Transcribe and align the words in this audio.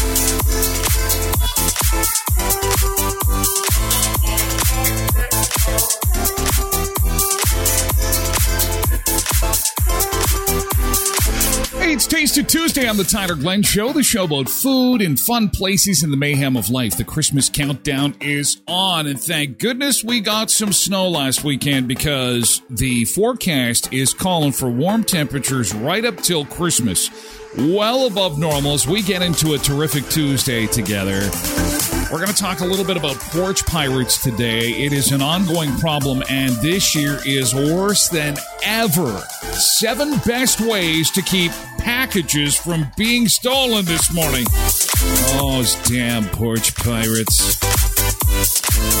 Hey, 0.00 0.89
it's 12.00 12.06
Tasted 12.06 12.48
Tuesday. 12.48 12.88
On 12.88 12.96
the 12.96 13.04
Tyler 13.04 13.34
Glen 13.34 13.62
Show, 13.62 13.92
the 13.92 14.02
show 14.02 14.24
about 14.24 14.48
food 14.48 15.02
and 15.02 15.20
fun 15.20 15.50
places 15.50 16.02
in 16.02 16.10
the 16.10 16.16
mayhem 16.16 16.56
of 16.56 16.70
life. 16.70 16.96
The 16.96 17.04
Christmas 17.04 17.50
countdown 17.50 18.14
is 18.22 18.62
on, 18.66 19.06
and 19.06 19.20
thank 19.20 19.58
goodness 19.58 20.02
we 20.02 20.20
got 20.20 20.50
some 20.50 20.72
snow 20.72 21.10
last 21.10 21.44
weekend 21.44 21.88
because 21.88 22.62
the 22.70 23.04
forecast 23.04 23.92
is 23.92 24.14
calling 24.14 24.52
for 24.52 24.70
warm 24.70 25.04
temperatures 25.04 25.74
right 25.74 26.02
up 26.06 26.16
till 26.16 26.46
Christmas. 26.46 27.10
Well 27.58 28.06
above 28.06 28.38
normal 28.38 28.72
as 28.72 28.86
we 28.86 29.02
get 29.02 29.20
into 29.20 29.52
a 29.52 29.58
terrific 29.58 30.08
Tuesday 30.08 30.66
together. 30.80 31.28
We're 32.10 32.18
going 32.18 32.32
to 32.32 32.34
talk 32.34 32.60
a 32.60 32.64
little 32.64 32.84
bit 32.84 32.96
about 32.96 33.16
porch 33.16 33.64
pirates 33.66 34.22
today. 34.22 34.70
It 34.70 34.92
is 34.92 35.12
an 35.12 35.20
ongoing 35.20 35.76
problem, 35.76 36.22
and 36.28 36.52
this 36.56 36.94
year 36.94 37.18
is 37.26 37.54
worse 37.54 38.08
than 38.08 38.36
ever. 38.64 39.18
Seven 39.52 40.18
best 40.24 40.60
ways 40.60 41.10
to 41.10 41.22
keep 41.22 41.52
packages 41.78 42.56
from 42.56 42.90
being 42.96 43.28
stolen 43.28 43.84
this 43.84 44.12
morning. 44.12 44.46
Oh, 45.36 45.64
damn 45.84 46.24
porch 46.30 46.74
pirates. 46.76 47.89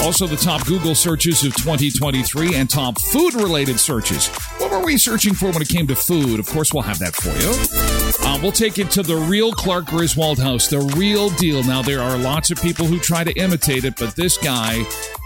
Also, 0.02 0.26
the 0.26 0.36
top 0.36 0.66
Google 0.66 0.94
searches 0.94 1.44
of 1.44 1.54
2023 1.56 2.54
and 2.54 2.68
top 2.68 3.00
food 3.00 3.34
related 3.34 3.78
searches. 3.78 4.28
What 4.58 4.70
were 4.70 4.84
we 4.84 4.96
searching 4.96 5.34
for 5.34 5.52
when 5.52 5.62
it 5.62 5.68
came 5.68 5.86
to 5.88 5.94
food? 5.94 6.40
Of 6.40 6.46
course, 6.46 6.72
we'll 6.72 6.82
have 6.82 6.98
that 7.00 7.14
for 7.14 7.28
you. 7.38 8.26
Uh, 8.26 8.38
we'll 8.42 8.52
take 8.52 8.78
it 8.78 8.90
to 8.92 9.02
the 9.02 9.16
real 9.16 9.52
Clark 9.52 9.86
Griswold 9.86 10.38
house, 10.38 10.68
the 10.68 10.80
real 10.96 11.30
deal. 11.30 11.62
Now, 11.62 11.82
there 11.82 12.00
are 12.00 12.16
lots 12.16 12.50
of 12.50 12.60
people 12.60 12.86
who 12.86 12.98
try 12.98 13.24
to 13.24 13.32
imitate 13.34 13.84
it, 13.84 13.96
but 13.98 14.16
this 14.16 14.36
guy 14.38 14.84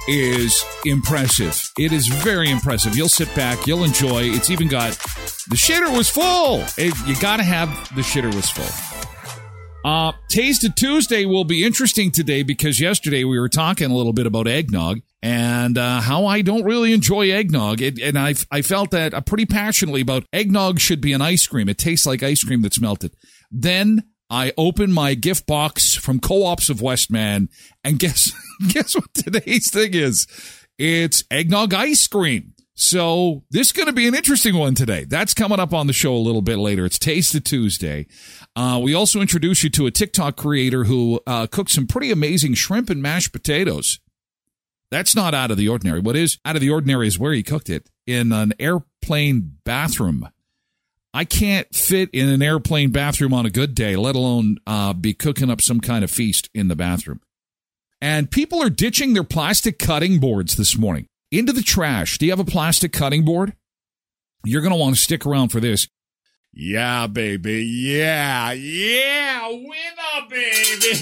is 0.08 0.64
impressive. 0.84 1.72
It 1.78 1.92
is 1.92 2.08
very 2.08 2.50
impressive. 2.50 2.96
You'll 2.96 3.08
sit 3.08 3.34
back, 3.34 3.66
you'll 3.66 3.84
enjoy. 3.84 4.24
It's 4.24 4.50
even 4.50 4.68
got 4.68 4.92
the 5.48 5.56
shitter 5.56 5.94
was 5.96 6.10
full. 6.10 6.64
It, 6.76 6.94
you 7.06 7.16
got 7.20 7.38
to 7.38 7.42
have 7.42 7.68
the 7.94 8.02
shitter 8.02 8.34
was 8.34 8.50
full. 8.50 9.13
Uh, 9.84 10.12
Taste 10.30 10.64
of 10.64 10.74
Tuesday 10.74 11.26
will 11.26 11.44
be 11.44 11.62
interesting 11.62 12.10
today 12.10 12.42
because 12.42 12.80
yesterday 12.80 13.22
we 13.22 13.38
were 13.38 13.50
talking 13.50 13.90
a 13.90 13.94
little 13.94 14.14
bit 14.14 14.26
about 14.26 14.48
eggnog 14.48 15.00
and 15.22 15.76
uh, 15.76 16.00
how 16.00 16.24
I 16.24 16.40
don't 16.40 16.64
really 16.64 16.94
enjoy 16.94 17.30
eggnog. 17.30 17.82
It, 17.82 18.00
and 18.00 18.18
I, 18.18 18.34
I 18.50 18.62
felt 18.62 18.92
that 18.92 19.12
uh, 19.12 19.20
pretty 19.20 19.44
passionately 19.44 20.00
about 20.00 20.24
eggnog 20.32 20.80
should 20.80 21.02
be 21.02 21.12
an 21.12 21.20
ice 21.20 21.46
cream. 21.46 21.68
It 21.68 21.76
tastes 21.76 22.06
like 22.06 22.22
ice 22.22 22.42
cream 22.42 22.62
that's 22.62 22.80
melted. 22.80 23.14
Then 23.50 24.04
I 24.30 24.54
open 24.56 24.90
my 24.90 25.12
gift 25.12 25.46
box 25.46 25.94
from 25.94 26.18
Co-ops 26.18 26.70
of 26.70 26.80
Westman 26.80 27.50
and 27.84 27.98
guess, 27.98 28.32
guess 28.68 28.94
what 28.94 29.12
today's 29.12 29.70
thing 29.70 29.92
is? 29.92 30.26
It's 30.78 31.24
eggnog 31.30 31.74
ice 31.74 32.06
cream. 32.08 32.54
So 32.76 33.44
this 33.50 33.68
is 33.68 33.72
going 33.72 33.86
to 33.86 33.92
be 33.92 34.08
an 34.08 34.16
interesting 34.16 34.56
one 34.56 34.74
today. 34.74 35.04
That's 35.04 35.32
coming 35.32 35.60
up 35.60 35.72
on 35.72 35.86
the 35.86 35.92
show 35.92 36.14
a 36.14 36.18
little 36.18 36.42
bit 36.42 36.58
later. 36.58 36.84
It's 36.84 36.98
Taste 36.98 37.34
of 37.34 37.44
Tuesday. 37.44 38.06
Uh, 38.56 38.80
we 38.82 38.94
also 38.94 39.20
introduce 39.20 39.64
you 39.64 39.70
to 39.70 39.86
a 39.86 39.90
TikTok 39.90 40.36
creator 40.36 40.84
who 40.84 41.20
uh, 41.26 41.46
some 41.66 41.86
pretty 41.86 42.10
amazing 42.10 42.54
shrimp 42.54 42.88
and 42.88 43.02
mashed 43.02 43.32
potatoes. 43.32 43.98
That's 44.90 45.16
not 45.16 45.34
out 45.34 45.50
of 45.50 45.56
the 45.56 45.68
ordinary. 45.68 45.98
What 45.98 46.14
is 46.14 46.38
out 46.44 46.54
of 46.54 46.60
the 46.60 46.70
ordinary 46.70 47.08
is 47.08 47.18
where 47.18 47.32
he 47.32 47.42
cooked 47.42 47.68
it 47.68 47.90
in 48.06 48.30
an 48.32 48.52
airplane 48.60 49.56
bathroom. 49.64 50.28
I 51.12 51.24
can't 51.24 51.72
fit 51.74 52.10
in 52.12 52.28
an 52.28 52.42
airplane 52.42 52.90
bathroom 52.90 53.32
on 53.32 53.46
a 53.46 53.50
good 53.50 53.74
day, 53.74 53.96
let 53.96 54.16
alone 54.16 54.58
uh, 54.66 54.92
be 54.92 55.14
cooking 55.14 55.50
up 55.50 55.60
some 55.60 55.80
kind 55.80 56.04
of 56.04 56.10
feast 56.10 56.48
in 56.54 56.68
the 56.68 56.76
bathroom. 56.76 57.20
And 58.00 58.30
people 58.30 58.62
are 58.62 58.70
ditching 58.70 59.14
their 59.14 59.24
plastic 59.24 59.78
cutting 59.78 60.18
boards 60.18 60.56
this 60.56 60.76
morning 60.76 61.06
into 61.30 61.52
the 61.52 61.62
trash. 61.62 62.18
Do 62.18 62.26
you 62.26 62.32
have 62.32 62.40
a 62.40 62.44
plastic 62.44 62.92
cutting 62.92 63.24
board? 63.24 63.54
You're 64.44 64.60
going 64.60 64.72
to 64.72 64.78
want 64.78 64.94
to 64.94 65.00
stick 65.00 65.24
around 65.24 65.48
for 65.48 65.60
this. 65.60 65.88
Yeah, 66.56 67.08
baby. 67.08 67.64
Yeah. 67.64 68.52
Yeah. 68.52 69.48
Winner, 69.48 70.28
baby. 70.30 70.92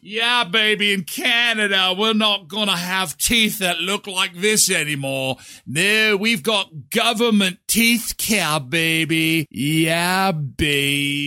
yeah, 0.02 0.44
baby. 0.44 0.94
In 0.94 1.04
Canada, 1.04 1.94
we're 1.96 2.14
not 2.14 2.48
going 2.48 2.68
to 2.68 2.76
have 2.76 3.18
teeth 3.18 3.58
that 3.58 3.80
look 3.80 4.06
like 4.06 4.34
this 4.34 4.70
anymore. 4.70 5.36
No, 5.66 6.16
we've 6.16 6.42
got 6.42 6.88
government 6.88 7.58
teeth 7.68 8.14
care, 8.16 8.60
baby. 8.60 9.46
Yeah, 9.50 10.32
baby. 10.32 11.20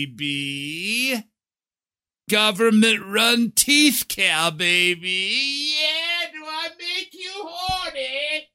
Government 2.28 3.04
run 3.06 3.52
teeth 3.54 4.06
care, 4.08 4.50
baby. 4.50 5.76
Yeah, 5.78 6.32
do 6.32 6.44
I 6.44 6.70
make 6.80 7.14
you 7.14 7.30
horny? 7.32 8.48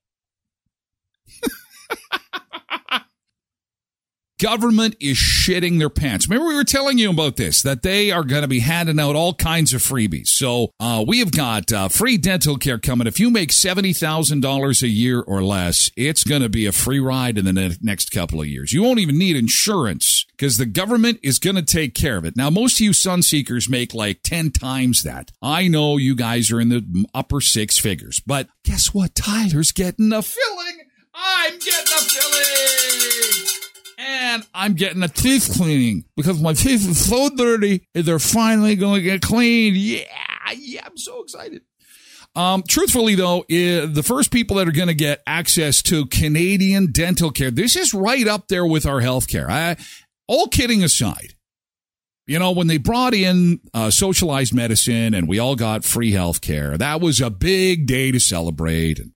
government 4.43 4.93
is 4.99 5.15
shitting 5.15 5.79
their 5.79 5.89
pants. 5.89 6.27
Remember, 6.27 6.49
we 6.49 6.55
were 6.55 6.65
telling 6.65 6.97
you 6.97 7.09
about 7.09 7.37
this, 7.37 7.61
that 7.61 7.81
they 7.81 8.11
are 8.11 8.25
going 8.25 8.41
to 8.41 8.47
be 8.49 8.59
handing 8.59 8.99
out 8.99 9.15
all 9.15 9.33
kinds 9.33 9.73
of 9.73 9.81
freebies. 9.81 10.27
So, 10.27 10.73
uh, 10.81 11.01
we 11.07 11.19
have 11.19 11.31
got 11.31 11.71
uh, 11.71 11.87
free 11.87 12.17
dental 12.17 12.57
care 12.57 12.77
coming. 12.77 13.07
If 13.07 13.21
you 13.21 13.29
make 13.29 13.51
$70,000 13.51 14.81
a 14.81 14.87
year 14.89 15.21
or 15.21 15.41
less, 15.41 15.89
it's 15.95 16.25
going 16.25 16.41
to 16.41 16.49
be 16.49 16.65
a 16.65 16.73
free 16.73 16.99
ride 16.99 17.37
in 17.37 17.45
the 17.45 17.53
ne- 17.53 17.77
next 17.81 18.09
couple 18.09 18.41
of 18.41 18.47
years. 18.47 18.73
You 18.73 18.83
won't 18.83 18.99
even 18.99 19.17
need 19.17 19.37
insurance 19.37 20.25
because 20.31 20.57
the 20.57 20.65
government 20.65 21.21
is 21.23 21.39
going 21.39 21.55
to 21.55 21.61
take 21.61 21.95
care 21.95 22.17
of 22.17 22.25
it. 22.25 22.35
Now, 22.35 22.49
most 22.49 22.75
of 22.75 22.81
you 22.81 22.91
sun 22.91 23.23
seekers 23.23 23.69
make 23.69 23.93
like 23.93 24.23
10 24.23 24.51
times 24.51 25.03
that. 25.03 25.31
I 25.41 25.69
know 25.69 25.95
you 25.95 26.17
guys 26.17 26.51
are 26.51 26.59
in 26.59 26.67
the 26.67 27.05
upper 27.13 27.39
six 27.39 27.77
figures, 27.77 28.19
but 28.19 28.49
guess 28.65 28.93
what? 28.93 29.15
Tyler's 29.15 29.71
getting 29.71 30.11
a 30.11 30.21
filling. 30.21 30.81
I'm 31.13 31.53
getting 31.59 31.93
a 31.93 32.01
filling 32.01 33.62
and 34.05 34.45
I'm 34.53 34.73
getting 34.73 35.01
a 35.03 35.07
teeth 35.07 35.53
cleaning 35.55 36.05
because 36.15 36.41
my 36.41 36.53
teeth 36.53 36.89
are 36.89 36.93
so 36.93 37.29
dirty 37.35 37.87
they're 37.93 38.19
finally 38.19 38.75
going 38.75 38.95
to 38.95 39.01
get 39.01 39.21
cleaned. 39.21 39.77
Yeah, 39.77 40.03
yeah, 40.57 40.81
I'm 40.85 40.97
so 40.97 41.23
excited. 41.23 41.61
Um, 42.35 42.63
truthfully 42.67 43.13
though, 43.15 43.45
the 43.47 44.03
first 44.03 44.31
people 44.31 44.57
that 44.57 44.67
are 44.67 44.71
going 44.71 44.87
to 44.87 44.95
get 44.95 45.21
access 45.27 45.81
to 45.83 46.07
Canadian 46.07 46.91
dental 46.91 47.29
care, 47.31 47.51
this 47.51 47.75
is 47.75 47.93
right 47.93 48.27
up 48.27 48.47
there 48.47 48.65
with 48.65 48.85
our 48.85 49.01
health 49.01 49.27
care. 49.27 49.77
All 50.27 50.47
kidding 50.47 50.83
aside, 50.83 51.35
You 52.25 52.39
know, 52.39 52.51
when 52.51 52.67
they 52.67 52.77
brought 52.77 53.13
in 53.13 53.59
uh, 53.73 53.91
socialized 53.91 54.53
medicine 54.53 55.13
and 55.13 55.27
we 55.27 55.39
all 55.39 55.55
got 55.55 55.83
free 55.83 56.11
health 56.11 56.39
care, 56.41 56.77
that 56.77 57.01
was 57.01 57.19
a 57.19 57.29
big 57.29 57.85
day 57.85 58.11
to 58.11 58.19
celebrate. 58.19 58.97
And 58.99 59.11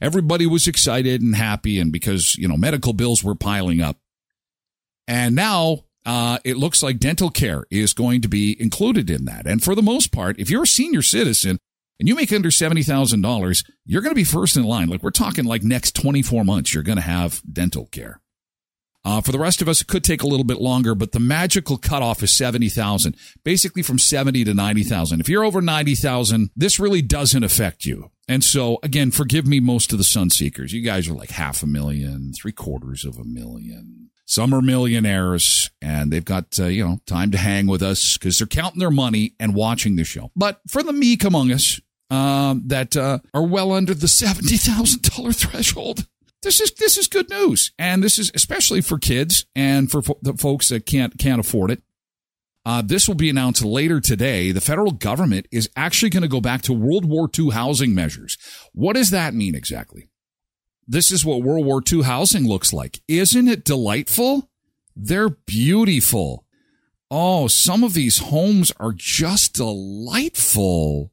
everybody 0.00 0.46
was 0.46 0.66
excited 0.66 1.20
and 1.20 1.36
happy. 1.36 1.78
And 1.78 1.92
because, 1.92 2.34
you 2.36 2.48
know, 2.48 2.56
medical 2.56 2.94
bills 2.94 3.22
were 3.22 3.34
piling 3.34 3.80
up. 3.82 3.98
And 5.08 5.34
now 5.34 5.86
uh, 6.04 6.38
it 6.44 6.58
looks 6.58 6.82
like 6.82 6.98
dental 6.98 7.30
care 7.30 7.64
is 7.70 7.94
going 7.94 8.20
to 8.20 8.28
be 8.28 8.60
included 8.60 9.10
in 9.10 9.24
that. 9.24 9.46
And 9.46 9.62
for 9.62 9.74
the 9.74 9.82
most 9.82 10.12
part, 10.12 10.38
if 10.38 10.50
you're 10.50 10.62
a 10.64 10.66
senior 10.66 11.02
citizen 11.02 11.58
and 11.98 12.06
you 12.06 12.14
make 12.14 12.30
under 12.30 12.50
$70,000, 12.50 13.64
you're 13.86 14.02
going 14.02 14.12
to 14.12 14.14
be 14.14 14.24
first 14.24 14.56
in 14.56 14.64
line. 14.64 14.88
Like 14.88 15.02
we're 15.02 15.10
talking 15.10 15.46
like 15.46 15.62
next 15.62 15.96
24 15.96 16.44
months, 16.44 16.74
you're 16.74 16.82
going 16.82 16.96
to 16.98 17.02
have 17.02 17.42
dental 17.50 17.86
care. 17.86 18.20
Uh, 19.04 19.22
for 19.22 19.32
the 19.32 19.38
rest 19.38 19.62
of 19.62 19.68
us, 19.68 19.80
it 19.80 19.86
could 19.86 20.04
take 20.04 20.22
a 20.22 20.26
little 20.26 20.44
bit 20.44 20.60
longer, 20.60 20.94
but 20.94 21.12
the 21.12 21.20
magical 21.20 21.78
cutoff 21.78 22.22
is 22.22 22.36
70,000, 22.36 23.16
basically 23.42 23.80
from 23.80 23.98
70 23.98 24.44
to 24.44 24.52
90,000. 24.52 25.20
If 25.20 25.28
you're 25.30 25.44
over 25.44 25.62
90,000, 25.62 26.50
this 26.54 26.78
really 26.78 27.00
doesn't 27.00 27.44
affect 27.44 27.86
you. 27.86 28.10
And 28.28 28.44
so 28.44 28.78
again, 28.82 29.10
forgive 29.10 29.46
me 29.46 29.60
most 29.60 29.92
of 29.92 29.98
the 29.98 30.04
sun 30.04 30.28
seekers. 30.28 30.74
You 30.74 30.82
guys 30.82 31.08
are 31.08 31.14
like 31.14 31.30
half 31.30 31.62
a 31.62 31.66
million, 31.66 32.32
three 32.34 32.52
quarters 32.52 33.06
of 33.06 33.16
a 33.16 33.24
million. 33.24 34.10
Some 34.28 34.52
are 34.52 34.60
millionaires 34.60 35.70
and 35.80 36.12
they've 36.12 36.24
got, 36.24 36.58
uh, 36.60 36.66
you 36.66 36.86
know, 36.86 37.00
time 37.06 37.30
to 37.30 37.38
hang 37.38 37.66
with 37.66 37.82
us 37.82 38.18
because 38.18 38.36
they're 38.38 38.46
counting 38.46 38.78
their 38.78 38.90
money 38.90 39.34
and 39.40 39.54
watching 39.54 39.96
the 39.96 40.04
show. 40.04 40.30
But 40.36 40.60
for 40.68 40.82
the 40.82 40.92
meek 40.92 41.24
among 41.24 41.50
us, 41.50 41.80
um, 42.10 42.62
that 42.66 42.94
uh, 42.94 43.20
are 43.32 43.46
well 43.46 43.72
under 43.72 43.94
the 43.94 44.06
$70,000 44.06 45.34
threshold, 45.34 46.06
this 46.42 46.60
is 46.60 46.72
this 46.72 46.96
is 46.98 47.08
good 47.08 47.30
news, 47.30 47.72
and 47.78 48.02
this 48.02 48.18
is 48.18 48.30
especially 48.34 48.80
for 48.80 48.98
kids 48.98 49.46
and 49.56 49.90
for 49.90 50.02
fo- 50.02 50.18
the 50.22 50.34
folks 50.34 50.68
that 50.68 50.86
can't 50.86 51.18
can't 51.18 51.40
afford 51.40 51.70
it. 51.70 51.82
Uh, 52.64 52.82
this 52.82 53.08
will 53.08 53.16
be 53.16 53.30
announced 53.30 53.64
later 53.64 53.98
today. 53.98 54.52
The 54.52 54.60
federal 54.60 54.92
government 54.92 55.48
is 55.50 55.68
actually 55.74 56.10
going 56.10 56.22
to 56.22 56.28
go 56.28 56.40
back 56.40 56.62
to 56.62 56.72
World 56.72 57.06
War 57.06 57.28
II 57.36 57.50
housing 57.50 57.94
measures. 57.94 58.36
What 58.72 58.94
does 58.94 59.10
that 59.10 59.34
mean 59.34 59.54
exactly? 59.54 60.10
This 60.90 61.10
is 61.10 61.22
what 61.22 61.42
World 61.42 61.66
War 61.66 61.82
II 61.86 62.02
housing 62.02 62.48
looks 62.48 62.72
like. 62.72 63.02
Isn't 63.06 63.46
it 63.46 63.62
delightful? 63.62 64.48
They're 64.96 65.28
beautiful. 65.28 66.46
Oh, 67.10 67.46
some 67.46 67.84
of 67.84 67.92
these 67.92 68.18
homes 68.18 68.72
are 68.80 68.94
just 68.94 69.54
delightful. 69.54 71.12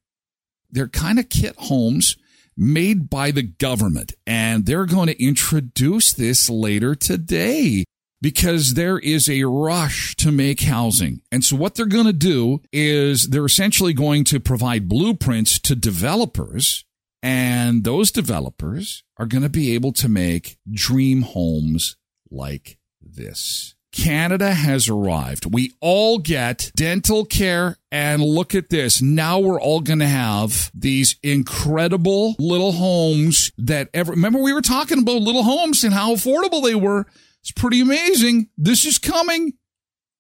They're 0.71 0.87
kind 0.87 1.19
of 1.19 1.27
kit 1.27 1.55
homes 1.57 2.15
made 2.55 3.09
by 3.09 3.31
the 3.31 3.43
government. 3.43 4.13
And 4.25 4.65
they're 4.65 4.85
going 4.85 5.07
to 5.07 5.21
introduce 5.21 6.13
this 6.13 6.49
later 6.49 6.95
today 6.95 7.83
because 8.21 8.75
there 8.75 8.97
is 8.97 9.29
a 9.29 9.43
rush 9.43 10.15
to 10.15 10.31
make 10.31 10.61
housing. 10.61 11.21
And 11.33 11.43
so 11.43 11.57
what 11.57 11.75
they're 11.75 11.85
going 11.85 12.05
to 12.05 12.13
do 12.13 12.61
is 12.71 13.27
they're 13.27 13.45
essentially 13.45 13.93
going 13.93 14.23
to 14.25 14.39
provide 14.39 14.87
blueprints 14.87 15.59
to 15.59 15.75
developers 15.75 16.84
and 17.25 17.83
those 17.83 18.11
developers 18.11 19.03
are 19.17 19.25
going 19.25 19.41
to 19.41 19.49
be 19.49 19.73
able 19.73 19.91
to 19.93 20.07
make 20.07 20.59
dream 20.71 21.23
homes 21.23 21.97
like 22.29 22.77
this. 23.01 23.73
Canada 23.91 24.53
has 24.53 24.87
arrived. 24.87 25.51
We 25.51 25.73
all 25.81 26.19
get 26.19 26.71
dental 26.75 27.25
care. 27.25 27.77
And 27.91 28.21
look 28.21 28.53
at 28.53 28.69
this. 28.69 29.01
Now 29.01 29.39
we're 29.39 29.59
all 29.59 29.79
going 29.81 29.99
to 29.99 30.07
have 30.07 30.69
these 30.75 31.15
incredible 31.23 32.35
little 32.37 32.73
homes 32.73 33.51
that 33.57 33.89
ever, 33.91 34.11
remember 34.11 34.37
we 34.37 34.53
were 34.53 34.61
talking 34.61 34.99
about 34.99 35.23
little 35.23 35.43
homes 35.43 35.83
and 35.83 35.95
how 35.95 36.13
affordable 36.13 36.61
they 36.61 36.75
were. 36.75 37.07
It's 37.41 37.51
pretty 37.51 37.81
amazing. 37.81 38.49
This 38.55 38.85
is 38.85 38.99
coming. 38.99 39.53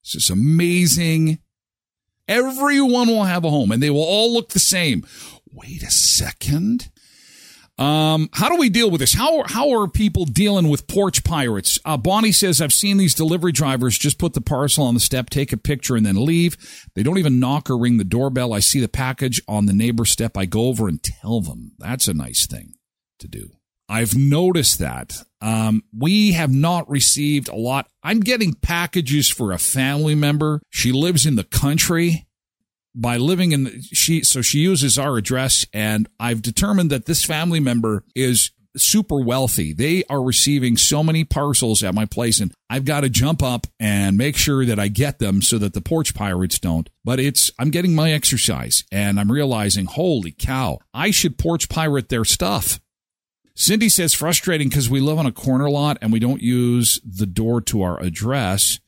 This 0.03 0.15
is 0.15 0.29
amazing. 0.31 1.37
Everyone 2.27 3.09
will 3.09 3.25
have 3.25 3.45
a 3.45 3.51
home 3.51 3.71
and 3.71 3.83
they 3.83 3.91
will 3.91 4.01
all 4.01 4.33
look 4.33 4.49
the 4.49 4.59
same. 4.59 5.05
Wait 5.53 5.83
a 5.83 5.91
second. 5.91 6.89
Um, 7.77 8.29
how 8.31 8.47
do 8.47 8.57
we 8.57 8.69
deal 8.69 8.89
with 8.89 9.01
this? 9.01 9.13
How 9.13 9.43
how 9.45 9.71
are 9.71 9.87
people 9.87 10.23
dealing 10.23 10.69
with 10.69 10.87
porch 10.87 11.23
pirates? 11.25 11.77
Uh, 11.83 11.97
Bonnie 11.97 12.31
says 12.31 12.61
I've 12.61 12.71
seen 12.71 12.97
these 12.97 13.13
delivery 13.13 13.51
drivers 13.51 13.97
just 13.97 14.17
put 14.17 14.33
the 14.33 14.41
parcel 14.41 14.85
on 14.85 14.93
the 14.93 15.01
step, 15.01 15.29
take 15.29 15.51
a 15.51 15.57
picture, 15.57 15.97
and 15.97 16.05
then 16.05 16.25
leave. 16.25 16.57
They 16.95 17.03
don't 17.03 17.17
even 17.17 17.39
knock 17.39 17.69
or 17.69 17.77
ring 17.77 17.97
the 17.97 18.05
doorbell. 18.05 18.53
I 18.53 18.59
see 18.59 18.79
the 18.79 18.87
package 18.87 19.41
on 19.47 19.65
the 19.65 19.73
neighbor 19.73 20.05
step. 20.05 20.37
I 20.37 20.45
go 20.45 20.67
over 20.67 20.87
and 20.87 21.03
tell 21.03 21.41
them. 21.41 21.73
That's 21.77 22.07
a 22.07 22.13
nice 22.13 22.45
thing 22.47 22.75
to 23.19 23.27
do. 23.27 23.49
I've 23.89 24.15
noticed 24.15 24.79
that. 24.79 25.21
Um, 25.41 25.83
we 25.95 26.31
have 26.31 26.51
not 26.51 26.89
received 26.89 27.49
a 27.49 27.55
lot. 27.55 27.87
I'm 28.01 28.21
getting 28.21 28.53
packages 28.53 29.29
for 29.29 29.51
a 29.51 29.59
family 29.59 30.15
member. 30.15 30.61
She 30.69 30.91
lives 30.91 31.25
in 31.25 31.35
the 31.35 31.43
country 31.43 32.25
by 32.95 33.17
living 33.17 33.51
in 33.51 33.65
the, 33.65 33.81
she 33.81 34.23
so 34.23 34.41
she 34.41 34.59
uses 34.59 34.97
our 34.97 35.17
address 35.17 35.65
and 35.73 36.07
I've 36.19 36.41
determined 36.41 36.89
that 36.91 37.05
this 37.05 37.23
family 37.23 37.59
member 37.59 38.03
is 38.15 38.51
super 38.77 39.19
wealthy. 39.19 39.73
They 39.73 40.03
are 40.09 40.21
receiving 40.21 40.77
so 40.77 41.03
many 41.03 41.23
parcels 41.23 41.83
at 41.83 41.93
my 41.93 42.05
place 42.05 42.39
and 42.39 42.53
I've 42.69 42.85
got 42.85 43.01
to 43.01 43.09
jump 43.09 43.43
up 43.43 43.67
and 43.79 44.17
make 44.17 44.35
sure 44.37 44.65
that 44.65 44.79
I 44.79 44.87
get 44.87 45.19
them 45.19 45.41
so 45.41 45.57
that 45.57 45.73
the 45.73 45.81
porch 45.81 46.13
pirates 46.13 46.59
don't. 46.59 46.89
But 47.03 47.19
it's 47.19 47.51
I'm 47.59 47.69
getting 47.69 47.95
my 47.95 48.11
exercise 48.11 48.83
and 48.91 49.19
I'm 49.19 49.31
realizing, 49.31 49.85
holy 49.85 50.31
cow, 50.31 50.79
I 50.93 51.11
should 51.11 51.37
porch 51.37 51.69
pirate 51.69 52.09
their 52.09 52.25
stuff. 52.25 52.79
Cindy 53.57 53.87
says 53.87 54.13
frustrating 54.13 54.67
because 54.67 54.89
we 54.89 54.99
live 54.99 55.17
on 55.17 55.25
a 55.25 55.31
corner 55.31 55.69
lot 55.69 55.97
and 56.01 56.11
we 56.11 56.19
don't 56.19 56.41
use 56.41 56.99
the 57.05 57.25
door 57.25 57.61
to 57.61 57.83
our 57.83 58.01
address 58.01 58.79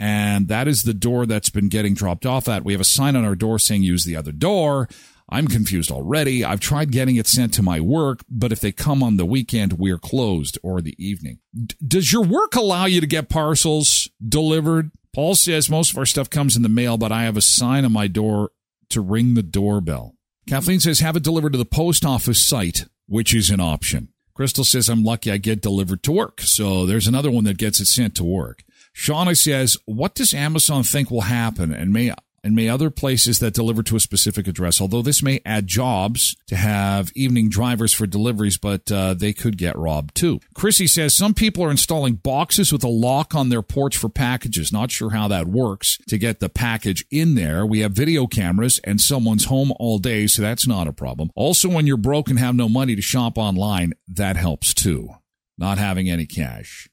and 0.00 0.48
that 0.48 0.66
is 0.66 0.82
the 0.82 0.94
door 0.94 1.26
that's 1.26 1.50
been 1.50 1.68
getting 1.68 1.92
dropped 1.92 2.24
off 2.24 2.48
at. 2.48 2.64
We 2.64 2.72
have 2.72 2.80
a 2.80 2.84
sign 2.84 3.16
on 3.16 3.24
our 3.24 3.36
door 3.36 3.58
saying 3.58 3.82
use 3.82 4.04
the 4.04 4.16
other 4.16 4.32
door. 4.32 4.88
I'm 5.28 5.46
confused 5.46 5.92
already. 5.92 6.42
I've 6.42 6.58
tried 6.58 6.90
getting 6.90 7.16
it 7.16 7.28
sent 7.28 7.54
to 7.54 7.62
my 7.62 7.80
work, 7.80 8.24
but 8.28 8.50
if 8.50 8.60
they 8.60 8.72
come 8.72 9.02
on 9.02 9.18
the 9.18 9.26
weekend, 9.26 9.74
we're 9.74 9.98
closed 9.98 10.58
or 10.62 10.80
the 10.80 10.96
evening. 10.98 11.38
D- 11.54 11.76
does 11.86 12.12
your 12.12 12.24
work 12.24 12.56
allow 12.56 12.86
you 12.86 13.00
to 13.00 13.06
get 13.06 13.28
parcels 13.28 14.08
delivered? 14.26 14.90
Paul 15.12 15.34
says 15.34 15.70
most 15.70 15.92
of 15.92 15.98
our 15.98 16.06
stuff 16.06 16.30
comes 16.30 16.56
in 16.56 16.62
the 16.62 16.68
mail, 16.68 16.96
but 16.96 17.12
I 17.12 17.24
have 17.24 17.36
a 17.36 17.42
sign 17.42 17.84
on 17.84 17.92
my 17.92 18.08
door 18.08 18.50
to 18.88 19.00
ring 19.00 19.34
the 19.34 19.42
doorbell. 19.42 20.16
Kathleen 20.48 20.80
says 20.80 21.00
have 21.00 21.14
it 21.14 21.22
delivered 21.22 21.52
to 21.52 21.58
the 21.58 21.64
post 21.64 22.04
office 22.04 22.44
site, 22.44 22.86
which 23.06 23.34
is 23.34 23.50
an 23.50 23.60
option. 23.60 24.08
Crystal 24.34 24.64
says 24.64 24.88
I'm 24.88 25.04
lucky 25.04 25.30
I 25.30 25.36
get 25.36 25.60
delivered 25.60 26.02
to 26.04 26.12
work. 26.12 26.40
So 26.40 26.86
there's 26.86 27.06
another 27.06 27.30
one 27.30 27.44
that 27.44 27.58
gets 27.58 27.78
it 27.78 27.86
sent 27.86 28.14
to 28.16 28.24
work. 28.24 28.64
Shauna 28.94 29.36
says, 29.36 29.76
what 29.86 30.14
does 30.14 30.34
Amazon 30.34 30.82
think 30.82 31.10
will 31.10 31.22
happen 31.22 31.72
and 31.72 31.92
may 31.92 32.12
and 32.42 32.54
may 32.54 32.68
other 32.68 32.90
places 32.90 33.38
that 33.40 33.54
deliver 33.54 33.82
to 33.82 33.96
a 33.96 34.00
specific 34.00 34.48
address. 34.48 34.80
Although 34.80 35.02
this 35.02 35.22
may 35.22 35.40
add 35.44 35.66
jobs 35.66 36.36
to 36.46 36.56
have 36.56 37.12
evening 37.14 37.48
drivers 37.48 37.92
for 37.92 38.06
deliveries, 38.06 38.56
but 38.56 38.90
uh, 38.90 39.14
they 39.14 39.32
could 39.32 39.58
get 39.58 39.76
robbed 39.76 40.14
too. 40.14 40.40
Chrissy 40.54 40.86
says 40.86 41.14
some 41.14 41.34
people 41.34 41.64
are 41.64 41.70
installing 41.70 42.14
boxes 42.14 42.72
with 42.72 42.84
a 42.84 42.88
lock 42.88 43.34
on 43.34 43.48
their 43.48 43.62
porch 43.62 43.96
for 43.96 44.08
packages. 44.08 44.72
Not 44.72 44.90
sure 44.90 45.10
how 45.10 45.28
that 45.28 45.46
works 45.46 45.98
to 46.08 46.18
get 46.18 46.40
the 46.40 46.48
package 46.48 47.04
in 47.10 47.34
there. 47.34 47.66
We 47.66 47.80
have 47.80 47.92
video 47.92 48.26
cameras 48.26 48.80
and 48.84 49.00
someone's 49.00 49.46
home 49.46 49.72
all 49.78 49.98
day, 49.98 50.26
so 50.26 50.42
that's 50.42 50.66
not 50.66 50.88
a 50.88 50.92
problem. 50.92 51.30
Also, 51.34 51.68
when 51.68 51.86
you're 51.86 51.96
broke 51.96 52.28
and 52.28 52.38
have 52.38 52.54
no 52.54 52.68
money 52.68 52.96
to 52.96 53.02
shop 53.02 53.36
online, 53.38 53.92
that 54.08 54.36
helps 54.36 54.74
too. 54.74 55.10
Not 55.58 55.78
having 55.78 56.08
any 56.08 56.24
cash 56.24 56.88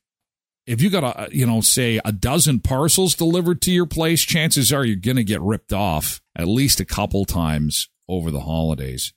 if 0.68 0.82
you 0.82 0.90
got 0.90 1.04
a 1.04 1.36
you 1.36 1.48
know 1.48 1.62
say 1.62 2.00
a 2.06 2.12
dozen 2.12 2.60
parcels 2.60 3.16
delivered 3.16 3.62
to 3.64 3.72
your 3.72 3.88
place 3.88 4.22
chances 4.22 4.72
are 4.72 4.86
you're 4.86 4.98
going 4.98 5.18
to 5.18 5.24
get 5.24 5.42
ripped 5.42 5.74
off 5.74 6.22
at 6.36 6.48
least 6.48 6.80
a 6.80 6.86
couple 6.86 7.26
times 7.26 7.90
over 8.08 8.30
the 8.30 8.42
holidays. 8.42 9.14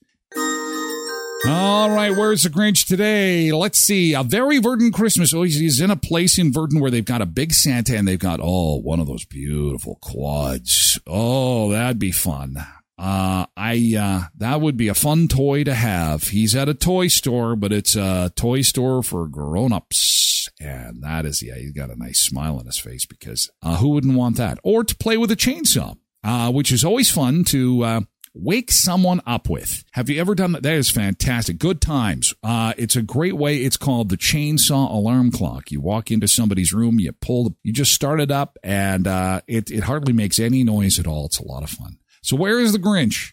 All 1.47 1.90
right 1.90 2.11
where's 2.11 2.45
the 2.45 2.50
grinch 2.50 2.87
today? 2.87 3.50
Let's 3.52 3.78
see 3.78 4.14
a 4.14 4.23
very 4.23 4.61
Virden 4.61 4.92
christmas. 4.92 5.35
Oh 5.35 5.42
he's 5.42 5.80
in 5.80 5.90
a 5.90 5.97
place 5.97 6.38
in 6.38 6.52
Virden 6.52 6.80
where 6.80 6.90
they've 6.90 7.04
got 7.04 7.23
a 7.23 7.26
big 7.26 7.52
santa 7.52 7.97
and 7.97 8.07
they've 8.07 8.19
got 8.19 8.40
oh 8.42 8.76
one 8.76 9.00
of 9.00 9.07
those 9.07 9.25
beautiful 9.25 9.99
quads. 10.00 11.00
Oh 11.07 11.71
that'd 11.73 11.99
be 11.99 12.12
fun 12.12 12.57
uh, 13.00 13.47
I, 13.57 13.97
uh, 13.99 14.28
that 14.37 14.61
would 14.61 14.76
be 14.76 14.88
a 14.88 14.95
fun 14.95 15.26
toy 15.26 15.64
to 15.64 15.75
have. 15.75 16.25
He's 16.25 16.54
at 16.54 16.69
a 16.69 16.75
toy 16.75 17.09
store, 17.09 17.57
but 17.57 17.73
it's 17.73 17.97
a 17.97 18.30
toy 18.37 18.61
store 18.62 19.02
for 19.02 19.26
grown-ups 19.26 20.21
and 20.61 21.02
that 21.02 21.25
is, 21.25 21.42
yeah, 21.42 21.57
he's 21.57 21.73
got 21.73 21.90
a 21.90 21.97
nice 21.97 22.21
smile 22.21 22.59
on 22.59 22.66
his 22.66 22.78
face 22.78 23.07
because 23.07 23.50
uh, 23.62 23.76
who 23.76 23.88
wouldn't 23.88 24.16
want 24.16 24.37
that? 24.37 24.59
Or 24.62 24.85
to 24.85 24.95
play 24.97 25.16
with 25.16 25.30
a 25.30 25.37
chainsaw, 25.37 25.97
uh, 26.23 26.52
which 26.52 26.71
is 26.71 26.85
always 26.85 27.11
fun 27.11 27.45
to 27.45 27.83
uh, 27.83 28.00
wake 28.35 28.71
someone 28.71 29.21
up 29.26 29.49
with. 29.49 29.85
Have 29.92 30.11
you 30.11 30.21
ever 30.21 30.35
done 30.35 30.52
that? 30.52 30.62
That 30.62 30.75
is 30.75 30.90
fantastic. 30.90 31.59
Good 31.59 31.80
times. 31.80 32.35
Uh, 32.42 32.75
it's 32.76 32.97
a 32.97 33.02
great 33.02 33.37
way. 33.37 33.59
It's 33.59 33.78
called 33.78 34.11
the 34.11 34.16
chainsaw 34.19 34.90
alarm 34.90 35.30
clock. 35.30 35.71
You 35.71 35.80
walk 35.80 36.11
into 36.11 36.28
somebody's 36.28 36.73
room, 36.73 37.00
you 37.00 37.12
pull, 37.12 37.45
the, 37.45 37.54
you 37.62 37.73
just 37.73 37.92
start 37.92 38.21
it 38.21 38.30
up, 38.30 38.59
and 38.62 39.07
uh, 39.07 39.40
it, 39.47 39.71
it 39.71 39.85
hardly 39.85 40.12
makes 40.12 40.38
any 40.38 40.62
noise 40.62 40.99
at 40.99 41.07
all. 41.07 41.26
It's 41.26 41.38
a 41.38 41.47
lot 41.47 41.62
of 41.62 41.71
fun. 41.71 41.97
So 42.23 42.37
where 42.37 42.61
is 42.61 42.73
the 42.73 42.79
Grinch? 42.79 43.33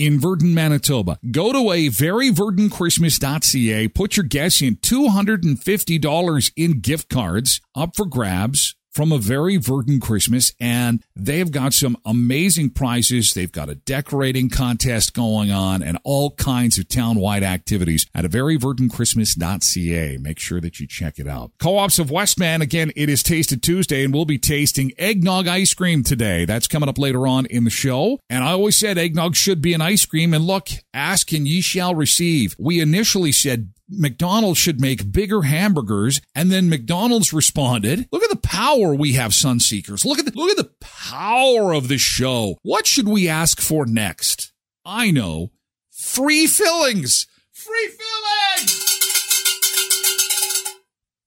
in 0.00 0.18
Virden, 0.18 0.54
Manitoba. 0.54 1.18
Go 1.30 1.52
to 1.52 1.72
a 1.72 1.88
veryvirdenchristmas.ca, 1.88 3.88
put 3.88 4.16
your 4.16 4.24
guess 4.24 4.62
in 4.62 4.76
$250 4.76 6.52
in 6.56 6.80
gift 6.80 7.10
cards 7.10 7.60
up 7.74 7.94
for 7.94 8.06
grabs 8.06 8.76
from 8.90 9.12
a 9.12 9.18
very 9.18 9.56
Virden 9.56 10.00
Christmas, 10.00 10.52
and 10.60 11.02
they've 11.14 11.50
got 11.50 11.72
some 11.72 11.96
amazing 12.04 12.70
prizes. 12.70 13.32
They've 13.32 13.50
got 13.50 13.68
a 13.68 13.74
decorating 13.74 14.50
contest 14.50 15.14
going 15.14 15.50
on 15.50 15.82
and 15.82 15.98
all 16.04 16.32
kinds 16.32 16.78
of 16.78 16.88
town-wide 16.88 17.42
activities 17.42 18.06
at 18.14 18.24
a 18.24 18.28
very 18.28 18.58
virdenchristmas.ca. 18.58 20.18
Make 20.18 20.38
sure 20.38 20.60
that 20.60 20.80
you 20.80 20.86
check 20.86 21.18
it 21.18 21.28
out. 21.28 21.52
Co-ops 21.58 21.98
of 21.98 22.10
Westman, 22.10 22.62
again, 22.62 22.92
it 22.96 23.08
is 23.08 23.22
Tasted 23.22 23.62
Tuesday, 23.62 24.04
and 24.04 24.12
we'll 24.12 24.24
be 24.24 24.38
tasting 24.38 24.92
eggnog 24.98 25.46
ice 25.46 25.72
cream 25.74 26.02
today. 26.02 26.44
That's 26.44 26.68
coming 26.68 26.88
up 26.88 26.98
later 26.98 27.26
on 27.26 27.46
in 27.46 27.64
the 27.64 27.70
show. 27.70 28.18
And 28.28 28.44
I 28.44 28.52
always 28.52 28.76
said 28.76 28.98
eggnog 28.98 29.36
should 29.36 29.62
be 29.62 29.72
an 29.72 29.80
ice 29.80 30.04
cream, 30.04 30.34
and 30.34 30.44
look, 30.44 30.68
ask 30.92 31.32
and 31.32 31.46
ye 31.46 31.60
shall 31.60 31.94
receive. 31.94 32.56
We 32.58 32.80
initially 32.80 33.32
said 33.32 33.70
McDonald's 33.90 34.58
should 34.58 34.80
make 34.80 35.12
bigger 35.12 35.42
hamburgers. 35.42 36.20
And 36.34 36.50
then 36.50 36.68
McDonald's 36.68 37.32
responded, 37.32 38.08
look 38.12 38.22
at 38.22 38.30
the 38.30 38.36
power 38.36 38.94
we 38.94 39.14
have, 39.14 39.32
Sunseekers. 39.32 40.04
Look 40.04 40.18
at 40.18 40.26
the, 40.26 40.32
look 40.34 40.50
at 40.50 40.56
the 40.56 40.72
power 40.80 41.72
of 41.74 41.88
this 41.88 42.00
show. 42.00 42.56
What 42.62 42.86
should 42.86 43.08
we 43.08 43.28
ask 43.28 43.60
for 43.60 43.86
next? 43.86 44.52
I 44.84 45.10
know. 45.10 45.50
Free 45.90 46.46
fillings. 46.46 47.26
Free 47.52 47.88
fillings. 47.88 48.86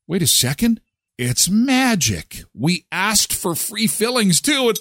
Wait 0.08 0.22
a 0.22 0.28
second. 0.28 0.82
It's 1.18 1.48
magic. 1.48 2.44
We 2.54 2.86
asked 2.92 3.34
for 3.34 3.56
free 3.56 3.88
fillings 3.88 4.42
too. 4.42 4.74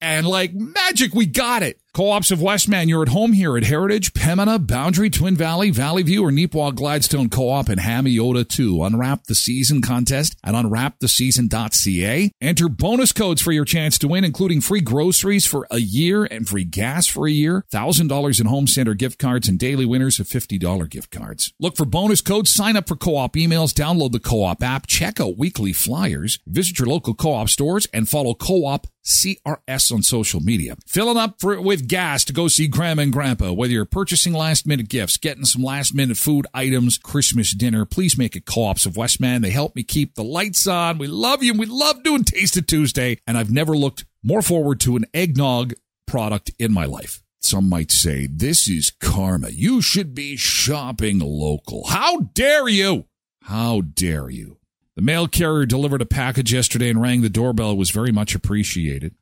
And 0.00 0.26
like 0.26 0.54
magic, 0.54 1.12
we 1.12 1.26
got 1.26 1.62
it. 1.62 1.80
Co-ops 1.92 2.30
of 2.30 2.40
Westman, 2.40 2.88
you're 2.88 3.02
at 3.02 3.08
home 3.08 3.32
here 3.32 3.56
at 3.56 3.64
Heritage, 3.64 4.12
Pembina, 4.12 4.64
Boundary, 4.64 5.10
Twin 5.10 5.34
Valley, 5.34 5.70
Valley 5.70 6.04
View, 6.04 6.24
or 6.24 6.30
Neepawa 6.30 6.72
Gladstone 6.72 7.28
Co-op 7.28 7.68
in 7.68 7.80
Hamiota 7.80 8.48
too. 8.48 8.84
Unwrap 8.84 9.24
the 9.24 9.34
season 9.34 9.82
contest 9.82 10.36
at 10.44 10.54
unwraptheseason.ca. 10.54 12.30
Enter 12.40 12.68
bonus 12.68 13.12
codes 13.12 13.42
for 13.42 13.50
your 13.50 13.64
chance 13.64 13.98
to 13.98 14.06
win, 14.06 14.22
including 14.22 14.60
free 14.60 14.80
groceries 14.80 15.46
for 15.46 15.66
a 15.68 15.78
year 15.78 16.24
and 16.24 16.48
free 16.48 16.62
gas 16.62 17.08
for 17.08 17.26
a 17.26 17.32
year, 17.32 17.64
$1,000 17.74 18.40
in 18.40 18.46
home 18.46 18.68
center 18.68 18.94
gift 18.94 19.18
cards, 19.18 19.48
and 19.48 19.58
daily 19.58 19.84
winners 19.84 20.20
of 20.20 20.28
$50 20.28 20.88
gift 20.88 21.10
cards. 21.10 21.52
Look 21.58 21.76
for 21.76 21.84
bonus 21.84 22.20
codes, 22.20 22.54
sign 22.54 22.76
up 22.76 22.86
for 22.86 22.94
co-op 22.94 23.34
emails, 23.34 23.74
download 23.74 24.12
the 24.12 24.20
co-op 24.20 24.62
app, 24.62 24.86
check 24.86 25.18
out 25.18 25.36
weekly 25.36 25.72
flyers, 25.72 26.38
visit 26.46 26.78
your 26.78 26.86
local 26.86 27.14
co-op 27.14 27.48
stores, 27.48 27.88
and 27.92 28.08
follow 28.08 28.34
co-op 28.34 28.86
CRS 29.04 29.92
on 29.92 30.02
social 30.02 30.40
media. 30.40 30.76
Filling 30.86 31.16
up 31.16 31.40
for, 31.40 31.60
with 31.60 31.79
gas 31.88 32.24
to 32.24 32.32
go 32.32 32.48
see 32.48 32.66
grandma 32.66 33.02
and 33.02 33.12
grandpa. 33.12 33.52
Whether 33.52 33.72
you're 33.72 33.84
purchasing 33.84 34.32
last 34.32 34.66
minute 34.66 34.88
gifts, 34.88 35.16
getting 35.16 35.44
some 35.44 35.62
last 35.62 35.94
minute 35.94 36.16
food 36.16 36.46
items, 36.52 36.98
Christmas 36.98 37.52
dinner, 37.52 37.84
please 37.84 38.18
make 38.18 38.36
it 38.36 38.46
co-ops 38.46 38.86
of 38.86 38.96
Westman. 38.96 39.42
They 39.42 39.50
help 39.50 39.76
me 39.76 39.82
keep 39.82 40.14
the 40.14 40.24
lights 40.24 40.66
on. 40.66 40.98
We 40.98 41.06
love 41.06 41.42
you 41.42 41.52
and 41.52 41.60
we 41.60 41.66
love 41.66 42.02
doing 42.02 42.24
Taste 42.24 42.56
of 42.56 42.66
Tuesday. 42.66 43.18
And 43.26 43.36
I've 43.38 43.50
never 43.50 43.76
looked 43.76 44.04
more 44.22 44.42
forward 44.42 44.80
to 44.80 44.96
an 44.96 45.06
eggnog 45.14 45.74
product 46.06 46.50
in 46.58 46.72
my 46.72 46.84
life. 46.84 47.22
Some 47.42 47.68
might 47.68 47.90
say, 47.90 48.26
this 48.30 48.68
is 48.68 48.92
karma. 49.00 49.48
You 49.48 49.80
should 49.80 50.14
be 50.14 50.36
shopping 50.36 51.20
local. 51.20 51.86
How 51.88 52.20
dare 52.20 52.68
you? 52.68 53.06
How 53.44 53.80
dare 53.80 54.28
you? 54.28 54.58
The 54.96 55.02
mail 55.02 55.26
carrier 55.28 55.64
delivered 55.64 56.02
a 56.02 56.06
package 56.06 56.52
yesterday 56.52 56.90
and 56.90 57.00
rang 57.00 57.22
the 57.22 57.30
doorbell. 57.30 57.72
It 57.72 57.78
was 57.78 57.90
very 57.90 58.12
much 58.12 58.34
appreciated. 58.34 59.14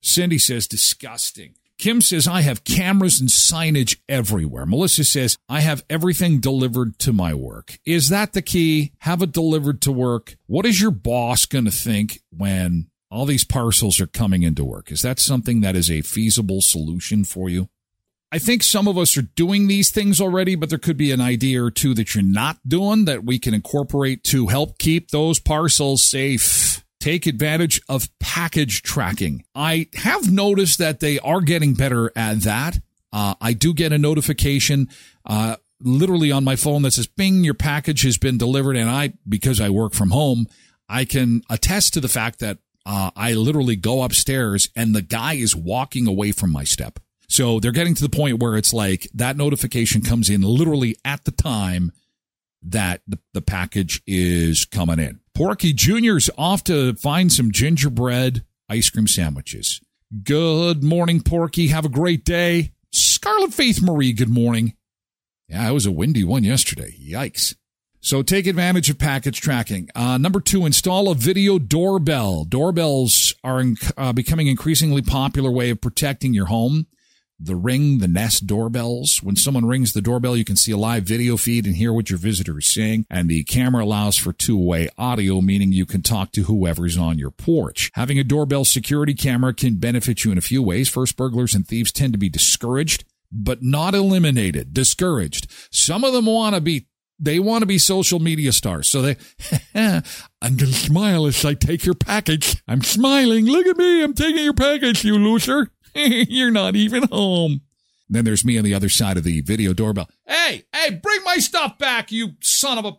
Cindy 0.00 0.38
says, 0.38 0.68
disgusting. 0.68 1.54
Kim 1.78 2.00
says, 2.00 2.28
I 2.28 2.42
have 2.42 2.64
cameras 2.64 3.20
and 3.20 3.28
signage 3.28 3.98
everywhere. 4.08 4.64
Melissa 4.64 5.04
says, 5.04 5.36
I 5.48 5.60
have 5.60 5.84
everything 5.90 6.40
delivered 6.40 6.98
to 7.00 7.12
my 7.12 7.34
work. 7.34 7.78
Is 7.84 8.08
that 8.10 8.32
the 8.32 8.42
key? 8.42 8.92
Have 8.98 9.22
it 9.22 9.32
delivered 9.32 9.80
to 9.82 9.92
work. 9.92 10.36
What 10.46 10.66
is 10.66 10.80
your 10.80 10.92
boss 10.92 11.46
going 11.46 11.64
to 11.64 11.70
think 11.70 12.20
when 12.30 12.88
all 13.10 13.26
these 13.26 13.44
parcels 13.44 14.00
are 14.00 14.06
coming 14.06 14.42
into 14.42 14.64
work? 14.64 14.90
Is 14.90 15.02
that 15.02 15.18
something 15.18 15.60
that 15.60 15.76
is 15.76 15.90
a 15.90 16.02
feasible 16.02 16.60
solution 16.60 17.24
for 17.24 17.48
you? 17.48 17.68
I 18.32 18.38
think 18.38 18.64
some 18.64 18.88
of 18.88 18.98
us 18.98 19.16
are 19.16 19.22
doing 19.22 19.68
these 19.68 19.90
things 19.90 20.20
already, 20.20 20.56
but 20.56 20.68
there 20.68 20.78
could 20.78 20.96
be 20.96 21.12
an 21.12 21.20
idea 21.20 21.62
or 21.62 21.70
two 21.70 21.94
that 21.94 22.14
you're 22.14 22.24
not 22.24 22.58
doing 22.66 23.04
that 23.04 23.24
we 23.24 23.38
can 23.38 23.54
incorporate 23.54 24.24
to 24.24 24.48
help 24.48 24.78
keep 24.78 25.10
those 25.10 25.38
parcels 25.38 26.04
safe. 26.04 26.73
Take 27.04 27.26
advantage 27.26 27.82
of 27.86 28.08
package 28.18 28.80
tracking. 28.80 29.44
I 29.54 29.88
have 29.92 30.32
noticed 30.32 30.78
that 30.78 31.00
they 31.00 31.18
are 31.18 31.42
getting 31.42 31.74
better 31.74 32.10
at 32.16 32.40
that. 32.44 32.80
Uh, 33.12 33.34
I 33.42 33.52
do 33.52 33.74
get 33.74 33.92
a 33.92 33.98
notification, 33.98 34.88
uh, 35.26 35.56
literally 35.82 36.32
on 36.32 36.44
my 36.44 36.56
phone 36.56 36.80
that 36.80 36.92
says, 36.92 37.06
bing, 37.06 37.44
your 37.44 37.52
package 37.52 38.04
has 38.04 38.16
been 38.16 38.38
delivered. 38.38 38.78
And 38.78 38.88
I, 38.88 39.12
because 39.28 39.60
I 39.60 39.68
work 39.68 39.92
from 39.92 40.12
home, 40.12 40.46
I 40.88 41.04
can 41.04 41.42
attest 41.50 41.92
to 41.92 42.00
the 42.00 42.08
fact 42.08 42.38
that 42.38 42.56
uh, 42.86 43.10
I 43.14 43.34
literally 43.34 43.76
go 43.76 44.02
upstairs 44.02 44.70
and 44.74 44.94
the 44.94 45.02
guy 45.02 45.34
is 45.34 45.54
walking 45.54 46.06
away 46.06 46.32
from 46.32 46.52
my 46.52 46.64
step. 46.64 47.00
So 47.28 47.60
they're 47.60 47.70
getting 47.70 47.94
to 47.96 48.02
the 48.02 48.08
point 48.08 48.42
where 48.42 48.56
it's 48.56 48.72
like 48.72 49.10
that 49.12 49.36
notification 49.36 50.00
comes 50.00 50.30
in 50.30 50.40
literally 50.40 50.96
at 51.04 51.24
the 51.24 51.32
time 51.32 51.92
that 52.62 53.02
the, 53.06 53.18
the 53.34 53.42
package 53.42 54.00
is 54.06 54.64
coming 54.64 54.98
in. 54.98 55.20
Porky 55.34 55.72
Jr.'s 55.72 56.30
off 56.38 56.62
to 56.64 56.94
find 56.94 57.32
some 57.32 57.50
gingerbread 57.50 58.44
ice 58.68 58.88
cream 58.88 59.08
sandwiches. 59.08 59.80
Good 60.22 60.84
morning, 60.84 61.20
Porky. 61.22 61.68
Have 61.68 61.84
a 61.84 61.88
great 61.88 62.24
day. 62.24 62.72
Scarlet 62.92 63.52
Faith 63.52 63.82
Marie, 63.82 64.12
good 64.12 64.28
morning. 64.28 64.74
Yeah, 65.48 65.68
it 65.68 65.72
was 65.72 65.86
a 65.86 65.90
windy 65.90 66.22
one 66.22 66.44
yesterday. 66.44 66.96
Yikes. 67.02 67.56
So 68.00 68.22
take 68.22 68.46
advantage 68.46 68.88
of 68.90 68.98
package 68.98 69.40
tracking. 69.40 69.88
Uh, 69.96 70.18
number 70.18 70.38
two, 70.38 70.66
install 70.66 71.10
a 71.10 71.16
video 71.16 71.58
doorbell. 71.58 72.44
Doorbells 72.44 73.34
are 73.42 73.60
in, 73.60 73.76
uh, 73.96 74.12
becoming 74.12 74.46
increasingly 74.46 75.02
popular 75.02 75.50
way 75.50 75.70
of 75.70 75.80
protecting 75.80 76.32
your 76.32 76.46
home 76.46 76.86
the 77.44 77.56
Ring, 77.56 77.98
the 77.98 78.08
Nest 78.08 78.46
doorbells. 78.46 79.22
When 79.22 79.36
someone 79.36 79.66
rings 79.66 79.92
the 79.92 80.00
doorbell, 80.00 80.36
you 80.36 80.44
can 80.44 80.56
see 80.56 80.72
a 80.72 80.76
live 80.76 81.04
video 81.04 81.36
feed 81.36 81.66
and 81.66 81.76
hear 81.76 81.92
what 81.92 82.10
your 82.10 82.18
visitor 82.18 82.58
is 82.58 82.66
saying. 82.66 83.06
And 83.10 83.28
the 83.28 83.44
camera 83.44 83.84
allows 83.84 84.16
for 84.16 84.32
two-way 84.32 84.88
audio, 84.98 85.40
meaning 85.40 85.72
you 85.72 85.86
can 85.86 86.02
talk 86.02 86.32
to 86.32 86.44
whoever's 86.44 86.98
on 86.98 87.18
your 87.18 87.30
porch. 87.30 87.90
Having 87.94 88.18
a 88.18 88.24
doorbell 88.24 88.64
security 88.64 89.14
camera 89.14 89.54
can 89.54 89.76
benefit 89.76 90.24
you 90.24 90.32
in 90.32 90.38
a 90.38 90.42
few 90.42 90.62
ways. 90.62 90.88
First, 90.88 91.16
burglars 91.16 91.54
and 91.54 91.66
thieves 91.66 91.92
tend 91.92 92.12
to 92.14 92.18
be 92.18 92.28
discouraged, 92.28 93.04
but 93.30 93.62
not 93.62 93.94
eliminated. 93.94 94.72
Discouraged. 94.72 95.50
Some 95.70 96.04
of 96.04 96.12
them 96.12 96.26
want 96.26 96.54
to 96.54 96.60
be 96.60 96.86
they 97.18 97.38
want 97.38 97.62
to 97.62 97.66
be 97.66 97.78
social 97.78 98.18
media 98.18 98.52
stars. 98.52 98.88
So 98.88 99.00
they, 99.00 99.16
I'm 99.74 100.02
going 100.42 100.58
to 100.58 100.66
smile 100.66 101.26
as 101.26 101.44
I 101.44 101.54
take 101.54 101.84
your 101.84 101.94
package. 101.94 102.62
I'm 102.66 102.82
smiling. 102.82 103.46
Look 103.46 103.66
at 103.66 103.76
me. 103.76 104.02
I'm 104.02 104.14
taking 104.14 104.42
your 104.42 104.54
package, 104.54 105.04
you 105.04 105.16
loser. 105.16 105.70
You're 106.28 106.50
not 106.50 106.76
even 106.76 107.04
home. 107.04 107.62
Then 108.08 108.24
there's 108.24 108.44
me 108.44 108.58
on 108.58 108.64
the 108.64 108.74
other 108.74 108.88
side 108.88 109.16
of 109.16 109.24
the 109.24 109.40
video 109.40 109.72
doorbell. 109.72 110.08
Hey, 110.26 110.64
hey, 110.72 110.90
bring 110.90 111.22
my 111.24 111.38
stuff 111.38 111.78
back, 111.78 112.12
you 112.12 112.32
son 112.40 112.78
of 112.78 112.84
a. 112.84 112.92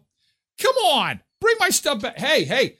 Come 0.61 0.75
on, 0.77 1.21
bring 1.39 1.55
my 1.59 1.69
stuff 1.69 2.01
back. 2.01 2.17
Hey, 2.17 2.43
hey. 2.43 2.77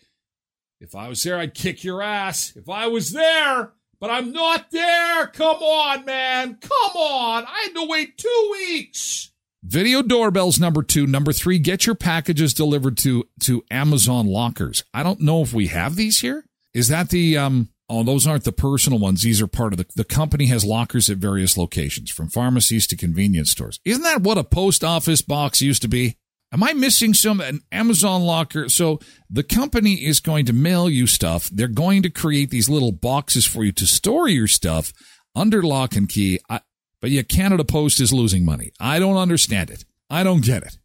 If 0.82 0.96
I 0.96 1.08
was 1.08 1.24
there, 1.24 1.38
I'd 1.38 1.54
kick 1.54 1.84
your 1.84 2.02
ass. 2.02 2.54
If 2.56 2.70
I 2.70 2.88
was 2.88 3.12
there, 3.12 3.74
but 4.00 4.10
I'm 4.10 4.32
not 4.32 4.72
there. 4.72 5.28
Come 5.28 5.58
on, 5.58 6.06
man. 6.06 6.58
Come 6.62 7.02
on. 7.02 7.46
I 7.46 7.64
had 7.66 7.76
to 7.76 7.88
wait 7.88 8.18
two 8.18 8.50
weeks. 8.52 9.32
Video 9.64 10.02
doorbells 10.02 10.60
number 10.60 10.84
two. 10.84 11.08
Number 11.08 11.32
three, 11.32 11.58
get 11.58 11.86
your 11.86 11.96
packages 11.96 12.54
delivered 12.54 12.98
to, 13.00 13.28
to 13.42 13.64
Amazon 13.72 14.28
lockers. 14.28 14.84
I 14.94 15.02
don't 15.02 15.22
know 15.22 15.42
if 15.42 15.54
we 15.54 15.68
have 15.68 15.96
these 15.96 16.20
here. 16.20 16.46
Is 16.74 16.90
that 16.90 17.10
the, 17.10 17.38
um, 17.38 17.70
Oh, 17.88 18.04
those 18.04 18.26
aren't 18.26 18.46
the 18.46 18.52
personal 18.52 18.98
ones. 18.98 19.22
These 19.22 19.42
are 19.42 19.48
part 19.48 19.74
of 19.74 19.78
the, 19.78 19.86
the 19.96 20.04
company 20.04 20.48
has 20.48 20.66
lockers 20.66 21.10
at 21.10 21.18
various 21.18 21.56
locations, 21.56 22.10
from 22.10 22.30
pharmacies 22.30 22.88
to 22.88 22.96
convenience 22.96 23.52
stores. 23.52 23.80
Isn't 23.86 24.04
that 24.04 24.22
what 24.22 24.40
a 24.40 24.44
post 24.44 24.84
office 24.84 25.22
box 25.22 25.62
used 25.62 25.84
to 25.84 25.88
be? 25.88 26.18
Am 26.52 26.64
I 26.64 26.74
missing 26.74 27.14
some 27.14 27.42
an 27.42 27.62
Amazon 27.72 28.24
locker? 28.24 28.70
So 28.70 29.00
the 29.30 29.44
company 29.44 30.06
is 30.06 30.20
going 30.20 30.46
to 30.46 30.54
mail 30.54 30.90
you 30.90 31.06
stuff. 31.06 31.50
They're 31.50 31.68
going 31.68 32.02
to 32.04 32.10
create 32.10 32.50
these 32.50 32.70
little 32.70 32.92
boxes 32.92 33.46
for 33.46 33.64
you 33.64 33.72
to 33.74 33.86
store 33.86 34.28
your 34.28 34.48
stuff 34.48 34.94
under 35.36 35.62
lock 35.62 35.96
and 35.96 36.08
key. 36.08 36.40
I, 36.50 36.62
but 37.02 37.12
yet 37.12 37.30
Canada 37.30 37.66
Post 37.66 38.00
is 38.00 38.14
losing 38.14 38.46
money. 38.46 38.72
I 38.80 39.00
don't 39.00 39.18
understand 39.18 39.70
it. 39.70 39.86
I 40.10 40.24
don't 40.24 40.44
get 40.44 40.64
it. 40.64 40.80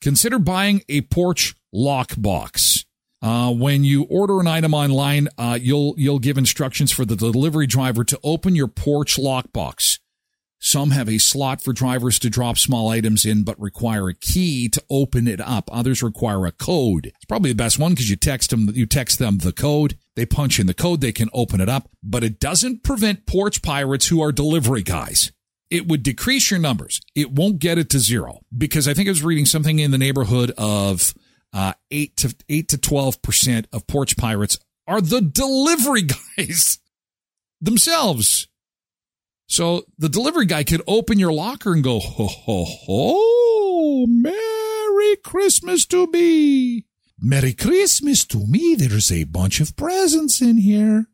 Consider 0.00 0.38
buying 0.38 0.82
a 0.88 1.02
porch 1.02 1.54
lock 1.72 2.12
box. 2.16 2.84
Uh, 3.22 3.52
when 3.52 3.84
you 3.84 4.04
order 4.04 4.40
an 4.40 4.46
item 4.46 4.72
online, 4.72 5.28
uh, 5.36 5.58
you'll 5.60 5.94
you'll 5.98 6.18
give 6.18 6.38
instructions 6.38 6.90
for 6.90 7.04
the 7.04 7.16
delivery 7.16 7.66
driver 7.66 8.02
to 8.04 8.18
open 8.24 8.54
your 8.54 8.68
porch 8.68 9.16
lockbox. 9.16 9.98
Some 10.62 10.90
have 10.90 11.08
a 11.08 11.16
slot 11.16 11.62
for 11.62 11.72
drivers 11.72 12.18
to 12.18 12.28
drop 12.28 12.58
small 12.58 12.90
items 12.90 13.24
in, 13.24 13.44
but 13.44 13.58
require 13.58 14.08
a 14.08 14.14
key 14.14 14.68
to 14.68 14.82
open 14.90 15.26
it 15.26 15.40
up. 15.40 15.70
Others 15.72 16.02
require 16.02 16.44
a 16.44 16.52
code. 16.52 17.06
It's 17.06 17.24
probably 17.26 17.50
the 17.50 17.56
best 17.56 17.78
one 17.78 17.92
because 17.92 18.10
you 18.10 18.16
text 18.16 18.50
them, 18.50 18.68
you 18.74 18.84
text 18.84 19.18
them 19.18 19.38
the 19.38 19.52
code. 19.52 19.96
They 20.16 20.26
punch 20.26 20.60
in 20.60 20.66
the 20.66 20.74
code. 20.74 21.00
They 21.00 21.12
can 21.12 21.30
open 21.32 21.62
it 21.62 21.70
up, 21.70 21.88
but 22.02 22.22
it 22.22 22.38
doesn't 22.38 22.82
prevent 22.82 23.26
porch 23.26 23.62
pirates 23.62 24.08
who 24.08 24.20
are 24.20 24.32
delivery 24.32 24.82
guys. 24.82 25.32
It 25.70 25.88
would 25.88 26.02
decrease 26.02 26.50
your 26.50 26.60
numbers. 26.60 27.00
It 27.14 27.30
won't 27.32 27.58
get 27.58 27.78
it 27.78 27.88
to 27.90 27.98
zero 27.98 28.40
because 28.56 28.86
I 28.86 28.92
think 28.92 29.08
I 29.08 29.12
was 29.12 29.24
reading 29.24 29.46
something 29.46 29.78
in 29.78 29.92
the 29.92 29.98
neighborhood 29.98 30.52
of 30.58 31.14
uh, 31.52 31.74
eight 31.90 32.16
to 32.18 32.34
eight 32.48 32.68
to 32.68 32.78
twelve 32.78 33.22
percent 33.22 33.66
of 33.72 33.86
porch 33.86 34.16
pirates 34.16 34.58
are 34.86 35.00
the 35.00 35.20
delivery 35.20 36.02
guys 36.36 36.78
themselves. 37.60 38.48
So 39.46 39.84
the 39.98 40.08
delivery 40.08 40.46
guy 40.46 40.62
could 40.62 40.82
open 40.86 41.18
your 41.18 41.32
locker 41.32 41.72
and 41.72 41.82
go, 41.82 41.98
ho, 41.98 42.26
ho, 42.26 42.64
ho, 42.64 44.06
Merry 44.06 45.16
Christmas 45.16 45.86
to 45.86 46.06
me. 46.06 46.84
Merry 47.20 47.52
Christmas 47.52 48.24
to 48.26 48.46
me. 48.46 48.76
There's 48.76 49.10
a 49.10 49.24
bunch 49.24 49.60
of 49.60 49.76
presents 49.76 50.40
in 50.40 50.58
here. 50.58 51.06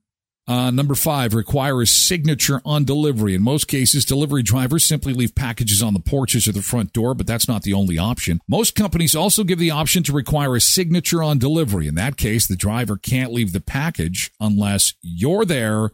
Uh, 0.49 0.71
number 0.71 0.95
five, 0.95 1.35
require 1.35 1.83
a 1.83 1.87
signature 1.87 2.61
on 2.65 2.85
delivery. 2.85 3.35
In 3.35 3.43
most 3.43 3.67
cases, 3.67 4.05
delivery 4.05 4.45
drivers 4.45 4.85
simply 4.85 5.13
leave 5.13 5.35
packages 5.35 5.83
on 5.83 5.93
the 5.93 5.99
porches 6.01 6.47
or 6.47 6.53
the 6.53 6.63
front 6.63 6.93
door, 6.93 7.15
but 7.15 7.27
that's 7.27 7.49
not 7.49 7.63
the 7.63 7.73
only 7.73 7.99
option. 7.99 8.41
Most 8.47 8.77
companies 8.77 9.17
also 9.17 9.43
give 9.43 9.59
the 9.59 9.73
option 9.73 10.05
to 10.05 10.13
require 10.13 10.55
a 10.55 10.61
signature 10.61 11.21
on 11.21 11.39
delivery. 11.39 11.89
In 11.89 11.97
that 11.97 12.17
case, 12.17 12.47
the 12.47 12.55
driver 12.55 12.97
can't 12.97 13.33
leave 13.33 13.53
the 13.53 13.61
package 13.61 14.31
unless 14.39 14.95
you're 15.03 15.45
there 15.45 15.91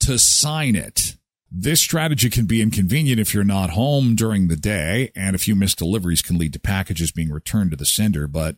to 0.00 0.18
sign 0.18 0.76
it. 0.76 1.16
This 1.50 1.80
strategy 1.80 2.28
can 2.28 2.44
be 2.44 2.60
inconvenient 2.60 3.20
if 3.20 3.32
you're 3.32 3.44
not 3.44 3.70
home 3.70 4.16
during 4.16 4.48
the 4.48 4.56
day, 4.56 5.12
and 5.16 5.34
a 5.34 5.38
few 5.38 5.54
missed 5.54 5.78
deliveries 5.78 6.20
can 6.20 6.36
lead 6.36 6.52
to 6.52 6.60
packages 6.60 7.10
being 7.12 7.30
returned 7.30 7.70
to 7.70 7.76
the 7.76 7.86
sender. 7.86 8.26
But 8.26 8.56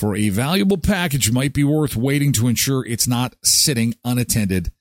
for 0.00 0.16
a 0.16 0.30
valuable 0.30 0.78
package, 0.78 1.30
might 1.30 1.52
be 1.52 1.62
worth 1.62 1.94
waiting 1.94 2.32
to 2.32 2.48
ensure 2.48 2.86
it's 2.86 3.06
not 3.06 3.36
sitting 3.44 3.94
unattended 4.02 4.72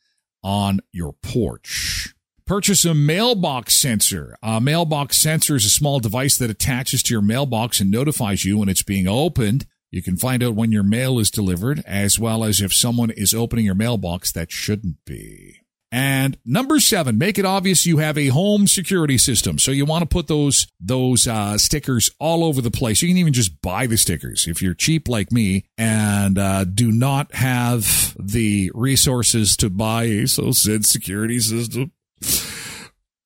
on 0.42 0.80
your 0.94 1.12
porch. 1.22 2.16
Purchase 2.46 2.86
a 2.86 2.94
mailbox 2.94 3.76
sensor. 3.76 4.38
A 4.42 4.62
mailbox 4.62 5.18
sensor 5.18 5.58
is 5.58 5.66
a 5.66 5.70
small 5.70 6.00
device 6.00 6.38
that 6.38 6.50
attaches 6.50 7.04
to 7.04 7.14
your 7.14 7.22
mailbox 7.22 7.82
and 7.82 7.92
notifies 7.92 8.46
you 8.46 8.60
when 8.60 8.70
it's 8.70 8.82
being 8.82 9.10
opened. 9.10 9.66
You 9.92 10.02
can 10.02 10.16
find 10.16 10.42
out 10.42 10.56
when 10.56 10.72
your 10.72 10.84
mail 10.84 11.20
is 11.20 11.30
delivered, 11.30 11.84
as 11.86 12.18
well 12.18 12.46
as 12.46 12.62
if 12.62 12.74
someone 12.74 13.12
is 13.12 13.34
opening 13.34 13.66
your 13.66 13.76
mailbox 13.76 14.32
that 14.32 14.54
shouldn't 14.54 15.04
be. 15.04 15.58
And 15.91 16.38
number 16.46 16.79
seven, 16.79 17.17
make 17.17 17.39
it 17.39 17.46
obvious 17.46 17.86
you 17.86 17.98
have 17.98 18.17
a 18.17 18.27
home 18.27 18.67
security 18.67 19.17
system. 19.17 19.58
So 19.58 19.72
you 19.72 19.86
want 19.86 20.03
to 20.03 20.08
put 20.08 20.27
those 20.27 20.67
those 20.79 21.27
uh, 21.27 21.58
stickers 21.58 22.12
all 22.19 22.43
over 22.43 22.62
the 22.62 22.69
place. 22.69 23.01
You 23.01 23.08
can 23.08 23.17
even 23.17 23.34
just 23.34 23.60
buy 23.62 23.88
the 23.88 23.98
stickers 23.98 24.48
if 24.48 24.62
you're 24.62 24.75
cheap 24.75 25.08
like 25.08 25.31
me 25.31 25.65
and 25.77 26.38
uh, 26.38 26.65
do 26.65 26.91
not 26.91 27.34
have 27.34 28.15
the 28.19 28.72
resources 28.75 29.58
to 29.58 29.69
buy 29.69 30.03
a 30.03 30.27
so 30.27 30.51
said 30.51 30.86
security 30.86 31.39
system. 31.39 31.91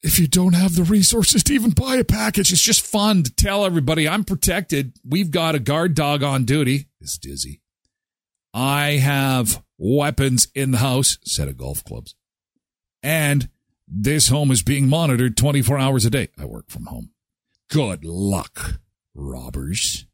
If 0.02 0.20
you 0.20 0.28
don't 0.28 0.54
have 0.54 0.76
the 0.76 0.84
resources 0.84 1.44
to 1.44 1.54
even 1.54 1.72
buy 1.72 1.96
a 1.96 2.04
package, 2.04 2.52
it's 2.52 2.62
just 2.62 2.86
fun 2.86 3.24
to 3.24 3.34
tell 3.34 3.66
everybody 3.66 4.08
I'm 4.08 4.26
protected. 4.26 4.94
We've 5.08 5.32
got 5.32 5.56
a 5.56 5.60
guard 5.60 5.96
dog 5.96 6.24
on 6.24 6.44
duty. 6.44 6.88
It's 7.00 7.18
dizzy. 7.18 7.62
I 8.54 8.92
have 8.92 9.64
weapons 9.78 10.50
in 10.54 10.72
the 10.72 10.78
house, 10.78 11.18
set 11.24 11.48
of 11.48 11.58
golf 11.58 11.84
clubs. 11.84 12.16
And 13.04 13.50
this 13.88 14.30
home 14.30 14.50
is 14.50 14.64
being 14.64 14.88
monitored 14.88 15.36
24 15.36 15.78
hours 15.78 16.06
a 16.06 16.10
day. 16.10 16.30
I 16.40 16.46
work 16.46 16.70
from 16.70 16.86
home. 16.86 17.12
Good 17.70 18.06
luck, 18.06 18.80
robbers. 19.14 20.06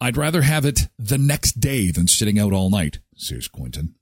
I'd 0.00 0.16
rather 0.16 0.42
have 0.42 0.64
it 0.64 0.88
the 0.98 1.18
next 1.18 1.60
day 1.60 1.90
than 1.90 2.06
sitting 2.06 2.38
out 2.38 2.52
all 2.52 2.70
night, 2.70 3.00
says 3.16 3.48
Quinton. 3.48 3.96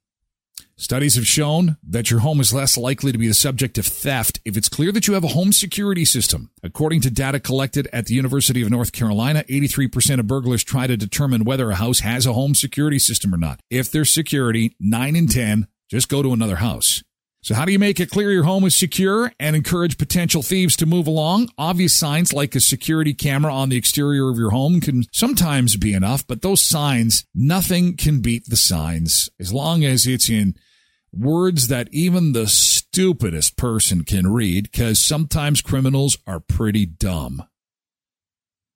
Studies 0.77 1.17
have 1.17 1.27
shown 1.27 1.77
that 1.83 2.09
your 2.09 2.21
home 2.21 2.39
is 2.39 2.55
less 2.55 2.77
likely 2.77 3.11
to 3.11 3.19
be 3.19 3.27
the 3.27 3.35
subject 3.35 3.79
of 3.79 3.87
theft 3.87 4.39
if 4.45 4.57
it's 4.57 4.69
clear 4.69 4.93
that 4.93 5.09
you 5.09 5.15
have 5.15 5.25
a 5.25 5.29
home 5.29 5.53
security 5.53 6.05
system. 6.05 6.53
According 6.63 7.01
to 7.01 7.11
data 7.11 7.41
collected 7.41 7.89
at 7.93 8.07
the 8.07 8.15
University 8.15 8.63
of 8.63 8.71
North 8.71 8.93
Carolina, 8.93 9.45
83% 9.49 10.21
of 10.21 10.29
burglars 10.29 10.63
try 10.63 10.87
to 10.87 10.97
determine 10.97 11.43
whether 11.43 11.71
a 11.71 11.77
house 11.77 12.01
has 12.01 12.27
a 12.27 12.33
home 12.33 12.55
security 12.55 13.01
system 13.01 13.35
or 13.35 13.39
not. 13.39 13.61
If 13.71 13.91
there's 13.91 14.15
security, 14.15 14.77
9 14.79 15.17
in 15.17 15.27
10 15.27 15.67
just 15.91 16.09
go 16.09 16.23
to 16.23 16.33
another 16.33 16.57
house. 16.57 17.03
So 17.41 17.55
how 17.55 17.65
do 17.65 17.73
you 17.73 17.79
make 17.79 18.01
it 18.01 18.11
clear 18.11 18.33
your 18.33 18.45
home 18.45 18.65
is 18.65 18.77
secure 18.77 19.33
and 19.39 19.55
encourage 19.55 19.97
potential 19.97 20.43
thieves 20.43 20.75
to 20.77 20.87
move 20.87 21.07
along? 21.07 21.51
Obvious 21.57 21.95
signs 21.95 22.33
like 22.33 22.55
a 22.55 22.61
security 22.61 23.15
camera 23.15 23.55
on 23.55 23.69
the 23.69 23.77
exterior 23.77 24.29
of 24.29 24.39
your 24.39 24.51
home 24.51 24.81
can 24.81 25.05
sometimes 25.13 25.77
be 25.77 25.93
enough, 25.93 26.27
but 26.27 26.43
those 26.43 26.63
signs, 26.63 27.25
nothing 27.35 27.97
can 27.97 28.21
beat 28.21 28.47
the 28.49 28.57
signs 28.57 29.31
as 29.39 29.53
long 29.53 29.85
as 29.85 30.07
it's 30.07 30.29
in 30.29 30.57
words 31.13 31.69
that 31.69 31.89
even 31.93 32.33
the 32.33 32.49
stupidest 32.49 33.57
person 33.57 34.05
can 34.05 34.33
read 34.33 34.65
because 34.71 35.01
sometimes 35.01 35.63
criminals 35.63 36.19
are 36.27 36.41
pretty 36.41 36.87
dumb. 36.87 37.45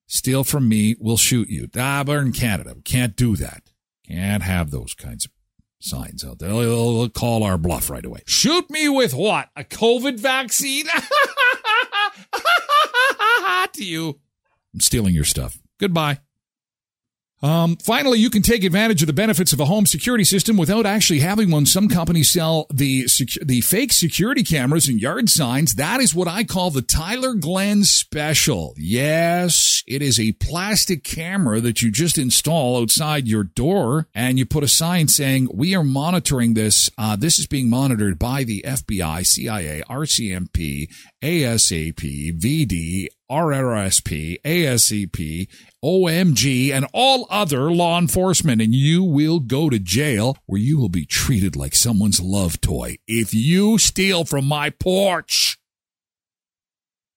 Steal 0.06 0.44
from 0.44 0.68
me, 0.68 0.94
we'll 1.00 1.16
shoot 1.16 1.48
you. 1.48 1.68
Ah, 1.76 2.04
but 2.04 2.18
in 2.18 2.32
Canada, 2.32 2.74
we 2.76 2.82
can't 2.82 3.16
do 3.16 3.34
that. 3.36 3.64
Can't 4.06 4.42
have 4.42 4.70
those 4.70 4.94
kinds 4.94 5.24
of 5.24 5.32
signs 5.82 6.24
out 6.24 6.38
there. 6.38 6.50
They'll, 6.50 6.98
they'll 6.98 7.08
call 7.08 7.42
our 7.42 7.58
bluff 7.58 7.90
right 7.90 8.04
away. 8.04 8.22
Shoot 8.26 8.70
me 8.70 8.88
with 8.88 9.14
what? 9.14 9.48
A 9.56 9.64
COVID 9.64 10.18
vaccine? 10.18 10.86
to 13.72 13.84
you. 13.84 14.20
I'm 14.74 14.80
stealing 14.80 15.14
your 15.14 15.24
stuff. 15.24 15.58
Goodbye. 15.78 16.20
Um, 17.42 17.76
finally, 17.76 18.20
you 18.20 18.30
can 18.30 18.42
take 18.42 18.62
advantage 18.62 19.02
of 19.02 19.08
the 19.08 19.12
benefits 19.12 19.52
of 19.52 19.58
a 19.58 19.64
home 19.64 19.84
security 19.84 20.22
system 20.22 20.56
without 20.56 20.86
actually 20.86 21.18
having 21.20 21.50
one. 21.50 21.66
Some 21.66 21.88
companies 21.88 22.30
sell 22.30 22.66
the 22.72 23.04
secu- 23.04 23.44
the 23.44 23.60
fake 23.62 23.92
security 23.92 24.44
cameras 24.44 24.88
and 24.88 25.00
yard 25.00 25.28
signs. 25.28 25.74
That 25.74 26.00
is 26.00 26.14
what 26.14 26.28
I 26.28 26.44
call 26.44 26.70
the 26.70 26.82
Tyler 26.82 27.34
Glen 27.34 27.82
Special. 27.82 28.74
Yes, 28.76 29.82
it 29.88 30.02
is 30.02 30.20
a 30.20 30.32
plastic 30.32 31.02
camera 31.02 31.60
that 31.60 31.82
you 31.82 31.90
just 31.90 32.16
install 32.16 32.80
outside 32.80 33.26
your 33.26 33.42
door, 33.42 34.06
and 34.14 34.38
you 34.38 34.46
put 34.46 34.62
a 34.62 34.68
sign 34.68 35.08
saying, 35.08 35.48
"We 35.52 35.74
are 35.74 35.84
monitoring 35.84 36.54
this. 36.54 36.90
Uh, 36.96 37.16
this 37.16 37.40
is 37.40 37.46
being 37.48 37.68
monitored 37.68 38.20
by 38.20 38.44
the 38.44 38.62
FBI, 38.64 39.24
CIA, 39.24 39.82
RCMP, 39.90 40.88
ASAP, 41.22 42.38
VD, 42.38 43.06
RRSP, 43.30 44.42
ASCP, 44.42 45.48
OMG, 45.82 46.72
and 46.72 46.86
all 46.92 47.26
other 47.30 47.70
law 47.70 47.98
enforcement, 47.98 48.60
and 48.60 48.74
you 48.74 49.02
will 49.02 49.40
go 49.40 49.70
to 49.70 49.78
jail 49.78 50.36
where 50.46 50.60
you 50.60 50.78
will 50.78 50.88
be 50.88 51.06
treated 51.06 51.56
like 51.56 51.74
someone's 51.74 52.20
love 52.20 52.60
toy 52.60 52.96
if 53.06 53.32
you 53.32 53.78
steal 53.78 54.24
from 54.24 54.44
my 54.44 54.70
porch. 54.70 55.58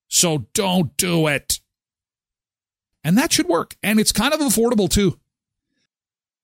So 0.08 0.46
don't 0.54 0.96
do 0.98 1.28
it. 1.28 1.60
And 3.04 3.18
that 3.18 3.34
should 3.34 3.48
work. 3.48 3.76
And 3.84 4.00
it's 4.00 4.12
kind 4.12 4.34
of 4.34 4.40
affordable 4.40 4.90
too. 4.90 5.20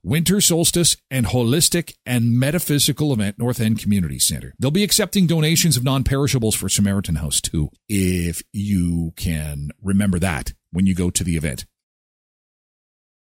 Winter 0.04 0.40
Solstice 0.40 0.96
and 1.12 1.26
Holistic 1.26 1.94
and 2.04 2.36
Metaphysical 2.36 3.12
Event, 3.12 3.38
North 3.38 3.60
End 3.60 3.78
Community 3.78 4.18
Center. 4.18 4.52
They'll 4.58 4.72
be 4.72 4.82
accepting 4.82 5.28
donations 5.28 5.76
of 5.76 5.84
non 5.84 6.02
perishables 6.02 6.56
for 6.56 6.68
Samaritan 6.68 7.16
House 7.16 7.40
too, 7.40 7.70
if 7.88 8.42
you 8.52 9.12
can 9.16 9.70
remember 9.80 10.18
that 10.18 10.54
when 10.72 10.86
you 10.86 10.96
go 10.96 11.10
to 11.10 11.22
the 11.22 11.36
event. 11.36 11.66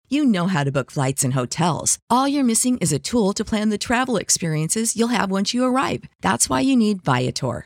You 0.09 0.25
know 0.25 0.47
how 0.47 0.63
to 0.63 0.71
book 0.71 0.91
flights 0.91 1.23
and 1.23 1.33
hotels. 1.33 1.99
All 2.09 2.27
you're 2.27 2.43
missing 2.43 2.77
is 2.79 2.91
a 2.91 2.99
tool 2.99 3.33
to 3.33 3.45
plan 3.45 3.69
the 3.69 3.77
travel 3.77 4.17
experiences 4.17 4.95
you'll 4.95 5.09
have 5.09 5.31
once 5.31 5.53
you 5.53 5.63
arrive. 5.65 6.03
That's 6.21 6.49
why 6.49 6.61
you 6.61 6.75
need 6.75 7.01
Viator. 7.01 7.65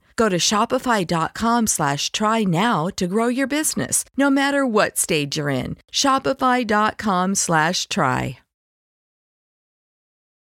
Go 0.15 0.27
to 0.27 0.37
shopify.com 0.37 1.67
slash 1.67 2.11
try 2.11 2.43
now 2.43 2.87
to 2.97 3.07
grow 3.07 3.27
your 3.27 3.47
business, 3.47 4.03
no 4.17 4.29
matter 4.29 4.65
what 4.65 4.97
stage 4.97 5.37
you're 5.37 5.49
in. 5.49 5.77
Shopify.com 5.91 7.35
slash 7.35 7.87
try. 7.87 8.39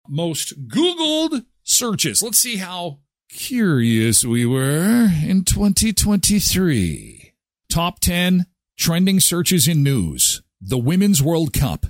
Most 0.08 0.68
Googled 0.68 1.46
searches. 1.64 2.22
Let's 2.22 2.38
see 2.38 2.58
how 2.58 3.00
curious 3.30 4.24
we 4.24 4.46
were 4.46 5.08
in 5.24 5.44
2023. 5.44 7.34
Top 7.70 8.00
10 8.00 8.46
trending 8.78 9.20
searches 9.20 9.68
in 9.68 9.84
news. 9.84 10.42
The 10.62 10.78
Women's 10.78 11.22
World 11.22 11.54
Cup. 11.54 11.88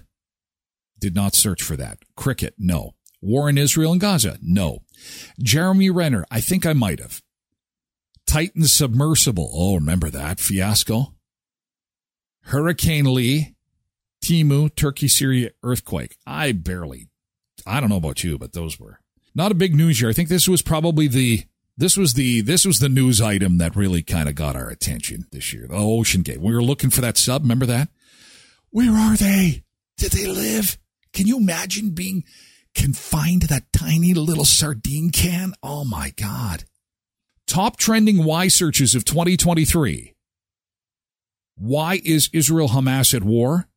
Did 1.00 1.14
not 1.14 1.36
search 1.36 1.62
for 1.62 1.76
that. 1.76 2.00
Cricket, 2.16 2.56
no. 2.58 2.92
War 3.22 3.50
in 3.50 3.58
Israel 3.58 3.92
and 3.92 4.02
Gaza, 4.02 4.38
no. 4.42 4.80
Jeremy 5.40 5.90
Renner, 5.90 6.26
I 6.32 6.42
think 6.42 6.66
I 6.66 6.74
might 6.74 7.00
have. 7.00 7.22
Titan 8.36 8.66
submersible, 8.66 9.50
oh, 9.54 9.76
remember 9.76 10.10
that 10.10 10.42
fiasco? 10.42 11.14
Hurricane 12.42 13.14
Lee, 13.14 13.56
Temu, 14.22 14.76
Turkey, 14.76 15.08
Syria 15.08 15.52
earthquake. 15.64 16.18
I 16.28 16.52
barely, 16.52 17.08
I 17.66 17.80
don't 17.80 17.88
know 17.88 17.96
about 17.96 18.26
you, 18.26 18.38
but 18.38 18.52
those 18.52 18.78
were 18.78 19.00
not 19.34 19.54
a 19.54 19.56
big 19.56 19.74
news 19.74 20.02
year. 20.02 20.10
I 20.10 20.14
think 20.14 20.28
this 20.28 20.50
was 20.50 20.62
probably 20.62 21.08
the 21.08 21.46
this 21.78 21.96
was 21.96 22.16
the 22.16 22.42
this 22.42 22.66
was 22.66 22.80
the 22.80 22.90
news 22.90 23.22
item 23.22 23.58
that 23.60 23.74
really 23.74 24.04
kind 24.04 24.28
of 24.28 24.36
got 24.36 24.58
our 24.58 24.68
attention 24.68 25.28
this 25.32 25.54
year. 25.54 25.66
The 25.66 25.76
OceanGate. 25.76 26.40
We 26.40 26.54
were 26.54 26.62
looking 26.62 26.90
for 26.90 27.00
that 27.00 27.18
sub. 27.18 27.44
Remember 27.44 27.66
that? 27.68 27.88
Where 28.70 28.92
are 28.92 29.16
they? 29.16 29.64
Did 29.96 30.12
they 30.12 30.28
live? 30.28 30.78
Can 31.14 31.26
you 31.26 31.38
imagine 31.38 31.92
being 31.92 32.26
confined 32.74 33.44
to 33.44 33.48
that 33.48 33.72
tiny 33.72 34.14
little 34.14 34.44
sardine 34.44 35.12
can? 35.12 35.54
Oh 35.64 35.86
my 35.86 36.12
God. 36.18 36.66
Top 37.48 37.78
trending 37.78 38.24
why 38.24 38.48
searches 38.48 38.96
of 38.96 39.06
2023. 39.06 40.14
Why 41.58 42.02
is 42.04 42.30
Israel 42.34 42.70
Hamas 42.70 43.14
at 43.14 43.24
war? 43.24 43.68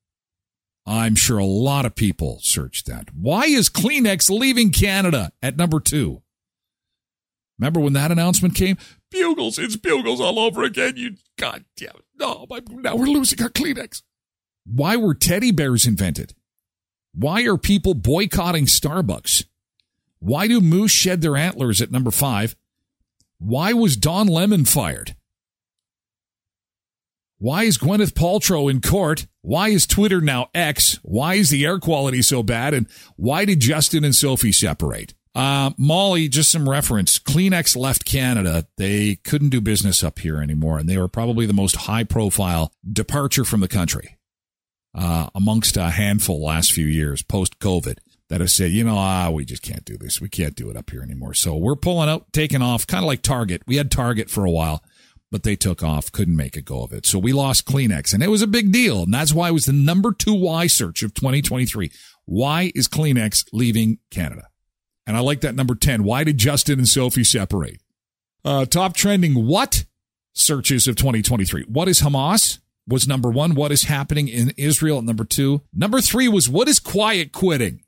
I'm 0.86 1.14
sure 1.14 1.38
a 1.38 1.44
lot 1.44 1.84
of 1.84 1.94
people 1.94 2.38
searched 2.40 2.86
that. 2.86 3.14
Why 3.14 3.44
is 3.44 3.68
Kleenex 3.68 4.30
leaving 4.30 4.72
Canada 4.72 5.32
at 5.42 5.56
number 5.56 5.80
two? 5.80 6.22
Remember 7.58 7.78
when 7.80 7.92
that 7.92 8.10
announcement 8.10 8.54
came? 8.54 8.78
Bugles, 9.10 9.58
it's 9.58 9.76
Bugles 9.76 10.20
all 10.20 10.38
over 10.38 10.62
again. 10.62 10.94
You 10.96 11.16
God 11.36 11.64
damn 11.76 11.90
it. 11.90 12.04
No, 12.18 12.46
my, 12.48 12.60
now 12.70 12.96
we're 12.96 13.06
losing 13.06 13.42
our 13.42 13.50
Kleenex. 13.50 14.02
Why 14.64 14.96
were 14.96 15.14
teddy 15.14 15.50
bears 15.50 15.86
invented? 15.86 16.34
Why 17.14 17.42
are 17.42 17.58
people 17.58 17.94
boycotting 17.94 18.66
Starbucks? 18.66 19.44
Why 20.20 20.46
do 20.46 20.60
moose 20.60 20.90
shed 20.90 21.20
their 21.20 21.36
antlers 21.36 21.82
at 21.82 21.90
number 21.90 22.10
five? 22.10 22.56
Why 23.38 23.72
was 23.72 23.96
Don 23.96 24.26
Lemon 24.26 24.64
fired? 24.64 25.14
Why 27.38 27.64
is 27.64 27.78
Gwyneth 27.78 28.14
Paltrow 28.14 28.68
in 28.68 28.80
court? 28.80 29.28
Why 29.42 29.68
is 29.68 29.86
Twitter 29.86 30.20
now 30.20 30.48
X? 30.54 30.98
Why 31.02 31.34
is 31.34 31.50
the 31.50 31.64
air 31.64 31.78
quality 31.78 32.20
so 32.20 32.42
bad? 32.42 32.74
And 32.74 32.88
why 33.16 33.44
did 33.44 33.60
Justin 33.60 34.02
and 34.02 34.14
Sophie 34.14 34.50
separate? 34.50 35.14
Uh, 35.36 35.70
Molly, 35.78 36.28
just 36.28 36.50
some 36.50 36.68
reference. 36.68 37.16
Kleenex 37.20 37.76
left 37.76 38.04
Canada. 38.04 38.66
They 38.76 39.16
couldn't 39.22 39.50
do 39.50 39.60
business 39.60 40.02
up 40.02 40.18
here 40.18 40.42
anymore, 40.42 40.78
and 40.78 40.88
they 40.88 40.98
were 40.98 41.06
probably 41.06 41.46
the 41.46 41.52
most 41.52 41.76
high 41.76 42.02
profile 42.02 42.72
departure 42.92 43.44
from 43.44 43.60
the 43.60 43.68
country 43.68 44.18
uh, 44.96 45.28
amongst 45.36 45.76
a 45.76 45.90
handful 45.90 46.42
last 46.42 46.72
few 46.72 46.86
years 46.86 47.22
post 47.22 47.60
COVID 47.60 47.98
that 48.28 48.40
have 48.40 48.50
said, 48.50 48.72
you 48.72 48.84
know, 48.84 48.96
ah, 48.96 49.30
we 49.30 49.44
just 49.44 49.62
can't 49.62 49.84
do 49.84 49.96
this. 49.96 50.20
We 50.20 50.28
can't 50.28 50.54
do 50.54 50.70
it 50.70 50.76
up 50.76 50.90
here 50.90 51.02
anymore. 51.02 51.34
So 51.34 51.56
we're 51.56 51.76
pulling 51.76 52.08
out, 52.08 52.32
taking 52.32 52.62
off, 52.62 52.86
kind 52.86 53.02
of 53.02 53.06
like 53.06 53.22
Target. 53.22 53.62
We 53.66 53.76
had 53.76 53.90
Target 53.90 54.30
for 54.30 54.44
a 54.44 54.50
while 54.50 54.82
but 55.30 55.42
they 55.42 55.56
took 55.56 55.82
off, 55.82 56.10
couldn't 56.10 56.36
make 56.36 56.56
a 56.56 56.62
go 56.62 56.82
of 56.82 56.92
it. 56.92 57.06
So 57.06 57.18
we 57.18 57.32
lost 57.32 57.66
Kleenex 57.66 58.14
and 58.14 58.22
it 58.22 58.28
was 58.28 58.42
a 58.42 58.46
big 58.46 58.72
deal. 58.72 59.02
And 59.02 59.12
that's 59.12 59.34
why 59.34 59.48
it 59.48 59.52
was 59.52 59.66
the 59.66 59.72
number 59.72 60.12
two 60.12 60.34
why 60.34 60.66
search 60.66 61.02
of 61.02 61.14
2023. 61.14 61.90
Why 62.24 62.72
is 62.74 62.88
Kleenex 62.88 63.46
leaving 63.52 63.98
Canada? 64.10 64.48
And 65.06 65.16
I 65.16 65.20
like 65.20 65.40
that 65.40 65.54
number 65.54 65.74
10. 65.74 66.04
Why 66.04 66.24
did 66.24 66.38
Justin 66.38 66.78
and 66.78 66.88
Sophie 66.88 67.24
separate? 67.24 67.80
Uh, 68.44 68.64
top 68.64 68.94
trending 68.94 69.46
what 69.46 69.84
searches 70.32 70.86
of 70.86 70.96
2023? 70.96 71.64
What 71.64 71.88
is 71.88 72.00
Hamas? 72.00 72.58
Was 72.86 73.06
number 73.06 73.28
one. 73.30 73.54
What 73.54 73.70
is 73.70 73.82
happening 73.82 74.28
in 74.28 74.52
Israel? 74.56 74.98
at 74.98 75.04
Number 75.04 75.24
two. 75.24 75.60
Number 75.74 76.00
three 76.00 76.26
was 76.26 76.48
what 76.48 76.68
is 76.68 76.78
quiet 76.78 77.32
quitting? 77.32 77.82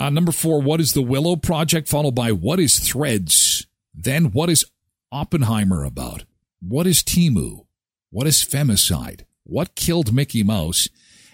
Uh, 0.00 0.08
number 0.08 0.32
four, 0.32 0.62
what 0.62 0.80
is 0.80 0.94
the 0.94 1.02
Willow 1.02 1.36
Project? 1.36 1.86
Followed 1.86 2.14
by 2.14 2.32
what 2.32 2.58
is 2.58 2.78
Threads? 2.78 3.66
Then 3.94 4.32
what 4.32 4.48
is 4.48 4.64
Oppenheimer 5.12 5.84
about? 5.84 6.24
What 6.66 6.86
is 6.86 7.02
Temu? 7.02 7.66
What 8.08 8.26
is 8.26 8.42
femicide? 8.42 9.24
What 9.44 9.74
killed 9.74 10.14
Mickey 10.14 10.42
Mouse? 10.42 10.88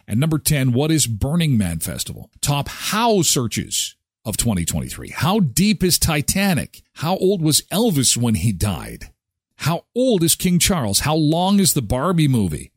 And 0.09 0.18
number 0.18 0.40
10, 0.40 0.72
what 0.72 0.90
is 0.90 1.07
Burning 1.07 1.57
Man 1.57 1.79
Festival? 1.79 2.29
Top 2.40 2.66
how 2.66 3.22
searches 3.22 3.94
of 4.24 4.37
2023. 4.37 5.11
How 5.11 5.38
deep 5.38 5.85
is 5.85 5.96
Titanic? 5.96 6.83
How 6.94 7.16
old 7.18 7.42
was 7.42 7.62
Elvis 7.70 8.16
when 8.16 8.35
he 8.35 8.50
died? 8.50 9.12
How 9.59 9.85
old 9.94 10.24
is 10.24 10.35
King 10.35 10.59
Charles? 10.59 11.00
How 11.00 11.14
long 11.14 11.61
is 11.61 11.74
the 11.74 11.83
Barbie 11.83 12.26
movie? 12.26 12.72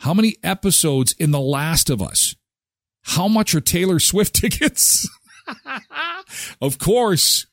How 0.00 0.12
many 0.12 0.36
episodes 0.42 1.12
in 1.12 1.30
The 1.30 1.40
Last 1.40 1.88
of 1.88 2.02
Us? 2.02 2.36
How 3.04 3.26
much 3.26 3.54
are 3.54 3.62
Taylor 3.62 4.00
Swift 4.00 4.34
tickets? 4.40 5.08
of 6.60 6.78
course. 6.78 7.46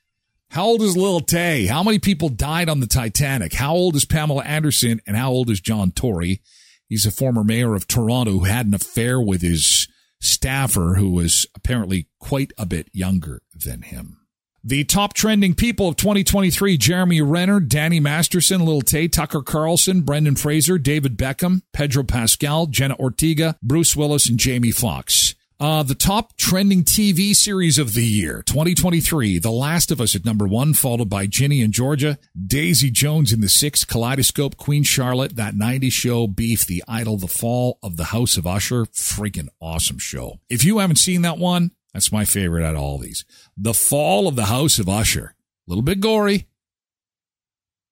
How 0.50 0.66
old 0.66 0.82
is 0.82 0.96
Lil 0.96 1.20
Tay? 1.20 1.66
How 1.66 1.84
many 1.84 2.00
people 2.00 2.30
died 2.30 2.70
on 2.70 2.80
the 2.80 2.88
Titanic? 2.88 3.54
How 3.54 3.74
old 3.74 3.96
is 3.96 4.06
Pamela 4.06 4.44
Anderson? 4.44 5.02
And 5.06 5.18
how 5.18 5.32
old 5.32 5.50
is 5.50 5.60
John 5.60 5.92
Tory? 5.92 6.42
He's 6.88 7.06
a 7.06 7.12
former 7.12 7.44
mayor 7.44 7.76
of 7.76 7.88
Toronto 7.88 8.32
who 8.32 8.46
had 8.46 8.66
an 8.66 8.74
affair 8.74 9.20
with 9.20 9.42
his 9.42 9.88
staffer 10.22 10.96
who 10.96 11.12
was 11.12 11.46
apparently 11.54 12.08
quite 12.20 12.54
a 12.58 12.66
bit 12.66 12.90
younger 12.94 13.42
than 13.54 13.82
him. 13.82 14.22
The 14.64 14.84
top 14.84 15.14
trending 15.14 15.54
people 15.54 15.88
of 15.88 15.96
2023 15.98 16.78
Jeremy 16.78 17.22
Renner, 17.22 17.60
Danny 17.60 18.00
Masterson, 18.00 18.66
Lil 18.66 18.82
Tay, 18.82 19.08
Tucker 19.08 19.42
Carlson, 19.42 20.02
Brendan 20.02 20.36
Fraser, 20.36 20.78
David 20.78 21.18
Beckham, 21.18 21.62
Pedro 21.72 22.04
Pascal, 22.04 22.66
Jenna 22.66 22.96
Ortega, 22.96 23.58
Bruce 23.62 23.96
Willis, 23.96 24.30
and 24.30 24.40
Jamie 24.40 24.72
Foxx. 24.72 25.36
Uh, 25.60 25.82
the 25.82 25.96
top 25.96 26.38
trending 26.38 26.84
TV 26.84 27.36
series 27.36 27.80
of 27.80 27.96
the 27.96 28.06
year, 28.06 28.43
2023, 28.46 29.39
The 29.39 29.50
Last 29.50 29.89
of 29.89 30.00
Us 30.00 30.15
at 30.15 30.24
number 30.24 30.46
one, 30.46 30.76
followed 30.76 31.10
by 31.10 31.26
Ginny 31.26 31.63
and 31.63 31.74
Georgia, 31.74 32.20
Daisy 32.39 32.91
Jones 32.91 33.34
and 33.34 33.41
the 33.41 33.50
Six, 33.50 33.84
Kaleidoscope, 33.84 34.56
Queen 34.58 34.84
Charlotte, 34.84 35.36
That 35.36 35.56
90s 35.56 35.93
Show, 35.93 36.28
Beef, 36.28 36.67
The 36.67 36.84
Idol, 36.88 37.17
The 37.17 37.28
Fall 37.28 37.80
of 37.82 37.98
the 37.98 38.06
House 38.06 38.38
of 38.38 38.46
Usher. 38.46 38.86
Freaking 38.86 39.48
awesome 39.60 39.98
show. 39.98 40.39
If 40.48 40.63
you 40.63 40.78
haven't 40.78 40.98
seen 40.98 41.24
that 41.24 41.39
one, 41.39 41.72
that's 41.91 42.12
my 42.12 42.24
favorite 42.24 42.63
out 42.63 42.76
of 42.76 42.82
all 42.82 43.00
these. 43.00 43.26
The 43.58 43.74
Fall 43.74 44.28
of 44.28 44.36
the 44.36 44.46
House 44.46 44.78
of 44.78 44.88
Usher. 44.88 45.34
A 45.67 45.72
little 45.72 45.82
bit 45.82 46.02
gory. 46.02 46.48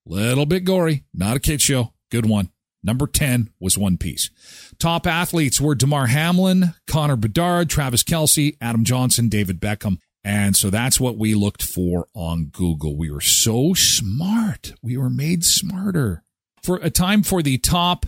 Little 0.06 0.46
bit 0.46 0.62
gory. 0.62 1.02
Not 1.12 1.36
a 1.36 1.40
kid 1.40 1.60
show. 1.60 1.94
Good 2.12 2.26
one. 2.26 2.50
Number 2.86 3.08
10 3.08 3.50
was 3.58 3.76
One 3.76 3.98
Piece. 3.98 4.30
Top 4.78 5.06
athletes 5.06 5.60
were 5.60 5.74
Damar 5.74 6.06
Hamlin, 6.06 6.74
Connor 6.86 7.16
Bedard, 7.16 7.68
Travis 7.68 8.04
Kelce, 8.04 8.56
Adam 8.60 8.84
Johnson, 8.84 9.28
David 9.28 9.60
Beckham. 9.60 9.98
And 10.22 10.56
so 10.56 10.70
that's 10.70 10.98
what 11.00 11.18
we 11.18 11.34
looked 11.34 11.62
for 11.62 12.06
on 12.14 12.46
Google. 12.46 12.96
We 12.96 13.10
were 13.10 13.20
so 13.20 13.74
smart. 13.74 14.72
We 14.82 14.96
were 14.96 15.10
made 15.10 15.44
smarter. 15.44 16.22
For 16.62 16.76
a 16.76 16.90
time 16.90 17.22
for 17.22 17.42
the 17.42 17.58
top 17.58 18.06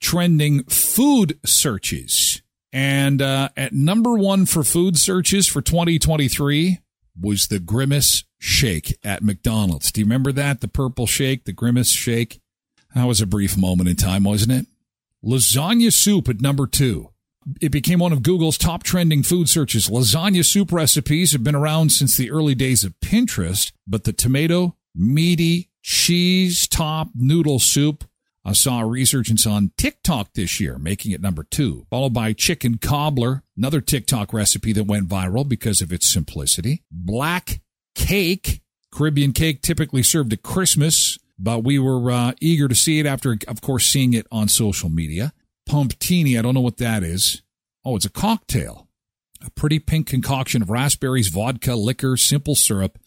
trending 0.00 0.64
food 0.64 1.38
searches. 1.44 2.42
And 2.72 3.22
uh, 3.22 3.48
at 3.56 3.72
number 3.72 4.14
one 4.14 4.46
for 4.46 4.62
food 4.62 4.98
searches 4.98 5.46
for 5.46 5.62
2023 5.62 6.78
was 7.20 7.48
the 7.48 7.58
Grimace 7.58 8.24
Shake 8.38 8.96
at 9.02 9.22
McDonald's. 9.22 9.90
Do 9.90 10.00
you 10.00 10.04
remember 10.04 10.32
that? 10.32 10.60
The 10.60 10.68
purple 10.68 11.06
shake, 11.06 11.44
the 11.44 11.52
Grimace 11.52 11.90
Shake? 11.90 12.40
That 12.94 13.06
was 13.06 13.20
a 13.20 13.26
brief 13.26 13.56
moment 13.56 13.88
in 13.88 13.96
time, 13.96 14.24
wasn't 14.24 14.52
it? 14.52 14.66
Lasagna 15.24 15.92
soup 15.92 16.28
at 16.28 16.40
number 16.40 16.66
two. 16.66 17.10
It 17.60 17.72
became 17.72 17.98
one 17.98 18.12
of 18.12 18.22
Google's 18.22 18.58
top 18.58 18.82
trending 18.82 19.22
food 19.22 19.48
searches. 19.48 19.88
Lasagna 19.88 20.44
soup 20.44 20.72
recipes 20.72 21.32
have 21.32 21.44
been 21.44 21.54
around 21.54 21.90
since 21.92 22.16
the 22.16 22.30
early 22.30 22.54
days 22.54 22.84
of 22.84 22.98
Pinterest, 23.00 23.72
but 23.86 24.04
the 24.04 24.12
tomato, 24.12 24.76
meaty, 24.94 25.70
cheese 25.82 26.68
top 26.68 27.08
noodle 27.14 27.58
soup 27.58 28.04
I 28.48 28.52
saw 28.52 28.80
a 28.80 28.86
resurgence 28.86 29.46
on 29.46 29.72
TikTok 29.76 30.32
this 30.32 30.58
year, 30.58 30.78
making 30.78 31.12
it 31.12 31.20
number 31.20 31.42
two, 31.42 31.86
followed 31.90 32.14
by 32.14 32.32
chicken 32.32 32.78
cobbler, 32.78 33.42
another 33.58 33.82
TikTok 33.82 34.32
recipe 34.32 34.72
that 34.72 34.84
went 34.84 35.06
viral 35.06 35.46
because 35.46 35.82
of 35.82 35.92
its 35.92 36.10
simplicity. 36.10 36.82
Black 36.90 37.60
cake, 37.94 38.62
Caribbean 38.90 39.34
cake 39.34 39.60
typically 39.60 40.02
served 40.02 40.32
at 40.32 40.42
Christmas 40.42 41.18
but 41.38 41.64
we 41.64 41.78
were 41.78 42.10
uh, 42.10 42.32
eager 42.40 42.68
to 42.68 42.74
see 42.74 42.98
it 42.98 43.06
after, 43.06 43.36
of 43.46 43.60
course, 43.60 43.86
seeing 43.86 44.12
it 44.14 44.26
on 44.32 44.48
social 44.48 44.90
media. 44.90 45.32
Pumptini, 45.66 46.36
I 46.38 46.42
don't 46.42 46.54
know 46.54 46.60
what 46.60 46.78
that 46.78 47.02
is. 47.02 47.42
Oh, 47.84 47.96
it's 47.96 48.04
a 48.04 48.10
cocktail. 48.10 48.88
A 49.44 49.50
pretty 49.50 49.78
pink 49.78 50.08
concoction 50.08 50.62
of 50.62 50.70
raspberries, 50.70 51.28
vodka, 51.28 51.76
liquor, 51.76 52.16
simple 52.16 52.56
syrup, 52.56 52.98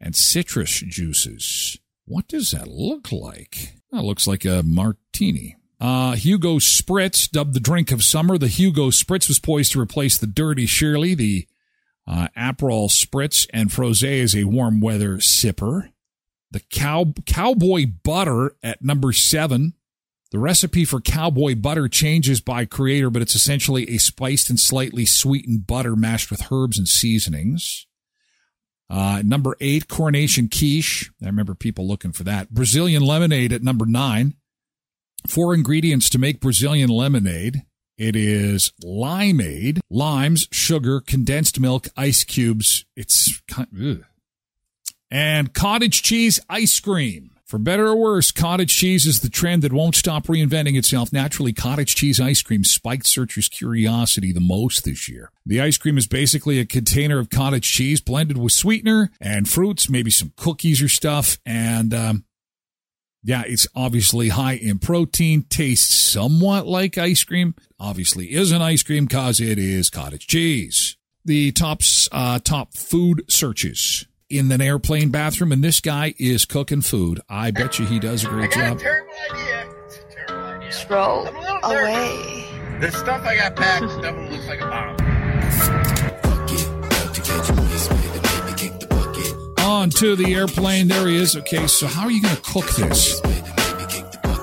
and 0.00 0.16
citrus 0.16 0.80
juices. 0.80 1.78
What 2.06 2.26
does 2.26 2.50
that 2.50 2.68
look 2.68 3.12
like? 3.12 3.74
That 3.92 4.02
looks 4.02 4.26
like 4.26 4.44
a 4.44 4.62
martini. 4.64 5.56
Uh, 5.80 6.12
Hugo 6.14 6.58
Spritz, 6.58 7.30
dubbed 7.30 7.54
the 7.54 7.60
drink 7.60 7.92
of 7.92 8.02
summer. 8.02 8.38
The 8.38 8.48
Hugo 8.48 8.90
Spritz 8.90 9.28
was 9.28 9.38
poised 9.38 9.72
to 9.72 9.80
replace 9.80 10.16
the 10.16 10.26
Dirty 10.26 10.66
Shirley. 10.66 11.14
The 11.14 11.46
uh, 12.06 12.28
Aperol 12.36 12.88
Spritz 12.88 13.46
and 13.52 13.70
Frosé 13.70 14.18
is 14.18 14.34
a 14.34 14.44
warm 14.44 14.80
weather 14.80 15.18
sipper. 15.18 15.90
The 16.56 16.62
cow, 16.70 17.12
cowboy 17.26 17.84
butter 18.02 18.56
at 18.62 18.82
number 18.82 19.12
seven. 19.12 19.74
The 20.30 20.38
recipe 20.38 20.86
for 20.86 21.02
cowboy 21.02 21.54
butter 21.54 21.86
changes 21.86 22.40
by 22.40 22.64
creator, 22.64 23.10
but 23.10 23.20
it's 23.20 23.34
essentially 23.34 23.90
a 23.90 23.98
spiced 23.98 24.48
and 24.48 24.58
slightly 24.58 25.04
sweetened 25.04 25.66
butter 25.66 25.94
mashed 25.94 26.30
with 26.30 26.50
herbs 26.50 26.78
and 26.78 26.88
seasonings. 26.88 27.86
Uh, 28.88 29.20
number 29.22 29.54
eight, 29.60 29.86
coronation 29.86 30.48
quiche. 30.48 31.10
I 31.22 31.26
remember 31.26 31.54
people 31.54 31.86
looking 31.86 32.12
for 32.12 32.24
that. 32.24 32.48
Brazilian 32.48 33.02
lemonade 33.02 33.52
at 33.52 33.62
number 33.62 33.84
nine. 33.84 34.32
Four 35.28 35.52
ingredients 35.52 36.08
to 36.08 36.18
make 36.18 36.40
Brazilian 36.40 36.88
lemonade. 36.88 37.66
It 37.98 38.16
is 38.16 38.72
limeade, 38.82 39.80
limes, 39.90 40.48
sugar, 40.50 41.02
condensed 41.02 41.60
milk, 41.60 41.88
ice 41.98 42.24
cubes. 42.24 42.86
It's 42.96 43.42
of, 43.58 44.06
and 45.10 45.54
cottage 45.54 46.02
cheese 46.02 46.40
ice 46.48 46.78
cream. 46.80 47.30
For 47.46 47.58
better 47.60 47.86
or 47.86 47.96
worse, 47.96 48.32
cottage 48.32 48.76
cheese 48.76 49.06
is 49.06 49.20
the 49.20 49.28
trend 49.28 49.62
that 49.62 49.72
won't 49.72 49.94
stop 49.94 50.26
reinventing 50.26 50.76
itself. 50.76 51.12
Naturally, 51.12 51.52
cottage 51.52 51.94
cheese 51.94 52.18
ice 52.18 52.42
cream 52.42 52.64
spiked 52.64 53.06
searchers' 53.06 53.48
curiosity 53.48 54.32
the 54.32 54.40
most 54.40 54.84
this 54.84 55.08
year. 55.08 55.30
The 55.44 55.60
ice 55.60 55.78
cream 55.78 55.96
is 55.96 56.08
basically 56.08 56.58
a 56.58 56.66
container 56.66 57.20
of 57.20 57.30
cottage 57.30 57.70
cheese 57.70 58.00
blended 58.00 58.36
with 58.36 58.50
sweetener 58.50 59.12
and 59.20 59.48
fruits, 59.48 59.88
maybe 59.88 60.10
some 60.10 60.32
cookies 60.34 60.82
or 60.82 60.88
stuff. 60.88 61.38
And, 61.46 61.94
um, 61.94 62.24
yeah, 63.22 63.44
it's 63.46 63.68
obviously 63.76 64.30
high 64.30 64.54
in 64.54 64.80
protein, 64.80 65.44
tastes 65.44 65.94
somewhat 65.94 66.66
like 66.66 66.98
ice 66.98 67.22
cream. 67.22 67.54
Obviously 67.78 68.32
isn't 68.32 68.60
ice 68.60 68.82
cream 68.82 69.06
cause 69.06 69.38
it 69.38 69.56
is 69.56 69.88
cottage 69.88 70.26
cheese. 70.26 70.96
The 71.24 71.52
top, 71.52 71.80
uh, 72.10 72.40
top 72.40 72.74
food 72.74 73.22
searches 73.28 74.06
in 74.28 74.50
an 74.50 74.60
airplane 74.60 75.10
bathroom, 75.10 75.52
and 75.52 75.62
this 75.62 75.80
guy 75.80 76.14
is 76.18 76.44
cooking 76.44 76.82
food. 76.82 77.20
I 77.28 77.50
bet 77.50 77.78
you 77.78 77.86
he 77.86 77.98
does 77.98 78.24
a 78.24 78.28
great 78.28 78.50
job. 78.52 78.76
A 78.76 78.80
terrible 78.80 79.12
idea. 79.32 79.68
It's 79.86 79.96
a 79.96 80.26
terrible 80.26 80.48
idea. 80.48 80.72
Throw 80.72 81.26
away. 81.62 82.44
The 82.80 82.90
stuff 82.90 83.24
I 83.24 83.36
got 83.36 83.56
packed 83.56 84.02
definitely 84.02 84.36
looks 84.36 84.48
like 84.48 84.60
a 84.60 84.66
bomb. 84.66 84.96
On 89.60 89.90
to 89.90 90.14
the 90.16 90.34
airplane. 90.34 90.88
There 90.88 91.08
he 91.08 91.16
is. 91.16 91.36
Okay, 91.36 91.66
so 91.66 91.86
how 91.86 92.02
are 92.04 92.10
you 92.10 92.22
going 92.22 92.36
to 92.36 92.42
cook 92.42 92.68
this? 92.76 93.20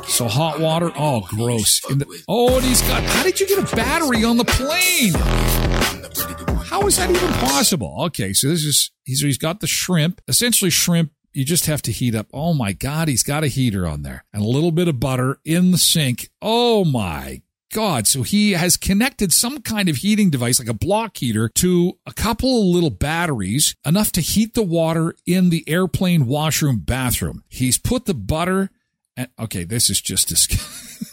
So 0.07 0.27
hot 0.27 0.59
water. 0.59 0.91
Oh, 0.95 1.21
gross. 1.29 1.81
The, 1.81 2.05
oh, 2.27 2.57
and 2.57 2.65
he's 2.65 2.81
got. 2.83 3.03
How 3.03 3.23
did 3.23 3.39
you 3.39 3.47
get 3.47 3.57
a 3.59 3.75
battery 3.75 4.23
on 4.23 4.37
the 4.37 4.45
plane? 4.45 5.13
How 6.73 6.87
is 6.87 6.97
that 6.97 7.11
even 7.11 7.31
possible? 7.33 7.95
Okay, 8.05 8.33
so 8.33 8.47
this 8.47 8.63
is 8.63 8.91
he's 9.03 9.21
he's 9.21 9.37
got 9.37 9.59
the 9.59 9.67
shrimp. 9.67 10.21
Essentially, 10.27 10.71
shrimp 10.71 11.11
you 11.31 11.45
just 11.45 11.67
have 11.67 11.83
to 11.83 11.91
heat 11.91 12.15
up. 12.15 12.25
Oh 12.33 12.55
my 12.55 12.73
God, 12.73 13.09
he's 13.09 13.21
got 13.21 13.43
a 13.43 13.47
heater 13.47 13.85
on 13.85 14.01
there 14.01 14.25
and 14.33 14.41
a 14.41 14.47
little 14.47 14.71
bit 14.71 14.87
of 14.87 14.99
butter 14.99 15.37
in 15.45 15.69
the 15.69 15.77
sink. 15.77 16.29
Oh 16.41 16.83
my 16.83 17.43
God. 17.71 18.07
So 18.07 18.23
he 18.23 18.53
has 18.53 18.75
connected 18.75 19.31
some 19.31 19.61
kind 19.61 19.87
of 19.87 19.97
heating 19.97 20.31
device, 20.31 20.57
like 20.57 20.67
a 20.67 20.73
block 20.73 21.15
heater, 21.15 21.47
to 21.49 21.99
a 22.07 22.13
couple 22.13 22.61
of 22.61 22.65
little 22.65 22.89
batteries, 22.89 23.75
enough 23.85 24.11
to 24.13 24.21
heat 24.21 24.55
the 24.55 24.63
water 24.63 25.13
in 25.27 25.51
the 25.51 25.63
airplane 25.69 26.25
washroom 26.25 26.79
bathroom. 26.79 27.43
He's 27.49 27.77
put 27.77 28.05
the 28.05 28.15
butter 28.15 28.71
and 29.15 29.27
okay, 29.37 29.63
this 29.63 29.91
is 29.91 30.01
just 30.01 30.27
disgusting. 30.27 31.07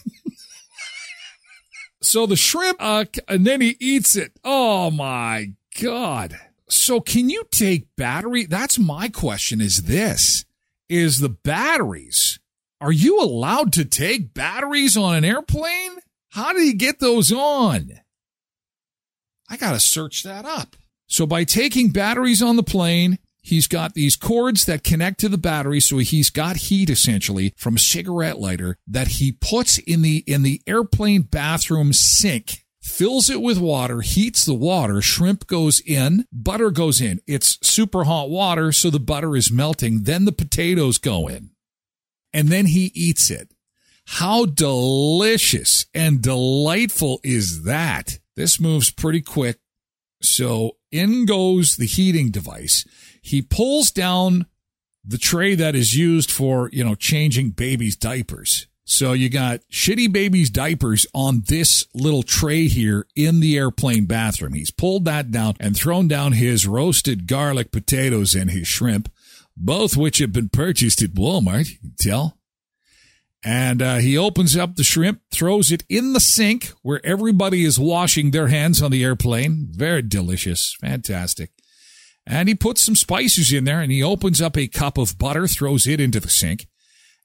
So 2.01 2.25
the 2.25 2.35
shrimp, 2.35 2.77
uh, 2.79 3.05
and 3.27 3.45
then 3.45 3.61
he 3.61 3.77
eats 3.79 4.15
it. 4.15 4.33
Oh 4.43 4.89
my 4.89 5.53
God. 5.79 6.39
So 6.67 6.99
can 6.99 7.29
you 7.29 7.43
take 7.51 7.95
battery? 7.95 8.45
That's 8.45 8.79
my 8.79 9.09
question 9.09 9.61
is 9.61 9.83
this, 9.83 10.45
is 10.89 11.19
the 11.19 11.29
batteries, 11.29 12.39
are 12.79 12.91
you 12.91 13.19
allowed 13.21 13.73
to 13.73 13.85
take 13.85 14.33
batteries 14.33 14.97
on 14.97 15.15
an 15.15 15.25
airplane? 15.25 15.97
How 16.29 16.53
did 16.53 16.63
he 16.63 16.73
get 16.73 16.99
those 16.99 17.31
on? 17.31 17.91
I 19.49 19.57
got 19.57 19.73
to 19.73 19.79
search 19.79 20.23
that 20.23 20.45
up. 20.45 20.75
So 21.07 21.27
by 21.27 21.43
taking 21.43 21.91
batteries 21.91 22.41
on 22.41 22.55
the 22.55 22.63
plane, 22.63 23.19
He's 23.41 23.67
got 23.67 23.93
these 23.95 24.15
cords 24.15 24.65
that 24.65 24.83
connect 24.83 25.19
to 25.21 25.29
the 25.29 25.37
battery. 25.37 25.79
So 25.79 25.97
he's 25.97 26.29
got 26.29 26.57
heat 26.57 26.89
essentially 26.89 27.53
from 27.57 27.75
a 27.75 27.79
cigarette 27.79 28.37
lighter 28.37 28.77
that 28.87 29.07
he 29.07 29.31
puts 29.31 29.77
in 29.79 30.03
the, 30.03 30.23
in 30.27 30.43
the 30.43 30.61
airplane 30.67 31.23
bathroom 31.23 31.91
sink 31.93 32.63
fills 32.81 33.29
it 33.29 33.41
with 33.41 33.59
water, 33.59 34.01
heats 34.01 34.43
the 34.43 34.53
water, 34.55 35.01
shrimp 35.01 35.45
goes 35.47 35.79
in, 35.81 36.25
butter 36.31 36.71
goes 36.71 36.99
in. 36.99 37.21
It's 37.27 37.57
super 37.61 38.05
hot 38.05 38.29
water, 38.29 38.71
so 38.71 38.89
the 38.89 38.99
butter 38.99 39.35
is 39.35 39.51
melting. 39.51 40.03
Then 40.03 40.25
the 40.25 40.31
potatoes 40.31 40.97
go 40.97 41.27
in. 41.27 41.51
and 42.33 42.47
then 42.47 42.67
he 42.67 42.91
eats 42.95 43.29
it. 43.29 43.53
How 44.05 44.45
delicious 44.45 45.85
and 45.93 46.21
delightful 46.21 47.19
is 47.23 47.63
that? 47.63 48.19
This 48.35 48.59
moves 48.59 48.89
pretty 48.91 49.21
quick. 49.21 49.59
So 50.21 50.77
in 50.91 51.25
goes 51.25 51.77
the 51.77 51.85
heating 51.85 52.31
device. 52.31 52.85
He 53.21 53.41
pulls 53.41 53.91
down 53.91 54.47
the 55.05 55.17
tray 55.17 55.55
that 55.55 55.75
is 55.75 55.95
used 55.95 56.31
for, 56.31 56.69
you 56.73 56.83
know, 56.83 56.95
changing 56.95 57.51
babies' 57.51 57.95
diapers. 57.95 58.67
So 58.83 59.13
you 59.13 59.29
got 59.29 59.61
shitty 59.71 60.11
baby's 60.11 60.49
diapers 60.49 61.07
on 61.13 61.43
this 61.47 61.85
little 61.93 62.23
tray 62.23 62.67
here 62.67 63.07
in 63.15 63.39
the 63.39 63.57
airplane 63.57 64.05
bathroom. 64.05 64.53
He's 64.53 64.71
pulled 64.71 65.05
that 65.05 65.31
down 65.31 65.55
and 65.59 65.77
thrown 65.77 66.07
down 66.07 66.33
his 66.33 66.67
roasted 66.67 67.25
garlic 67.25 67.71
potatoes 67.71 68.35
and 68.35 68.51
his 68.51 68.67
shrimp, 68.67 69.09
both 69.55 69.95
which 69.95 70.17
have 70.17 70.33
been 70.33 70.49
purchased 70.49 71.01
at 71.01 71.11
Walmart. 71.11 71.69
You 71.69 71.77
can 71.79 71.93
tell. 71.97 72.37
And 73.43 73.81
uh, 73.81 73.95
he 73.97 74.17
opens 74.17 74.55
up 74.57 74.75
the 74.75 74.83
shrimp, 74.83 75.21
throws 75.31 75.71
it 75.71 75.83
in 75.89 76.13
the 76.13 76.19
sink 76.19 76.73
where 76.81 77.03
everybody 77.03 77.63
is 77.63 77.79
washing 77.79 78.31
their 78.31 78.49
hands 78.49 78.81
on 78.81 78.91
the 78.91 79.03
airplane. 79.03 79.69
Very 79.71 80.01
delicious. 80.01 80.75
Fantastic. 80.79 81.51
And 82.31 82.47
he 82.47 82.55
puts 82.55 82.81
some 82.81 82.95
spices 82.95 83.51
in 83.51 83.65
there 83.65 83.81
and 83.81 83.91
he 83.91 84.01
opens 84.01 84.41
up 84.41 84.57
a 84.57 84.69
cup 84.69 84.97
of 84.97 85.17
butter, 85.17 85.47
throws 85.47 85.85
it 85.85 85.99
into 85.99 86.21
the 86.21 86.29
sink 86.29 86.65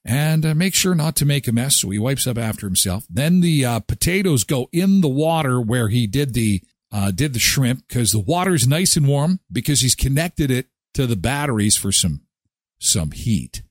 and 0.03 0.45
uh, 0.45 0.53
make 0.53 0.73
sure 0.73 0.93
not 0.93 1.15
to 1.15 1.25
make 1.25 1.47
a 1.47 1.53
mess. 1.53 1.77
So 1.77 1.89
he 1.91 1.97
wipes 1.97 2.27
up 2.27 2.37
after 2.37 2.67
himself. 2.67 3.05
Then 3.09 3.39
the 3.39 3.63
uh, 3.63 3.79
potatoes 3.79 4.43
go 4.43 4.67
in 4.73 4.99
the 4.99 5.07
water 5.07 5.61
where 5.61 5.87
he 5.87 6.07
did 6.07 6.33
the 6.33 6.61
uh, 6.91 7.11
did 7.11 7.33
the 7.33 7.39
shrimp 7.39 7.87
because 7.87 8.11
the 8.11 8.19
water's 8.19 8.67
nice 8.67 8.97
and 8.97 9.07
warm 9.07 9.39
because 9.49 9.79
he's 9.79 9.95
connected 9.95 10.51
it 10.51 10.67
to 10.93 11.07
the 11.07 11.15
batteries 11.15 11.77
for 11.77 11.93
some 11.93 12.21
some 12.77 13.11
heat. 13.11 13.63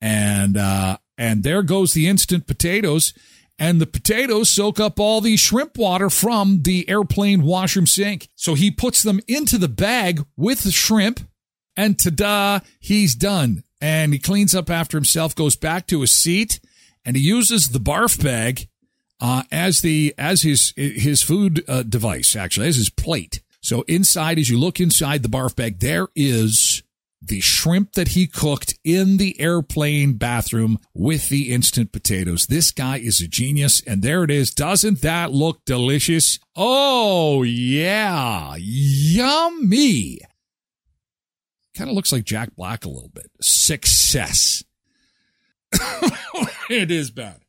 And 0.00 0.56
uh, 0.56 0.98
and 1.16 1.44
there 1.44 1.62
goes 1.62 1.92
the 1.92 2.08
instant 2.08 2.48
potatoes. 2.48 3.14
And 3.60 3.80
the 3.80 3.86
potatoes 3.86 4.50
soak 4.50 4.80
up 4.80 4.98
all 4.98 5.20
the 5.20 5.36
shrimp 5.36 5.76
water 5.76 6.10
from 6.10 6.62
the 6.62 6.88
airplane 6.88 7.42
washroom 7.42 7.86
sink. 7.86 8.28
So 8.34 8.54
he 8.54 8.72
puts 8.72 9.02
them 9.02 9.20
into 9.28 9.58
the 9.58 9.68
bag 9.68 10.24
with 10.36 10.62
the 10.62 10.72
shrimp, 10.72 11.20
and 11.76 11.96
ta-da, 11.98 12.60
he's 12.80 13.14
done 13.14 13.62
and 13.80 14.12
he 14.12 14.18
cleans 14.18 14.54
up 14.54 14.70
after 14.70 14.96
himself, 14.96 15.34
goes 15.34 15.56
back 15.56 15.86
to 15.86 16.02
his 16.02 16.12
seat, 16.12 16.60
and 17.04 17.16
he 17.16 17.22
uses 17.22 17.68
the 17.68 17.80
barf 17.80 18.22
bag 18.22 18.68
uh, 19.20 19.44
as 19.50 19.80
the 19.80 20.14
as 20.18 20.42
his 20.42 20.72
his 20.76 21.22
food 21.22 21.64
uh, 21.66 21.82
device, 21.82 22.36
actually 22.36 22.68
as 22.68 22.76
his 22.76 22.90
plate. 22.90 23.40
So 23.62 23.82
inside, 23.82 24.38
as 24.38 24.48
you 24.48 24.58
look 24.58 24.80
inside 24.80 25.22
the 25.22 25.28
barf 25.28 25.56
bag, 25.56 25.80
there 25.80 26.08
is 26.14 26.82
the 27.22 27.40
shrimp 27.40 27.92
that 27.92 28.08
he 28.08 28.26
cooked 28.26 28.78
in 28.84 29.16
the 29.16 29.38
airplane 29.40 30.14
bathroom 30.14 30.78
with 30.94 31.28
the 31.28 31.52
instant 31.52 31.92
potatoes. 31.92 32.46
This 32.46 32.70
guy 32.70 32.98
is 32.98 33.20
a 33.20 33.28
genius, 33.28 33.82
and 33.86 34.02
there 34.02 34.24
it 34.24 34.30
is. 34.30 34.52
Doesn't 34.52 35.02
that 35.02 35.32
look 35.32 35.64
delicious? 35.64 36.38
Oh 36.56 37.42
yeah, 37.42 38.54
yummy 38.58 40.20
kind 41.80 41.88
of 41.88 41.96
looks 41.96 42.12
like 42.12 42.24
Jack 42.24 42.54
Black 42.56 42.84
a 42.84 42.90
little 42.90 43.08
bit. 43.08 43.30
Success. 43.40 44.62
it 46.68 46.90
is 46.90 47.10
bad. 47.10 47.40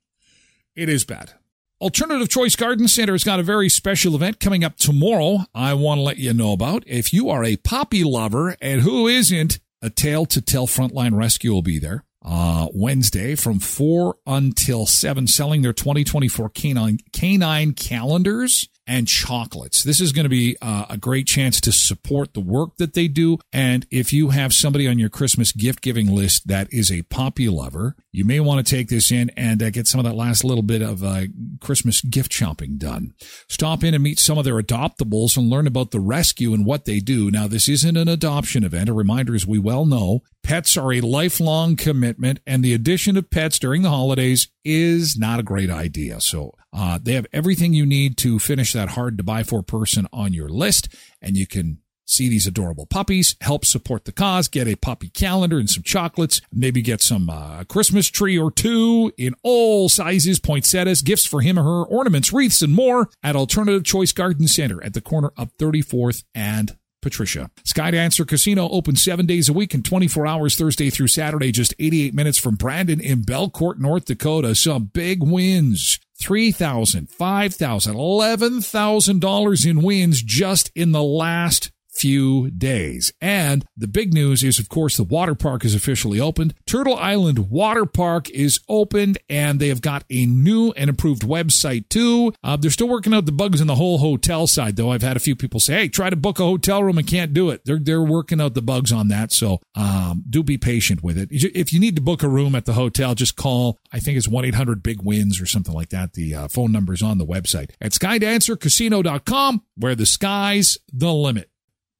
It 0.74 0.88
is 0.88 1.04
bad. 1.04 1.34
Alternative 1.82 2.30
Choice 2.30 2.56
Garden 2.56 2.88
Center 2.88 3.14
has 3.14 3.24
got 3.24 3.40
a 3.40 3.44
very 3.44 3.68
special 3.68 4.14
event 4.14 4.40
coming 4.40 4.64
up 4.64 4.78
tomorrow. 4.78 5.40
I 5.56 5.74
want 5.74 5.98
to 5.98 6.04
let 6.04 6.18
you 6.18 6.32
know 6.32 6.52
about. 6.54 6.84
If 6.86 7.12
you 7.12 7.32
are 7.32 7.44
a 7.44 7.56
poppy 7.56 8.04
lover, 8.04 8.56
and 8.62 8.82
who 8.82 9.08
isn't, 9.08 9.60
a 9.82 9.90
Tale 9.90 10.28
to 10.28 10.42
Tell 10.42 10.68
Frontline 10.68 11.18
Rescue 11.18 11.52
will 11.52 11.64
be 11.64 11.80
there. 11.80 12.06
Uh, 12.24 12.68
Wednesday 12.72 13.34
from 13.34 13.58
4 13.58 14.16
until 14.28 14.86
7, 14.86 15.26
selling 15.26 15.64
their 15.64 15.74
2024 15.74 16.50
canine, 16.50 17.00
canine 17.14 17.74
calendars 17.74 18.70
and 18.92 19.08
chocolates. 19.08 19.86
This 19.86 20.02
is 20.02 20.12
going 20.12 20.26
to 20.26 20.30
be 20.30 20.58
uh, 20.62 20.86
a 20.90 20.98
great 20.98 21.26
chance 21.26 21.62
to 21.62 21.72
support 21.72 22.34
the 22.34 22.42
work 22.42 22.76
that 22.76 22.94
they 22.94 23.08
do. 23.08 23.38
And 23.54 23.88
if 23.90 24.12
you 24.12 24.32
have 24.32 24.52
somebody 24.52 24.86
on 24.86 25.00
your 25.00 25.08
Christmas 25.08 25.54
gift 25.54 25.82
giving 25.82 26.14
list 26.14 26.50
that 26.50 26.68
is 26.74 26.92
a 26.92 27.04
poppy 27.04 27.48
lover, 27.48 27.96
you 28.12 28.26
may 28.26 28.42
want 28.42 28.66
to 28.66 28.76
take 28.76 28.90
this 28.90 29.10
in 29.10 29.32
and 29.38 29.64
uh, 29.64 29.70
get 29.70 29.88
some 29.88 30.00
of 30.00 30.06
that 30.06 30.16
last 30.16 30.44
little 30.44 30.62
bit 30.62 30.82
of 30.82 31.06
uh, 31.06 31.22
Christmas 31.62 32.02
gift 32.02 32.34
shopping 32.34 32.78
done. 32.78 33.14
Stop 33.48 33.82
in 33.82 33.94
and 33.94 34.04
meet 34.04 34.20
some 34.20 34.38
of 34.38 34.44
their 34.44 34.62
adoptables 34.62 35.38
and 35.38 35.50
learn 35.50 35.68
about 35.68 35.92
the 35.92 36.02
rescue 36.02 36.54
and 36.54 36.66
what 36.66 36.84
they 36.84 37.00
do. 37.00 37.32
Now, 37.32 37.48
this 37.48 37.70
isn't 37.70 37.96
an 37.96 38.10
adoption 38.10 38.66
event. 38.66 38.90
A 38.90 38.94
reminder, 38.94 39.34
as 39.34 39.48
we 39.48 39.58
well 39.58 39.86
know, 39.86 40.22
pets 40.44 40.78
are 40.78 40.94
a 40.94 41.02
lifelong 41.02 41.76
commitment, 41.76 42.40
and 42.46 42.64
the 42.64 42.74
addition 42.74 43.18
of 43.18 43.30
pets 43.30 43.60
during 43.60 43.82
the 43.82 43.90
holidays 43.90 44.50
is 44.64 45.18
not 45.18 45.40
a 45.40 45.44
great 45.44 45.70
idea. 45.70 46.22
So 46.22 46.54
uh, 46.74 47.00
they 47.02 47.14
have 47.14 47.28
everything 47.34 47.74
you 47.74 47.86
need 47.86 48.18
to 48.18 48.40
finish 48.40 48.74
that 48.74 48.90
hard 48.90 49.18
to 49.18 49.24
buy 49.24 49.44
for 49.44 49.62
person 49.64 50.08
on 50.12 50.34
your 50.34 50.50
list, 50.50 50.94
and 51.22 51.38
you 51.38 51.48
can 51.48 51.80
see 52.12 52.30
these 52.30 52.46
adorable 52.46 52.86
puppies, 52.86 53.36
help 53.42 53.66
support 53.66 54.06
the 54.06 54.12
cause, 54.12 54.48
get 54.48 54.68
a 54.68 54.76
puppy 54.76 55.10
calendar 55.10 55.58
and 55.58 55.70
some 55.70 55.84
chocolates, 55.84 56.42
maybe 56.52 56.82
get 56.82 57.02
some 57.02 57.30
uh, 57.30 57.64
Christmas 57.64 58.10
tree 58.10 58.38
or 58.38 58.52
two 58.52 59.12
in 59.18 59.34
all 59.44 59.90
sizes, 59.90 60.40
poinsettias, 60.40 61.02
gifts 61.02 61.26
for 61.26 61.42
him 61.42 61.58
or 61.58 61.64
her, 61.64 61.84
ornaments, 61.86 62.34
wreaths, 62.34 62.62
and 62.62 62.74
more 62.74 63.10
at 63.24 63.36
Alternative 63.36 63.84
Choice 63.84 64.12
Garden 64.12 64.48
Center 64.48 64.84
at 64.84 64.94
the 64.94 65.02
corner 65.02 65.32
of 65.38 65.56
34th 65.58 66.24
and 66.36 66.76
Patricia. 67.02 67.50
Skydancer 67.64 68.28
Casino 68.28 68.70
open 68.70 68.96
seven 68.96 69.26
days 69.26 69.50
a 69.50 69.54
week 69.54 69.74
and 69.74 69.84
24 69.84 70.28
hours 70.28 70.56
Thursday 70.56 70.90
through 70.90 71.08
Saturday, 71.08 71.52
just 71.52 71.74
88 71.80 72.14
minutes 72.14 72.38
from 72.38 72.56
Brandon 72.56 73.00
in 73.00 73.24
Belcourt, 73.24 73.80
North 73.80 74.06
Dakota. 74.06 74.56
Some 74.56 74.86
big 74.86 75.24
wins. 75.24 76.00
$3,000, 76.22 77.10
$5,000, 77.10 77.96
$11,000 77.96 79.66
in 79.66 79.82
wins 79.82 80.22
just 80.22 80.72
in 80.76 80.92
the 80.92 81.02
last 81.02 81.72
few 82.02 82.50
days. 82.50 83.14
And 83.22 83.64
the 83.78 83.88
big 83.88 84.14
news 84.14 84.44
is, 84.44 84.58
of 84.58 84.70
course, 84.70 84.98
the 84.98 85.04
water 85.04 85.36
park 85.36 85.64
is 85.64 85.76
officially 85.76 86.20
opened. 86.20 86.56
Turtle 86.66 86.96
Island 86.96 87.50
Water 87.52 87.86
Park 87.86 88.30
is 88.32 88.60
opened, 88.68 89.20
and 89.30 89.60
they 89.60 89.68
have 89.68 89.82
got 89.82 90.04
a 90.10 90.26
new 90.26 90.72
and 90.72 90.90
improved 90.90 91.22
website 91.22 91.90
too. 91.90 92.34
Uh, 92.44 92.58
they're 92.58 92.72
still 92.72 92.88
working 92.88 93.14
out 93.14 93.26
the 93.26 93.32
bugs 93.32 93.62
in 93.62 93.68
the 93.68 93.76
whole 93.76 94.00
hotel 94.00 94.48
side, 94.48 94.78
though. 94.78 94.92
I've 94.92 95.04
had 95.04 95.16
a 95.16 95.20
few 95.20 95.36
people 95.36 95.60
say, 95.60 95.74
"Hey, 95.74 95.88
try 95.90 96.10
to 96.10 96.16
book 96.16 96.40
a 96.40 96.44
hotel 96.44 96.84
room 96.84 96.98
and 96.98 97.08
can't 97.08 97.34
do 97.34 97.52
it." 97.52 97.62
They're 97.66 97.80
they're 97.80 98.02
working 98.02 98.42
out 98.42 98.56
the 98.56 98.62
bugs 98.64 98.92
on 98.92 99.10
that, 99.10 99.32
so 99.32 99.60
um, 99.76 100.24
do 100.28 100.42
be 100.42 100.58
patient 100.58 101.04
with 101.04 101.18
it. 101.18 101.30
If 101.32 101.72
you 101.72 101.80
need 101.80 101.96
to 101.98 102.02
book 102.02 102.24
a 102.24 102.30
room 102.30 102.56
at 102.56 102.66
the 102.66 102.74
hotel, 102.74 103.14
just 103.14 103.36
call. 103.36 103.80
I 103.92 104.00
think 104.00 104.18
it's 104.18 104.28
one 104.28 104.46
eight 104.46 104.56
hundred 104.56 104.82
Big 104.82 105.04
Wins 105.04 105.40
or 105.40 105.46
something 105.46 105.74
like 105.74 105.90
that. 105.90 106.14
The 106.14 106.34
uh, 106.34 106.48
phone 106.48 106.72
number 106.72 106.94
is 106.94 107.04
on 107.04 107.20
the 107.20 107.26
website 107.26 107.72
at 107.80 107.92
SkydancerCasino.com, 107.92 109.64
where 109.76 109.96
the 109.96 110.06
sky's 110.08 110.80
the 110.92 111.14
limit 111.14 111.51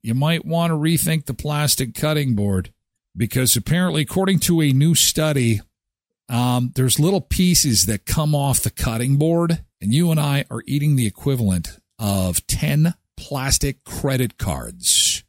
you 0.02 0.14
might 0.14 0.46
want 0.46 0.72
to 0.72 0.76
rethink 0.76 1.26
the 1.26 1.34
plastic 1.34 1.94
cutting 1.94 2.36
board 2.36 2.72
because 3.16 3.56
apparently, 3.56 4.02
according 4.02 4.40
to 4.40 4.62
a 4.62 4.72
new 4.72 4.96
study, 4.96 5.62
um, 6.30 6.72
there's 6.76 7.00
little 7.00 7.22
pieces 7.22 7.86
that 7.86 8.06
come 8.06 8.34
off 8.34 8.62
the 8.62 8.70
cutting 8.70 9.18
board, 9.18 9.64
and 9.82 9.94
you 9.94 10.12
and 10.12 10.20
I 10.20 10.46
are 10.50 10.64
eating 10.66 10.96
the 10.96 11.08
equivalent 11.08 11.80
of 12.00 12.46
10 12.48 12.94
plastic 13.18 13.84
credit 13.84 14.38
cards. 14.38 15.24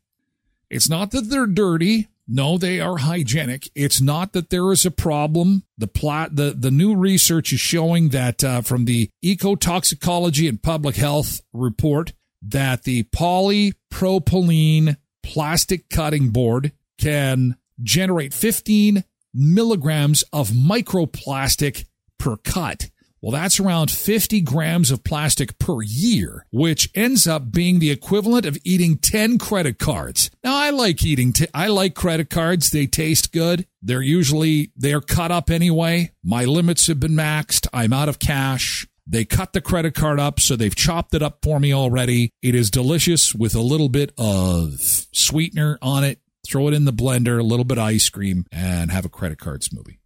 It's 0.70 0.88
not 0.88 1.10
that 1.10 1.28
they're 1.28 1.46
dirty. 1.46 2.08
No, 2.28 2.56
they 2.56 2.80
are 2.80 2.98
hygienic. 2.98 3.68
It's 3.74 4.00
not 4.00 4.32
that 4.32 4.50
there 4.50 4.70
is 4.72 4.86
a 4.86 4.90
problem. 4.90 5.64
The 5.76 5.88
plot, 5.88 6.36
the, 6.36 6.54
the 6.56 6.70
new 6.70 6.94
research 6.94 7.52
is 7.52 7.60
showing 7.60 8.10
that 8.10 8.42
uh, 8.42 8.62
from 8.62 8.84
the 8.84 9.10
Ecotoxicology 9.24 10.48
and 10.48 10.62
Public 10.62 10.96
Health 10.96 11.42
report 11.52 12.12
that 12.42 12.82
the 12.82 13.04
polypropylene 13.04 14.96
plastic 15.22 15.88
cutting 15.88 16.30
board 16.30 16.72
can 16.98 17.56
generate 17.82 18.34
15 18.34 19.04
milligrams 19.34 20.24
of 20.32 20.50
microplastic 20.50 21.86
per 22.18 22.36
cut. 22.36 22.90
Well, 23.22 23.30
that's 23.30 23.60
around 23.60 23.92
50 23.92 24.40
grams 24.40 24.90
of 24.90 25.04
plastic 25.04 25.56
per 25.60 25.80
year, 25.80 26.44
which 26.50 26.90
ends 26.92 27.28
up 27.28 27.52
being 27.52 27.78
the 27.78 27.92
equivalent 27.92 28.46
of 28.46 28.58
eating 28.64 28.98
10 28.98 29.38
credit 29.38 29.78
cards. 29.78 30.28
Now, 30.42 30.56
I 30.56 30.70
like 30.70 31.04
eating, 31.04 31.32
t- 31.32 31.46
I 31.54 31.68
like 31.68 31.94
credit 31.94 32.30
cards. 32.30 32.70
They 32.70 32.86
taste 32.86 33.32
good. 33.32 33.64
They're 33.80 34.02
usually, 34.02 34.72
they're 34.74 35.00
cut 35.00 35.30
up 35.30 35.50
anyway. 35.50 36.10
My 36.24 36.44
limits 36.46 36.88
have 36.88 36.98
been 36.98 37.12
maxed. 37.12 37.68
I'm 37.72 37.92
out 37.92 38.08
of 38.08 38.18
cash. 38.18 38.88
They 39.06 39.24
cut 39.24 39.52
the 39.52 39.60
credit 39.60 39.94
card 39.94 40.20
up, 40.20 40.38
so 40.38 40.54
they've 40.56 40.74
chopped 40.74 41.14
it 41.14 41.22
up 41.22 41.38
for 41.42 41.58
me 41.58 41.72
already. 41.72 42.30
It 42.40 42.54
is 42.54 42.70
delicious 42.70 43.34
with 43.34 43.54
a 43.54 43.60
little 43.60 43.88
bit 43.88 44.12
of 44.16 44.74
sweetener 45.12 45.78
on 45.82 46.04
it. 46.04 46.20
Throw 46.46 46.68
it 46.68 46.74
in 46.74 46.84
the 46.84 46.92
blender, 46.92 47.38
a 47.38 47.44
little 47.44 47.64
bit 47.64 47.78
of 47.78 47.84
ice 47.84 48.08
cream, 48.08 48.46
and 48.50 48.90
have 48.90 49.04
a 49.04 49.08
credit 49.08 49.38
card 49.38 49.62
smoothie. 49.62 49.98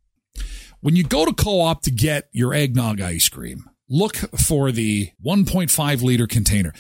When 0.81 0.97
you 0.97 1.03
go 1.03 1.25
to 1.25 1.33
co 1.33 1.61
op 1.63 1.83
to 1.83 1.91
get 1.91 2.29
your 2.33 2.55
eggnog 2.55 3.01
ice 3.01 3.29
cream, 3.29 3.65
look 3.89 4.17
for 4.17 4.71
the 4.71 5.11
1.5 5.25 6.03
liter 6.03 6.27
container. 6.27 6.73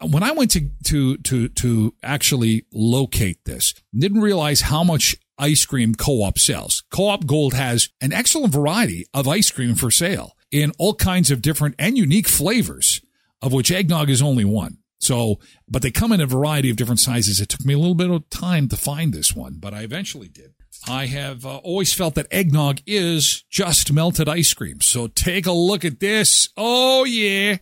When 0.00 0.22
I 0.22 0.32
went 0.32 0.50
to, 0.52 0.70
to, 0.84 1.16
to, 1.18 1.48
to 1.48 1.94
actually 2.02 2.66
locate 2.72 3.44
this, 3.44 3.74
didn't 3.96 4.20
realize 4.20 4.62
how 4.62 4.84
much 4.84 5.16
ice 5.38 5.64
cream 5.64 5.94
co-op 5.94 6.38
sells. 6.38 6.84
Co-op 6.90 7.26
Gold 7.26 7.54
has 7.54 7.88
an 8.00 8.12
excellent 8.12 8.52
variety 8.52 9.06
of 9.14 9.26
ice 9.26 9.50
cream 9.50 9.74
for 9.74 9.90
sale 9.90 10.33
in 10.54 10.70
all 10.78 10.94
kinds 10.94 11.32
of 11.32 11.42
different 11.42 11.74
and 11.80 11.98
unique 11.98 12.28
flavors, 12.28 13.00
of 13.42 13.52
which 13.52 13.72
eggnog 13.72 14.08
is 14.08 14.22
only 14.22 14.44
one. 14.44 14.78
So, 15.00 15.40
but 15.68 15.82
they 15.82 15.90
come 15.90 16.12
in 16.12 16.20
a 16.20 16.26
variety 16.26 16.70
of 16.70 16.76
different 16.76 17.00
sizes. 17.00 17.40
It 17.40 17.48
took 17.48 17.64
me 17.64 17.74
a 17.74 17.78
little 17.78 17.96
bit 17.96 18.08
of 18.08 18.30
time 18.30 18.68
to 18.68 18.76
find 18.76 19.12
this 19.12 19.34
one, 19.34 19.56
but 19.58 19.74
I 19.74 19.80
eventually 19.80 20.28
did. 20.28 20.54
I 20.86 21.06
have 21.06 21.44
uh, 21.44 21.56
always 21.56 21.92
felt 21.92 22.14
that 22.14 22.28
eggnog 22.30 22.82
is 22.86 23.42
just 23.50 23.92
melted 23.92 24.28
ice 24.28 24.54
cream. 24.54 24.80
So 24.80 25.08
take 25.08 25.44
a 25.44 25.52
look 25.52 25.84
at 25.84 25.98
this. 25.98 26.48
Oh, 26.56 27.02
yeah. 27.02 27.56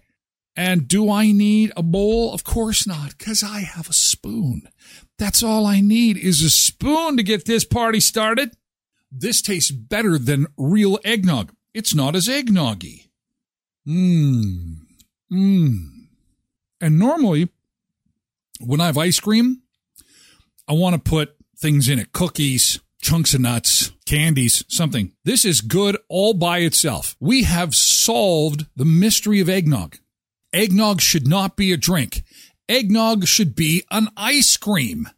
And 0.54 0.86
do 0.86 1.10
I 1.10 1.32
need 1.32 1.72
a 1.74 1.82
bowl? 1.82 2.34
Of 2.34 2.44
course 2.44 2.86
not, 2.86 3.16
because 3.16 3.42
I 3.42 3.60
have 3.60 3.88
a 3.88 3.94
spoon. 3.94 4.68
That's 5.18 5.42
all 5.42 5.64
I 5.64 5.80
need 5.80 6.18
is 6.18 6.42
a 6.42 6.50
spoon 6.50 7.16
to 7.16 7.22
get 7.22 7.46
this 7.46 7.64
party 7.64 8.00
started. 8.00 8.54
This 9.10 9.40
tastes 9.40 9.70
better 9.70 10.18
than 10.18 10.48
real 10.58 10.98
eggnog. 11.04 11.52
It's 11.74 11.94
not 11.94 12.14
as 12.14 12.28
eggnoggy. 12.28 13.08
Mmm. 13.86 14.76
Mmm. 15.32 15.88
And 16.80 16.98
normally, 16.98 17.48
when 18.60 18.80
I 18.80 18.86
have 18.86 18.98
ice 18.98 19.20
cream, 19.20 19.62
I 20.68 20.74
want 20.74 20.94
to 20.94 21.10
put 21.10 21.36
things 21.56 21.88
in 21.88 21.98
it 21.98 22.12
cookies, 22.12 22.80
chunks 23.00 23.34
of 23.34 23.40
nuts, 23.40 23.92
candies, 24.06 24.64
something. 24.68 25.12
This 25.24 25.44
is 25.44 25.60
good 25.60 25.96
all 26.08 26.34
by 26.34 26.58
itself. 26.58 27.16
We 27.20 27.44
have 27.44 27.74
solved 27.74 28.66
the 28.76 28.84
mystery 28.84 29.40
of 29.40 29.48
eggnog. 29.48 29.96
Eggnog 30.52 31.00
should 31.00 31.26
not 31.26 31.56
be 31.56 31.72
a 31.72 31.76
drink. 31.76 32.22
Eggnog 32.68 33.26
should 33.26 33.54
be 33.54 33.84
an 33.90 34.08
ice 34.16 34.56
cream. 34.56 35.08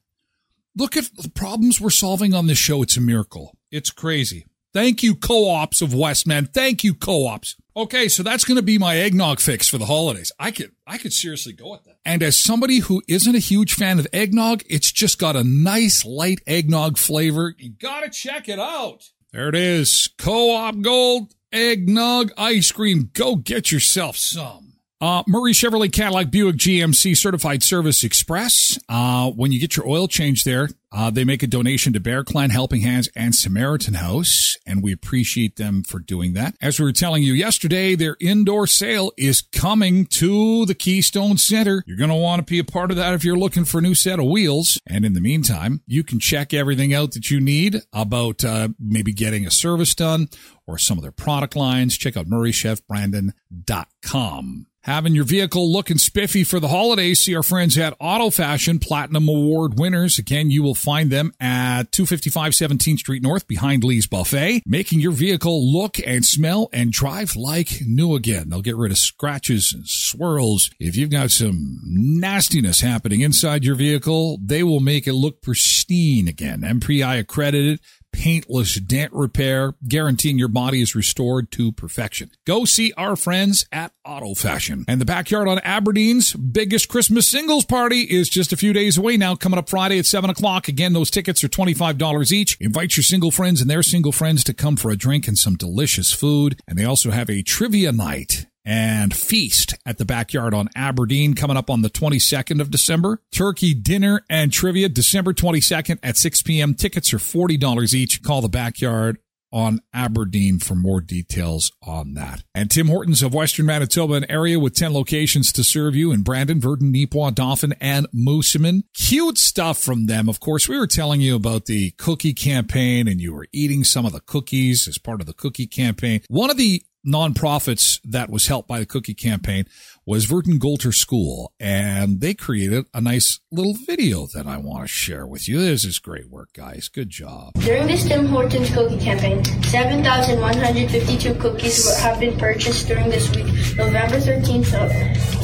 Look 0.77 0.97
at 0.97 1.11
the 1.17 1.31
problems 1.31 1.81
we're 1.81 1.91
solving 1.91 2.35
on 2.35 2.47
this 2.47 2.59
show. 2.59 2.83
It's 2.83 2.97
a 2.97 3.01
miracle. 3.01 3.57
It's 3.71 3.91
crazy. 3.91 4.47
Thank 4.75 5.05
you, 5.05 5.15
co-ops 5.15 5.81
of 5.81 5.95
Westman. 5.95 6.47
Thank 6.47 6.83
you, 6.83 6.95
co-ops. 6.95 7.55
Okay, 7.77 8.09
so 8.09 8.25
that's 8.25 8.45
going 8.45 8.57
to 8.57 8.63
be 8.63 8.77
my 8.77 8.97
eggnog 8.97 9.39
fix 9.39 9.69
for 9.69 9.79
the 9.79 9.87
holidays. 9.87 10.33
I 10.37 10.51
could, 10.51 10.73
I 10.85 10.99
could 10.99 11.13
seriously 11.13 11.53
go 11.53 11.71
with 11.71 11.85
that. 11.85 11.99
And 12.05 12.25
as 12.25 12.43
somebody 12.43 12.81
who 12.81 13.01
isn't 13.07 13.37
a 13.37 13.39
huge 13.39 13.75
fan 13.75 14.01
of 14.01 14.09
eggnog, 14.13 14.65
it's 14.69 14.91
just 14.91 15.21
got 15.21 15.37
a 15.37 15.45
nice 15.45 16.05
light 16.05 16.41
eggnog 16.47 16.99
flavor. 16.99 17.55
You 17.57 17.71
gotta 17.71 18.11
check 18.11 18.49
it 18.49 18.59
out. 18.59 19.05
There 19.33 19.49
it 19.49 19.55
is. 19.55 20.11
Co-op 20.19 20.81
Gold 20.81 21.35
eggnog 21.53 22.33
ice 22.37 22.73
cream. 22.73 23.11
Go 23.13 23.37
get 23.37 23.71
yourself 23.71 24.17
some. 24.17 24.73
Uh, 25.01 25.23
Murray 25.29 25.53
Chevrolet 25.53 25.93
Cadillac 25.93 26.31
Buick 26.31 26.57
GMC 26.57 27.17
Certified 27.17 27.63
Service 27.63 28.05
Express. 28.05 28.79
Uh, 28.89 29.31
when 29.31 29.53
you 29.53 29.61
get 29.61 29.77
your 29.77 29.87
oil 29.87 30.09
change 30.09 30.45
there, 30.45 30.69
uh, 30.95 31.11
they 31.11 31.25
make 31.25 31.43
a 31.43 31.49
donation 31.49 31.93
to 31.93 31.99
Bear 31.99 32.23
Clan, 32.23 32.51
Helping 32.51 32.83
Hands, 32.83 33.09
and 33.17 33.35
Samaritan 33.35 33.95
House, 33.95 34.55
and 34.65 34.81
we 34.81 34.93
appreciate 34.93 35.57
them 35.57 35.83
for 35.83 35.99
doing 35.99 36.35
that. 36.35 36.55
As 36.63 36.79
we 36.79 36.85
were 36.85 36.93
telling 36.93 37.25
you 37.25 37.33
yesterday, 37.33 37.97
their 37.97 38.17
indoor 38.21 38.69
sale 38.69 39.11
is 39.19 39.43
coming 39.43 40.07
to 40.07 40.65
the 40.67 40.75
Keystone 40.75 41.37
Center. 41.37 41.83
You're 41.85 41.97
going 41.97 42.11
to 42.11 42.17
want 42.17 42.47
to 42.47 42.51
be 42.51 42.61
a 42.61 42.65
part 42.65 42.93
of 42.93 42.97
that 42.97 43.13
if 43.13 43.25
you're 43.25 43.37
looking 43.37 43.65
for 43.65 43.79
a 43.79 43.83
new 43.83 43.97
set 43.97 44.21
of 44.21 44.27
wheels. 44.27 44.81
And 44.87 45.05
in 45.05 45.15
the 45.15 45.21
meantime, 45.21 45.83
you 45.87 46.05
can 46.05 46.21
check 46.21 46.55
everything 46.55 46.95
out 46.95 47.11
that 47.13 47.29
you 47.29 47.41
need 47.41 47.83
about 47.93 48.45
uh, 48.45 48.69
maybe 48.79 49.13
getting 49.13 49.45
a 49.47 49.51
service 49.51 49.97
done 49.97 50.29
or 50.65 50.79
some 50.79 50.97
of 50.97 51.03
their 51.03 51.11
product 51.11 51.57
lines. 51.57 51.99
Check 51.99 52.17
out 52.17 52.27
murraychevbrandon.com. 52.27 54.67
Having 54.85 55.15
your 55.15 55.25
vehicle 55.25 55.73
looking 55.73 55.97
spiffy 55.97 56.45
for 56.45 56.61
the 56.61 56.69
holidays, 56.69 57.23
see 57.23 57.35
our 57.35 57.43
friends 57.43 57.79
at 57.79 57.97
Auto 57.99 58.29
Fashion 58.29 58.79
Platinum 58.79 59.27
Award 59.31 59.79
winners. 59.79 60.19
Again, 60.19 60.51
you 60.51 60.63
will 60.63 60.75
find 60.75 61.11
them 61.11 61.33
at 61.41 61.91
255 61.91 62.53
17th 62.53 62.99
Street 62.99 63.23
North 63.23 63.49
behind 63.49 63.83
Lee's 63.83 64.07
Buffet, 64.07 64.61
making 64.67 65.01
your 65.01 65.13
vehicle 65.13 65.73
look 65.73 65.97
and 66.07 66.23
smell 66.23 66.69
and 66.71 66.93
drive 66.93 67.35
like 67.35 67.81
new 67.87 68.15
again. 68.15 68.51
They'll 68.51 68.61
get 68.61 68.77
rid 68.77 68.93
of 68.93 68.99
scratches 68.99 69.73
and 69.75 69.89
swirls. 69.89 70.71
If 70.79 70.97
you've 70.97 71.09
got 71.09 71.31
some 71.31 71.81
nastiness 71.87 72.83
happening 72.83 73.23
inside 73.23 73.65
your 73.65 73.77
vehicle, 73.77 74.39
they 74.45 74.63
will 74.63 74.81
make 74.81 75.07
it 75.07 75.15
look 75.15 75.41
pristine 75.41 76.29
again. 76.29 76.61
MPI 76.61 77.21
accredited 77.21 77.81
paintless 78.15 78.77
dent 78.77 79.13
repair, 79.13 79.75
guaranteeing 79.89 80.39
your 80.39 80.49
body 80.49 80.81
is 80.81 80.95
restored 80.95 81.51
to 81.51 81.73
perfection. 81.73 82.31
Go 82.47 82.65
see 82.65 82.93
our 82.97 83.17
friends 83.17 83.67
at 83.73 83.93
Auto 84.05 84.35
Fashion. 84.35 84.85
And 84.87 85.01
the 85.01 85.05
backyard 85.05 85.49
on 85.49 85.59
Aberdeen's 85.65 86.33
biggest 86.33 86.89
Christmas 86.89 87.27
singles 87.27 87.65
party 87.65 88.03
is 88.03 88.29
just 88.29 88.53
a 88.53 88.57
few 88.57 88.73
days 88.73 88.97
away 88.97 89.17
now, 89.17 89.35
coming 89.35 89.59
up 89.59 89.69
Friday 89.69 89.99
at 89.99 90.07
7 90.07 90.31
o'clock. 90.31 90.69
Again, 90.69 90.93
those 90.93 91.11
tickets 91.11 91.43
are 91.43 91.49
$25 91.49 92.31
each. 92.31 92.57
Invite 92.61 92.97
your 92.97 93.03
single 93.03 93.33
friends 93.33 93.61
and 93.61 93.69
their 93.69 93.83
single 93.83 94.13
friends 94.13 94.45
to 94.45 94.55
come 94.55 94.77
for 94.77 94.93
a 94.93 94.97
drink 94.97 95.27
and 95.27 95.37
some 95.37 95.57
delicious 95.57 96.13
food. 96.13 96.61
And 96.69 96.79
they 96.79 96.85
also 96.85 97.11
have 97.11 97.29
a 97.29 97.43
trivia 97.43 97.91
night 97.91 98.47
and 98.65 99.15
feast 99.15 99.75
at 99.85 99.99
the 99.99 100.05
backyard 100.05 100.55
on 100.55 100.69
Aberdeen 100.75 101.35
coming 101.35 101.57
up 101.57 101.71
on 101.71 101.83
the 101.83 101.91
22nd 101.91 102.61
of 102.61 102.71
December. 102.71 103.21
Turkey 103.33 103.75
dinner 103.75 104.25
and 104.31 104.53
trivia 104.53 104.89
December 104.89 105.33
22nd 105.33 105.99
at 106.03 106.17
6 106.17 106.43
p.m. 106.43 106.75
Tickets 106.75 107.13
are 107.13 107.19
$40 107.19 107.95
each. 107.95 108.23
Call 108.23 108.41
the 108.41 108.49
backyard 108.49 109.19
on 109.55 109.81
Aberdeen 109.95 110.59
for 110.59 110.75
more 110.75 111.01
details 111.01 111.71
on 111.81 112.15
that. 112.15 112.43
And 112.57 112.69
Tim 112.69 112.89
Hortons 112.89 113.23
of 113.23 113.33
Western 113.33 113.67
Manitoba, 113.67 114.15
an 114.15 114.29
area 114.29 114.59
with 114.59 114.75
10 114.75 114.93
locations 114.93 115.53
to 115.53 115.63
serve 115.63 115.95
you 115.95 116.11
in 116.11 116.23
Brandon, 116.23 116.61
Virden, 116.61 116.93
Neepawa, 116.93 117.33
Dauphin, 117.33 117.73
and 117.81 118.09
Moosomin. 118.13 118.83
Cute 118.95 119.39
stuff 119.39 119.79
from 119.79 120.07
them. 120.07 120.29
Of 120.29 120.41
course, 120.41 120.69
we 120.69 120.77
were 120.77 120.89
telling 120.89 121.21
you 121.21 121.37
about 121.37 121.67
the 121.67 121.93
cookie 121.93 122.35
campaign 122.35 123.07
and 123.07 123.21
you 123.21 123.33
were 123.33 123.47
eating 123.53 123.85
some 123.85 124.05
of 124.05 124.13
the 124.13 124.21
cookies 124.21 124.89
as 124.89 124.99
part 124.99 125.21
of 125.21 125.29
the 125.29 125.33
cookie 125.33 125.69
campaign. 125.69 126.23
One 126.29 126.51
of 126.51 126.57
the 126.57 126.83
nonprofits 127.07 128.01
that 128.05 128.31
was 128.31 128.47
helped 128.47 128.69
by 128.69 128.79
the 128.79 128.87
cookie 128.87 129.15
campaign 129.15 129.67
was 130.07 130.27
Virden 130.27 130.59
Goulter 130.59 130.93
School, 130.93 131.53
and 131.59 132.21
they 132.21 132.35
created 132.35 132.87
a 132.93 133.01
nice 133.01 133.41
little 133.51 133.75
video 133.87 134.27
that 134.35 134.47
I 134.47 134.59
want 134.59 134.83
to 134.85 134.89
share 134.89 135.27
with 135.27 135.49
you. 135.49 135.61
This 135.61 135.85
is 135.85 135.99
great 135.99 136.29
work, 136.29 136.53
guys. 136.53 136.89
Good 136.89 137.09
job. 137.11 137.55
During 137.55 137.87
this 137.87 138.05
Tim 138.07 138.27
Hortons 138.27 138.71
cookie 138.71 138.99
campaign, 138.99 139.45
7,152 139.65 141.35
cookies 141.37 141.99
have 142.01 142.21
been 142.21 142.39
purchased 142.39 142.87
during 142.89 143.09
this 143.09 143.31
week, 143.35 143.47
November 143.77 144.17
13th 144.17 144.71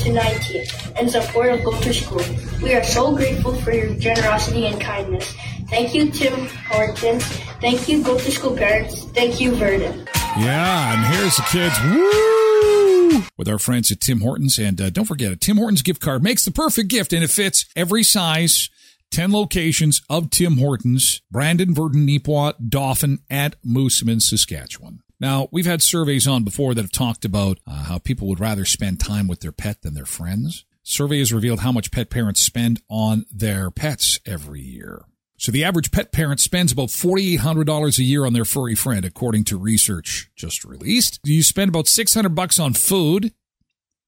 to 0.02 0.10
19th, 0.10 1.00
in 1.00 1.08
support 1.08 1.52
of 1.52 1.60
Goulter 1.60 1.94
School. 1.94 2.24
We 2.62 2.74
are 2.74 2.84
so 2.84 3.14
grateful 3.16 3.54
for 3.54 3.72
your 3.72 3.94
generosity 3.94 4.66
and 4.66 4.80
kindness. 4.80 5.34
Thank 5.70 5.94
you, 5.94 6.10
Tim 6.10 6.48
Hortons. 6.68 7.24
Thank 7.60 7.88
you, 7.88 8.02
Goulter 8.02 8.32
School 8.32 8.56
parents. 8.56 9.04
Thank 9.04 9.40
you, 9.40 9.52
Virden. 9.52 10.04
Yeah, 10.36 10.94
and 10.94 11.14
here's 11.14 11.36
the 11.36 11.42
kids. 11.42 11.76
Woo! 11.84 13.22
With 13.38 13.48
our 13.48 13.58
friends 13.58 13.92
at 13.92 14.00
Tim 14.00 14.20
Hortons. 14.20 14.58
And 14.58 14.80
uh, 14.80 14.90
don't 14.90 15.04
forget, 15.04 15.30
a 15.30 15.36
Tim 15.36 15.58
Hortons 15.58 15.82
gift 15.82 16.00
card 16.00 16.24
makes 16.24 16.44
the 16.44 16.50
perfect 16.50 16.88
gift, 16.88 17.12
and 17.12 17.22
it 17.22 17.30
fits 17.30 17.66
every 17.76 18.02
size. 18.02 18.68
10 19.12 19.32
locations 19.32 20.02
of 20.08 20.30
Tim 20.30 20.58
Hortons, 20.58 21.20
Brandon, 21.30 21.74
Virden, 21.74 22.06
Neepawa, 22.06 22.54
Dauphin, 22.68 23.18
and 23.28 23.56
Moosomin, 23.66 24.22
Saskatchewan. 24.22 25.02
Now, 25.18 25.48
we've 25.50 25.66
had 25.66 25.82
surveys 25.82 26.26
on 26.28 26.44
before 26.44 26.74
that 26.74 26.82
have 26.82 26.92
talked 26.92 27.24
about 27.24 27.58
uh, 27.66 27.84
how 27.84 27.98
people 27.98 28.28
would 28.28 28.40
rather 28.40 28.64
spend 28.64 29.00
time 29.00 29.26
with 29.28 29.40
their 29.40 29.52
pet 29.52 29.82
than 29.82 29.94
their 29.94 30.06
friends. 30.06 30.64
Surveys 30.82 31.32
revealed 31.32 31.60
how 31.60 31.72
much 31.72 31.90
pet 31.90 32.08
parents 32.08 32.40
spend 32.40 32.80
on 32.88 33.26
their 33.32 33.70
pets 33.70 34.18
every 34.24 34.60
year. 34.62 35.04
So 35.40 35.50
the 35.50 35.64
average 35.64 35.90
pet 35.90 36.12
parent 36.12 36.38
spends 36.38 36.70
about 36.70 36.88
$4,800 36.88 37.98
a 37.98 38.02
year 38.02 38.26
on 38.26 38.34
their 38.34 38.44
furry 38.44 38.74
friend, 38.74 39.06
according 39.06 39.44
to 39.44 39.56
research 39.56 40.30
just 40.36 40.66
released. 40.66 41.18
You 41.24 41.42
spend 41.42 41.70
about 41.70 41.88
600 41.88 42.34
bucks 42.34 42.58
on 42.58 42.74
food, 42.74 43.32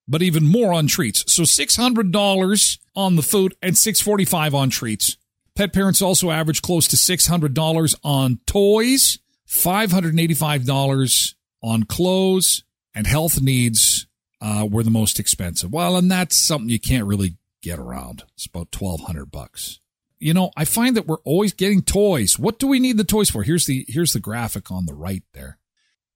but 0.06 0.20
even 0.20 0.46
more 0.46 0.74
on 0.74 0.88
treats. 0.88 1.24
So 1.32 1.44
$600 1.44 2.78
on 2.94 3.16
the 3.16 3.22
food 3.22 3.54
and 3.62 3.78
645 3.78 4.54
on 4.54 4.68
treats. 4.68 5.16
Pet 5.56 5.72
parents 5.72 6.02
also 6.02 6.30
average 6.30 6.60
close 6.60 6.86
to 6.88 6.96
$600 6.96 7.94
on 8.04 8.38
toys, 8.46 9.18
$585 9.48 11.34
on 11.62 11.84
clothes, 11.84 12.62
and 12.94 13.06
health 13.06 13.40
needs 13.40 14.06
uh, 14.42 14.68
were 14.70 14.82
the 14.82 14.90
most 14.90 15.18
expensive. 15.18 15.72
Well, 15.72 15.96
and 15.96 16.10
that's 16.10 16.36
something 16.36 16.68
you 16.68 16.78
can't 16.78 17.06
really 17.06 17.36
get 17.62 17.78
around. 17.78 18.24
It's 18.34 18.44
about 18.44 18.68
1200 18.78 19.30
bucks 19.30 19.80
you 20.22 20.32
know, 20.32 20.50
I 20.56 20.64
find 20.64 20.96
that 20.96 21.06
we're 21.06 21.18
always 21.24 21.52
getting 21.52 21.82
toys. 21.82 22.38
What 22.38 22.58
do 22.58 22.68
we 22.68 22.78
need 22.78 22.96
the 22.96 23.04
toys 23.04 23.28
for? 23.28 23.42
Here's 23.42 23.66
the 23.66 23.84
here's 23.88 24.12
the 24.12 24.20
graphic 24.20 24.70
on 24.70 24.86
the 24.86 24.94
right 24.94 25.24
there. 25.34 25.58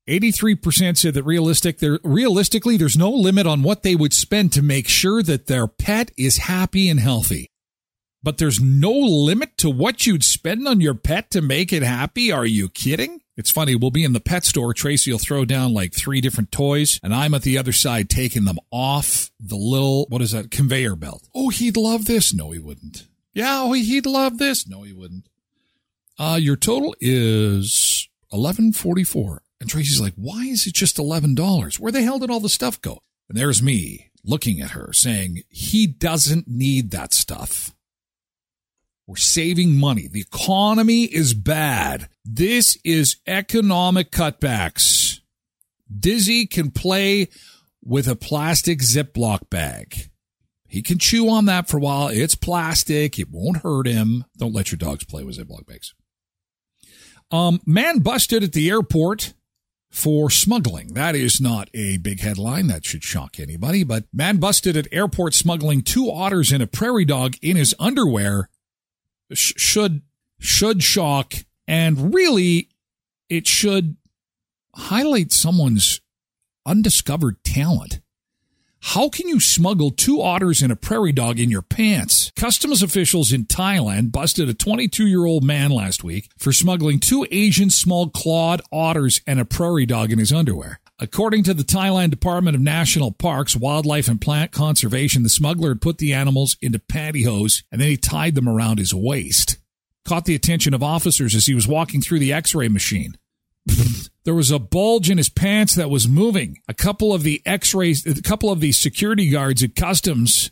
83% 0.08 0.96
said 0.96 1.14
that 1.14 1.24
realistic 1.24 1.78
there 1.78 1.98
realistically 2.04 2.76
there's 2.76 2.96
no 2.96 3.10
limit 3.10 3.46
on 3.48 3.64
what 3.64 3.82
they 3.82 3.96
would 3.96 4.12
spend 4.12 4.52
to 4.52 4.62
make 4.62 4.86
sure 4.86 5.20
that 5.24 5.48
their 5.48 5.66
pet 5.66 6.12
is 6.16 6.36
happy 6.36 6.88
and 6.88 7.00
healthy. 7.00 7.50
But 8.22 8.38
there's 8.38 8.60
no 8.60 8.92
limit 8.92 9.56
to 9.58 9.70
what 9.70 10.06
you'd 10.06 10.24
spend 10.24 10.66
on 10.68 10.80
your 10.80 10.94
pet 10.94 11.30
to 11.32 11.42
make 11.42 11.72
it 11.72 11.82
happy. 11.82 12.30
Are 12.30 12.46
you 12.46 12.68
kidding? 12.68 13.22
It's 13.36 13.50
funny. 13.50 13.74
We'll 13.74 13.90
be 13.90 14.04
in 14.04 14.14
the 14.14 14.20
pet 14.20 14.44
store. 14.44 14.72
Tracy 14.72 15.10
will 15.10 15.18
throw 15.18 15.44
down 15.44 15.74
like 15.74 15.92
three 15.92 16.20
different 16.20 16.50
toys, 16.50 16.98
and 17.02 17.14
I'm 17.14 17.34
at 17.34 17.42
the 17.42 17.58
other 17.58 17.72
side 17.72 18.08
taking 18.08 18.44
them 18.44 18.58
off 18.72 19.30
the 19.38 19.56
little, 19.56 20.06
what 20.08 20.22
is 20.22 20.30
that, 20.30 20.50
conveyor 20.50 20.96
belt. 20.96 21.28
Oh, 21.34 21.50
he'd 21.50 21.76
love 21.76 22.06
this. 22.06 22.32
No, 22.32 22.52
he 22.52 22.58
wouldn't. 22.58 23.06
Yeah, 23.36 23.60
oh, 23.64 23.72
he'd 23.74 24.06
love 24.06 24.38
this. 24.38 24.66
No, 24.66 24.82
he 24.82 24.94
wouldn't. 24.94 25.28
Uh, 26.18 26.38
your 26.40 26.56
total 26.56 26.96
is 27.00 28.08
eleven 28.32 28.72
forty 28.72 29.04
four. 29.04 29.42
And 29.60 29.68
Tracy's 29.68 30.00
like, 30.00 30.14
why 30.16 30.44
is 30.44 30.66
it 30.66 30.72
just 30.72 30.98
eleven 30.98 31.34
dollars? 31.34 31.78
Where 31.78 31.92
the 31.92 32.02
hell 32.02 32.18
did 32.18 32.30
all 32.30 32.40
the 32.40 32.48
stuff 32.48 32.80
go? 32.80 33.02
And 33.28 33.36
there's 33.36 33.62
me 33.62 34.10
looking 34.24 34.62
at 34.62 34.70
her 34.70 34.90
saying, 34.94 35.42
he 35.50 35.86
doesn't 35.86 36.48
need 36.48 36.92
that 36.92 37.12
stuff. 37.12 37.74
We're 39.06 39.16
saving 39.16 39.78
money. 39.78 40.08
The 40.08 40.22
economy 40.22 41.04
is 41.04 41.34
bad. 41.34 42.08
This 42.24 42.78
is 42.84 43.16
economic 43.26 44.10
cutbacks. 44.10 45.20
Dizzy 45.94 46.46
can 46.46 46.70
play 46.70 47.28
with 47.84 48.08
a 48.08 48.16
plastic 48.16 48.78
Ziploc 48.80 49.50
bag. 49.50 50.08
He 50.76 50.82
can 50.82 50.98
chew 50.98 51.30
on 51.30 51.46
that 51.46 51.68
for 51.68 51.78
a 51.78 51.80
while. 51.80 52.08
It's 52.08 52.34
plastic. 52.34 53.18
It 53.18 53.30
won't 53.30 53.62
hurt 53.62 53.86
him. 53.86 54.26
Don't 54.36 54.52
let 54.52 54.70
your 54.70 54.76
dogs 54.76 55.04
play 55.04 55.24
with 55.24 55.38
Ziploc 55.38 55.64
bags. 55.64 55.94
Um, 57.30 57.62
man 57.64 58.00
busted 58.00 58.42
at 58.42 58.52
the 58.52 58.68
airport 58.68 59.32
for 59.90 60.28
smuggling. 60.28 60.88
That 60.88 61.16
is 61.16 61.40
not 61.40 61.70
a 61.72 61.96
big 61.96 62.20
headline. 62.20 62.66
That 62.66 62.84
should 62.84 63.02
shock 63.02 63.40
anybody. 63.40 63.84
But 63.84 64.04
man 64.12 64.36
busted 64.36 64.76
at 64.76 64.86
airport 64.92 65.32
smuggling 65.32 65.80
two 65.80 66.10
otters 66.10 66.52
and 66.52 66.62
a 66.62 66.66
prairie 66.66 67.06
dog 67.06 67.36
in 67.40 67.56
his 67.56 67.74
underwear 67.78 68.50
sh- 69.32 69.54
should 69.56 70.02
should 70.38 70.82
shock 70.82 71.36
and 71.66 72.12
really 72.12 72.68
it 73.30 73.46
should 73.46 73.96
highlight 74.74 75.32
someone's 75.32 76.02
undiscovered 76.66 77.42
talent. 77.44 78.00
How 78.90 79.08
can 79.08 79.26
you 79.26 79.40
smuggle 79.40 79.90
two 79.90 80.22
otters 80.22 80.62
and 80.62 80.70
a 80.70 80.76
prairie 80.76 81.10
dog 81.10 81.40
in 81.40 81.50
your 81.50 81.60
pants? 81.60 82.30
Customs 82.36 82.84
officials 82.84 83.32
in 83.32 83.44
Thailand 83.44 84.12
busted 84.12 84.48
a 84.48 84.54
22 84.54 85.08
year 85.08 85.24
old 85.24 85.42
man 85.42 85.72
last 85.72 86.04
week 86.04 86.30
for 86.38 86.52
smuggling 86.52 87.00
two 87.00 87.26
Asian 87.32 87.68
small 87.68 88.08
clawed 88.08 88.62
otters 88.70 89.22
and 89.26 89.40
a 89.40 89.44
prairie 89.44 89.86
dog 89.86 90.12
in 90.12 90.20
his 90.20 90.32
underwear. 90.32 90.78
According 91.00 91.42
to 91.42 91.52
the 91.52 91.64
Thailand 91.64 92.10
Department 92.10 92.54
of 92.54 92.62
National 92.62 93.10
Parks, 93.10 93.56
Wildlife 93.56 94.06
and 94.06 94.20
Plant 94.20 94.52
Conservation, 94.52 95.24
the 95.24 95.28
smuggler 95.30 95.70
had 95.70 95.82
put 95.82 95.98
the 95.98 96.12
animals 96.12 96.56
into 96.62 96.78
pantyhose 96.78 97.64
and 97.72 97.80
then 97.80 97.88
he 97.88 97.96
tied 97.96 98.36
them 98.36 98.48
around 98.48 98.78
his 98.78 98.94
waist. 98.94 99.58
Caught 100.04 100.26
the 100.26 100.36
attention 100.36 100.72
of 100.72 100.84
officers 100.84 101.34
as 101.34 101.46
he 101.46 101.56
was 101.56 101.66
walking 101.66 102.00
through 102.00 102.20
the 102.20 102.32
x-ray 102.32 102.68
machine. 102.68 103.18
There 104.24 104.34
was 104.34 104.50
a 104.50 104.58
bulge 104.58 105.10
in 105.10 105.18
his 105.18 105.28
pants 105.28 105.74
that 105.74 105.90
was 105.90 106.08
moving. 106.08 106.58
A 106.68 106.74
couple 106.74 107.12
of 107.12 107.22
the 107.22 107.42
x-rays, 107.44 108.06
a 108.06 108.22
couple 108.22 108.50
of 108.50 108.60
the 108.60 108.72
security 108.72 109.28
guards 109.30 109.62
at 109.62 109.74
customs 109.74 110.50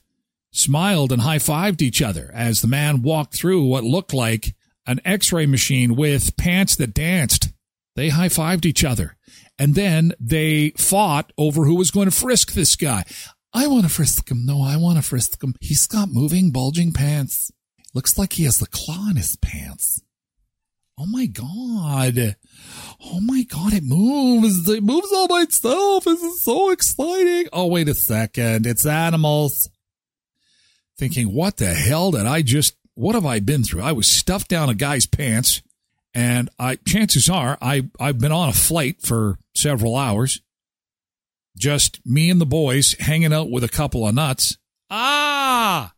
smiled 0.50 1.10
and 1.10 1.22
high-fived 1.22 1.82
each 1.82 2.00
other 2.00 2.30
as 2.32 2.60
the 2.60 2.68
man 2.68 3.02
walked 3.02 3.34
through 3.34 3.64
what 3.66 3.84
looked 3.84 4.14
like 4.14 4.54
an 4.86 5.00
x-ray 5.04 5.46
machine 5.46 5.96
with 5.96 6.36
pants 6.36 6.76
that 6.76 6.94
danced. 6.94 7.52
They 7.96 8.10
high-fived 8.10 8.64
each 8.64 8.84
other. 8.84 9.16
And 9.58 9.74
then 9.74 10.12
they 10.18 10.70
fought 10.70 11.32
over 11.38 11.64
who 11.64 11.76
was 11.76 11.90
going 11.90 12.10
to 12.10 12.16
frisk 12.16 12.52
this 12.52 12.76
guy. 12.76 13.04
I 13.52 13.68
want 13.68 13.84
to 13.84 13.88
frisk 13.88 14.30
him. 14.30 14.44
No, 14.44 14.62
I 14.62 14.76
want 14.76 14.96
to 14.98 15.02
frisk 15.02 15.42
him. 15.42 15.54
He's 15.60 15.86
got 15.86 16.08
moving, 16.10 16.50
bulging 16.50 16.92
pants. 16.92 17.52
Looks 17.94 18.18
like 18.18 18.32
he 18.32 18.44
has 18.44 18.58
the 18.58 18.66
claw 18.66 19.10
in 19.10 19.16
his 19.16 19.36
pants. 19.36 20.02
Oh 20.96 21.06
my 21.06 21.26
god. 21.26 22.36
Oh 23.04 23.20
my 23.20 23.42
god, 23.42 23.72
it 23.72 23.82
moves. 23.82 24.68
It 24.68 24.82
moves 24.82 25.12
all 25.12 25.26
by 25.26 25.42
itself. 25.42 26.04
This 26.04 26.22
is 26.22 26.42
so 26.42 26.70
exciting. 26.70 27.48
Oh, 27.52 27.66
wait 27.66 27.88
a 27.88 27.94
second. 27.94 28.66
It's 28.66 28.86
animals. 28.86 29.68
Thinking, 30.96 31.34
what 31.34 31.56
the 31.56 31.74
hell 31.74 32.12
did 32.12 32.26
I 32.26 32.42
just, 32.42 32.76
what 32.94 33.16
have 33.16 33.26
I 33.26 33.40
been 33.40 33.64
through? 33.64 33.82
I 33.82 33.92
was 33.92 34.06
stuffed 34.06 34.48
down 34.48 34.68
a 34.68 34.74
guy's 34.74 35.06
pants 35.06 35.62
and 36.14 36.48
I, 36.60 36.76
chances 36.76 37.28
are 37.28 37.58
I, 37.60 37.88
I've 37.98 38.20
been 38.20 38.30
on 38.30 38.48
a 38.48 38.52
flight 38.52 39.02
for 39.02 39.38
several 39.56 39.96
hours. 39.96 40.40
Just 41.58 42.00
me 42.06 42.30
and 42.30 42.40
the 42.40 42.46
boys 42.46 42.94
hanging 43.00 43.32
out 43.32 43.50
with 43.50 43.64
a 43.64 43.68
couple 43.68 44.06
of 44.06 44.14
nuts. 44.14 44.56
Ah! 44.90 45.92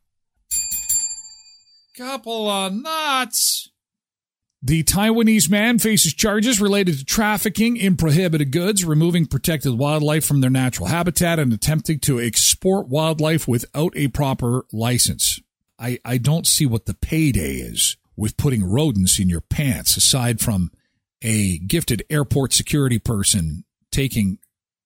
Couple 1.97 2.49
of 2.49 2.73
nuts. 2.73 3.71
The 4.67 4.83
Taiwanese 4.83 5.49
man 5.49 5.79
faces 5.79 6.13
charges 6.13 6.61
related 6.61 6.99
to 6.99 7.05
trafficking 7.05 7.77
in 7.77 7.97
prohibited 7.97 8.51
goods, 8.51 8.85
removing 8.85 9.27
protected 9.27 9.79
wildlife 9.79 10.25
from 10.25 10.41
their 10.41 10.51
natural 10.51 10.89
habitat, 10.89 11.39
and 11.39 11.53
attempting 11.53 12.01
to 12.01 12.21
export 12.21 12.89
wildlife 12.89 13.47
without 13.47 13.93
a 13.97 14.09
proper 14.09 14.67
license. 14.73 15.39
I, 15.79 16.01
I 16.05 16.19
don't 16.19 16.49
see 16.49 16.67
what 16.67 16.87
the 16.87 16.95
payday 16.95 17.59
is 17.59 17.97
with 18.17 18.37
putting 18.37 18.65
rodents 18.65 19.21
in 19.21 19.29
your 19.29 19.41
pants, 19.41 19.97
aside 19.97 20.41
from 20.41 20.73
a 21.23 21.59
gifted 21.59 22.03
airport 22.11 22.53
security 22.53 22.99
person 22.99 23.65
taking 23.93 24.39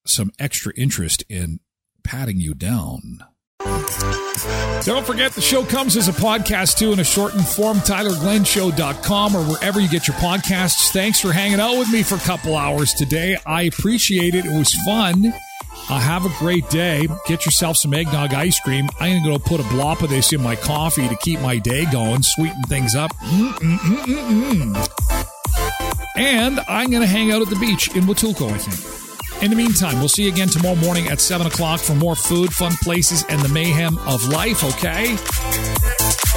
some 0.07 0.31
extra 0.39 0.74
interest 0.76 1.24
in 1.31 1.59
patting 2.05 2.39
you 2.39 2.53
down. 2.53 3.20
Don't 4.84 5.07
forget 5.07 5.32
the 5.32 5.41
show 5.41 5.64
comes 5.64 5.97
as 5.97 6.09
a 6.09 6.12
podcast 6.12 6.78
too 6.78 6.93
in 6.93 7.01
a 7.01 7.05
shortened 7.05 7.47
form, 7.47 7.78
TylerGlenShow.com 7.78 9.36
or 9.36 9.45
wherever 9.45 9.80
you 9.80 9.88
get 9.88 10.09
your 10.09 10.16
podcasts. 10.16 10.91
Thanks 10.93 11.20
for 11.20 11.32
hanging 11.32 11.61
out 11.61 11.78
with 11.78 11.93
me 11.93 12.03
for 12.03 12.14
a 12.14 12.20
couple 12.20 12.57
hours 12.57 12.95
today. 12.95 13.36
I 13.47 13.62
appreciate 13.62 14.34
it. 14.34 14.47
It 14.47 14.57
was 14.57 14.72
fun. 14.86 15.34
Uh, 15.88 15.99
have 15.99 16.24
a 16.24 16.30
great 16.38 16.68
day. 16.70 17.09
Get 17.26 17.45
yourself 17.45 17.76
some 17.76 17.93
eggnog 17.93 18.32
ice 18.32 18.61
cream. 18.61 18.88
I'm 19.01 19.11
going 19.11 19.24
to 19.24 19.30
go 19.30 19.38
put 19.38 19.61
a 19.61 19.64
blop 19.64 20.03
of 20.03 20.11
this 20.11 20.32
in 20.32 20.41
my 20.41 20.55
coffee 20.55 21.09
to 21.09 21.16
keep 21.16 21.41
my 21.41 21.59
day 21.59 21.84
going, 21.91 22.22
sweeten 22.22 22.62
things 22.64 22.95
up. 22.95 23.12
Mm-mm-mm-mm-mm. 23.16 24.76
And 26.16 26.61
I'm 26.68 26.91
going 26.91 27.03
to 27.03 27.09
hang 27.09 27.32
out 27.32 27.43
at 27.43 27.49
the 27.49 27.57
beach 27.57 27.95
in 27.97 28.05
Huatulco, 28.05 28.51
I 28.51 28.59
think. 28.59 28.99
In 29.43 29.49
the 29.49 29.57
meantime, 29.57 29.99
we'll 30.01 30.09
see 30.09 30.24
you 30.24 30.28
again 30.30 30.49
tomorrow 30.49 30.76
morning 30.76 31.09
at 31.09 31.18
7 31.18 31.47
o'clock 31.47 31.80
for 31.80 31.95
more 31.95 32.14
food, 32.14 32.53
fun 32.53 32.72
places, 32.82 33.24
and 33.30 33.41
the 33.41 33.49
mayhem 33.49 33.97
of 34.01 34.28
life, 34.28 34.62
okay? 34.62 35.16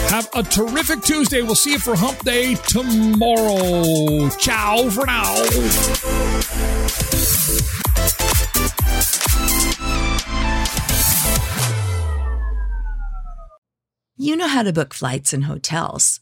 Have 0.09 0.29
a 0.33 0.41
terrific 0.41 1.01
Tuesday. 1.01 1.41
We'll 1.41 1.55
see 1.55 1.73
you 1.73 1.79
for 1.79 1.97
Hump 1.97 2.23
Day 2.23 2.55
tomorrow. 2.55 4.29
Ciao 4.37 4.89
for 4.89 5.05
now. 5.05 5.33
You 14.15 14.37
know 14.37 14.47
how 14.47 14.63
to 14.63 14.71
book 14.71 14.93
flights 14.93 15.33
and 15.33 15.43
hotels. 15.43 16.21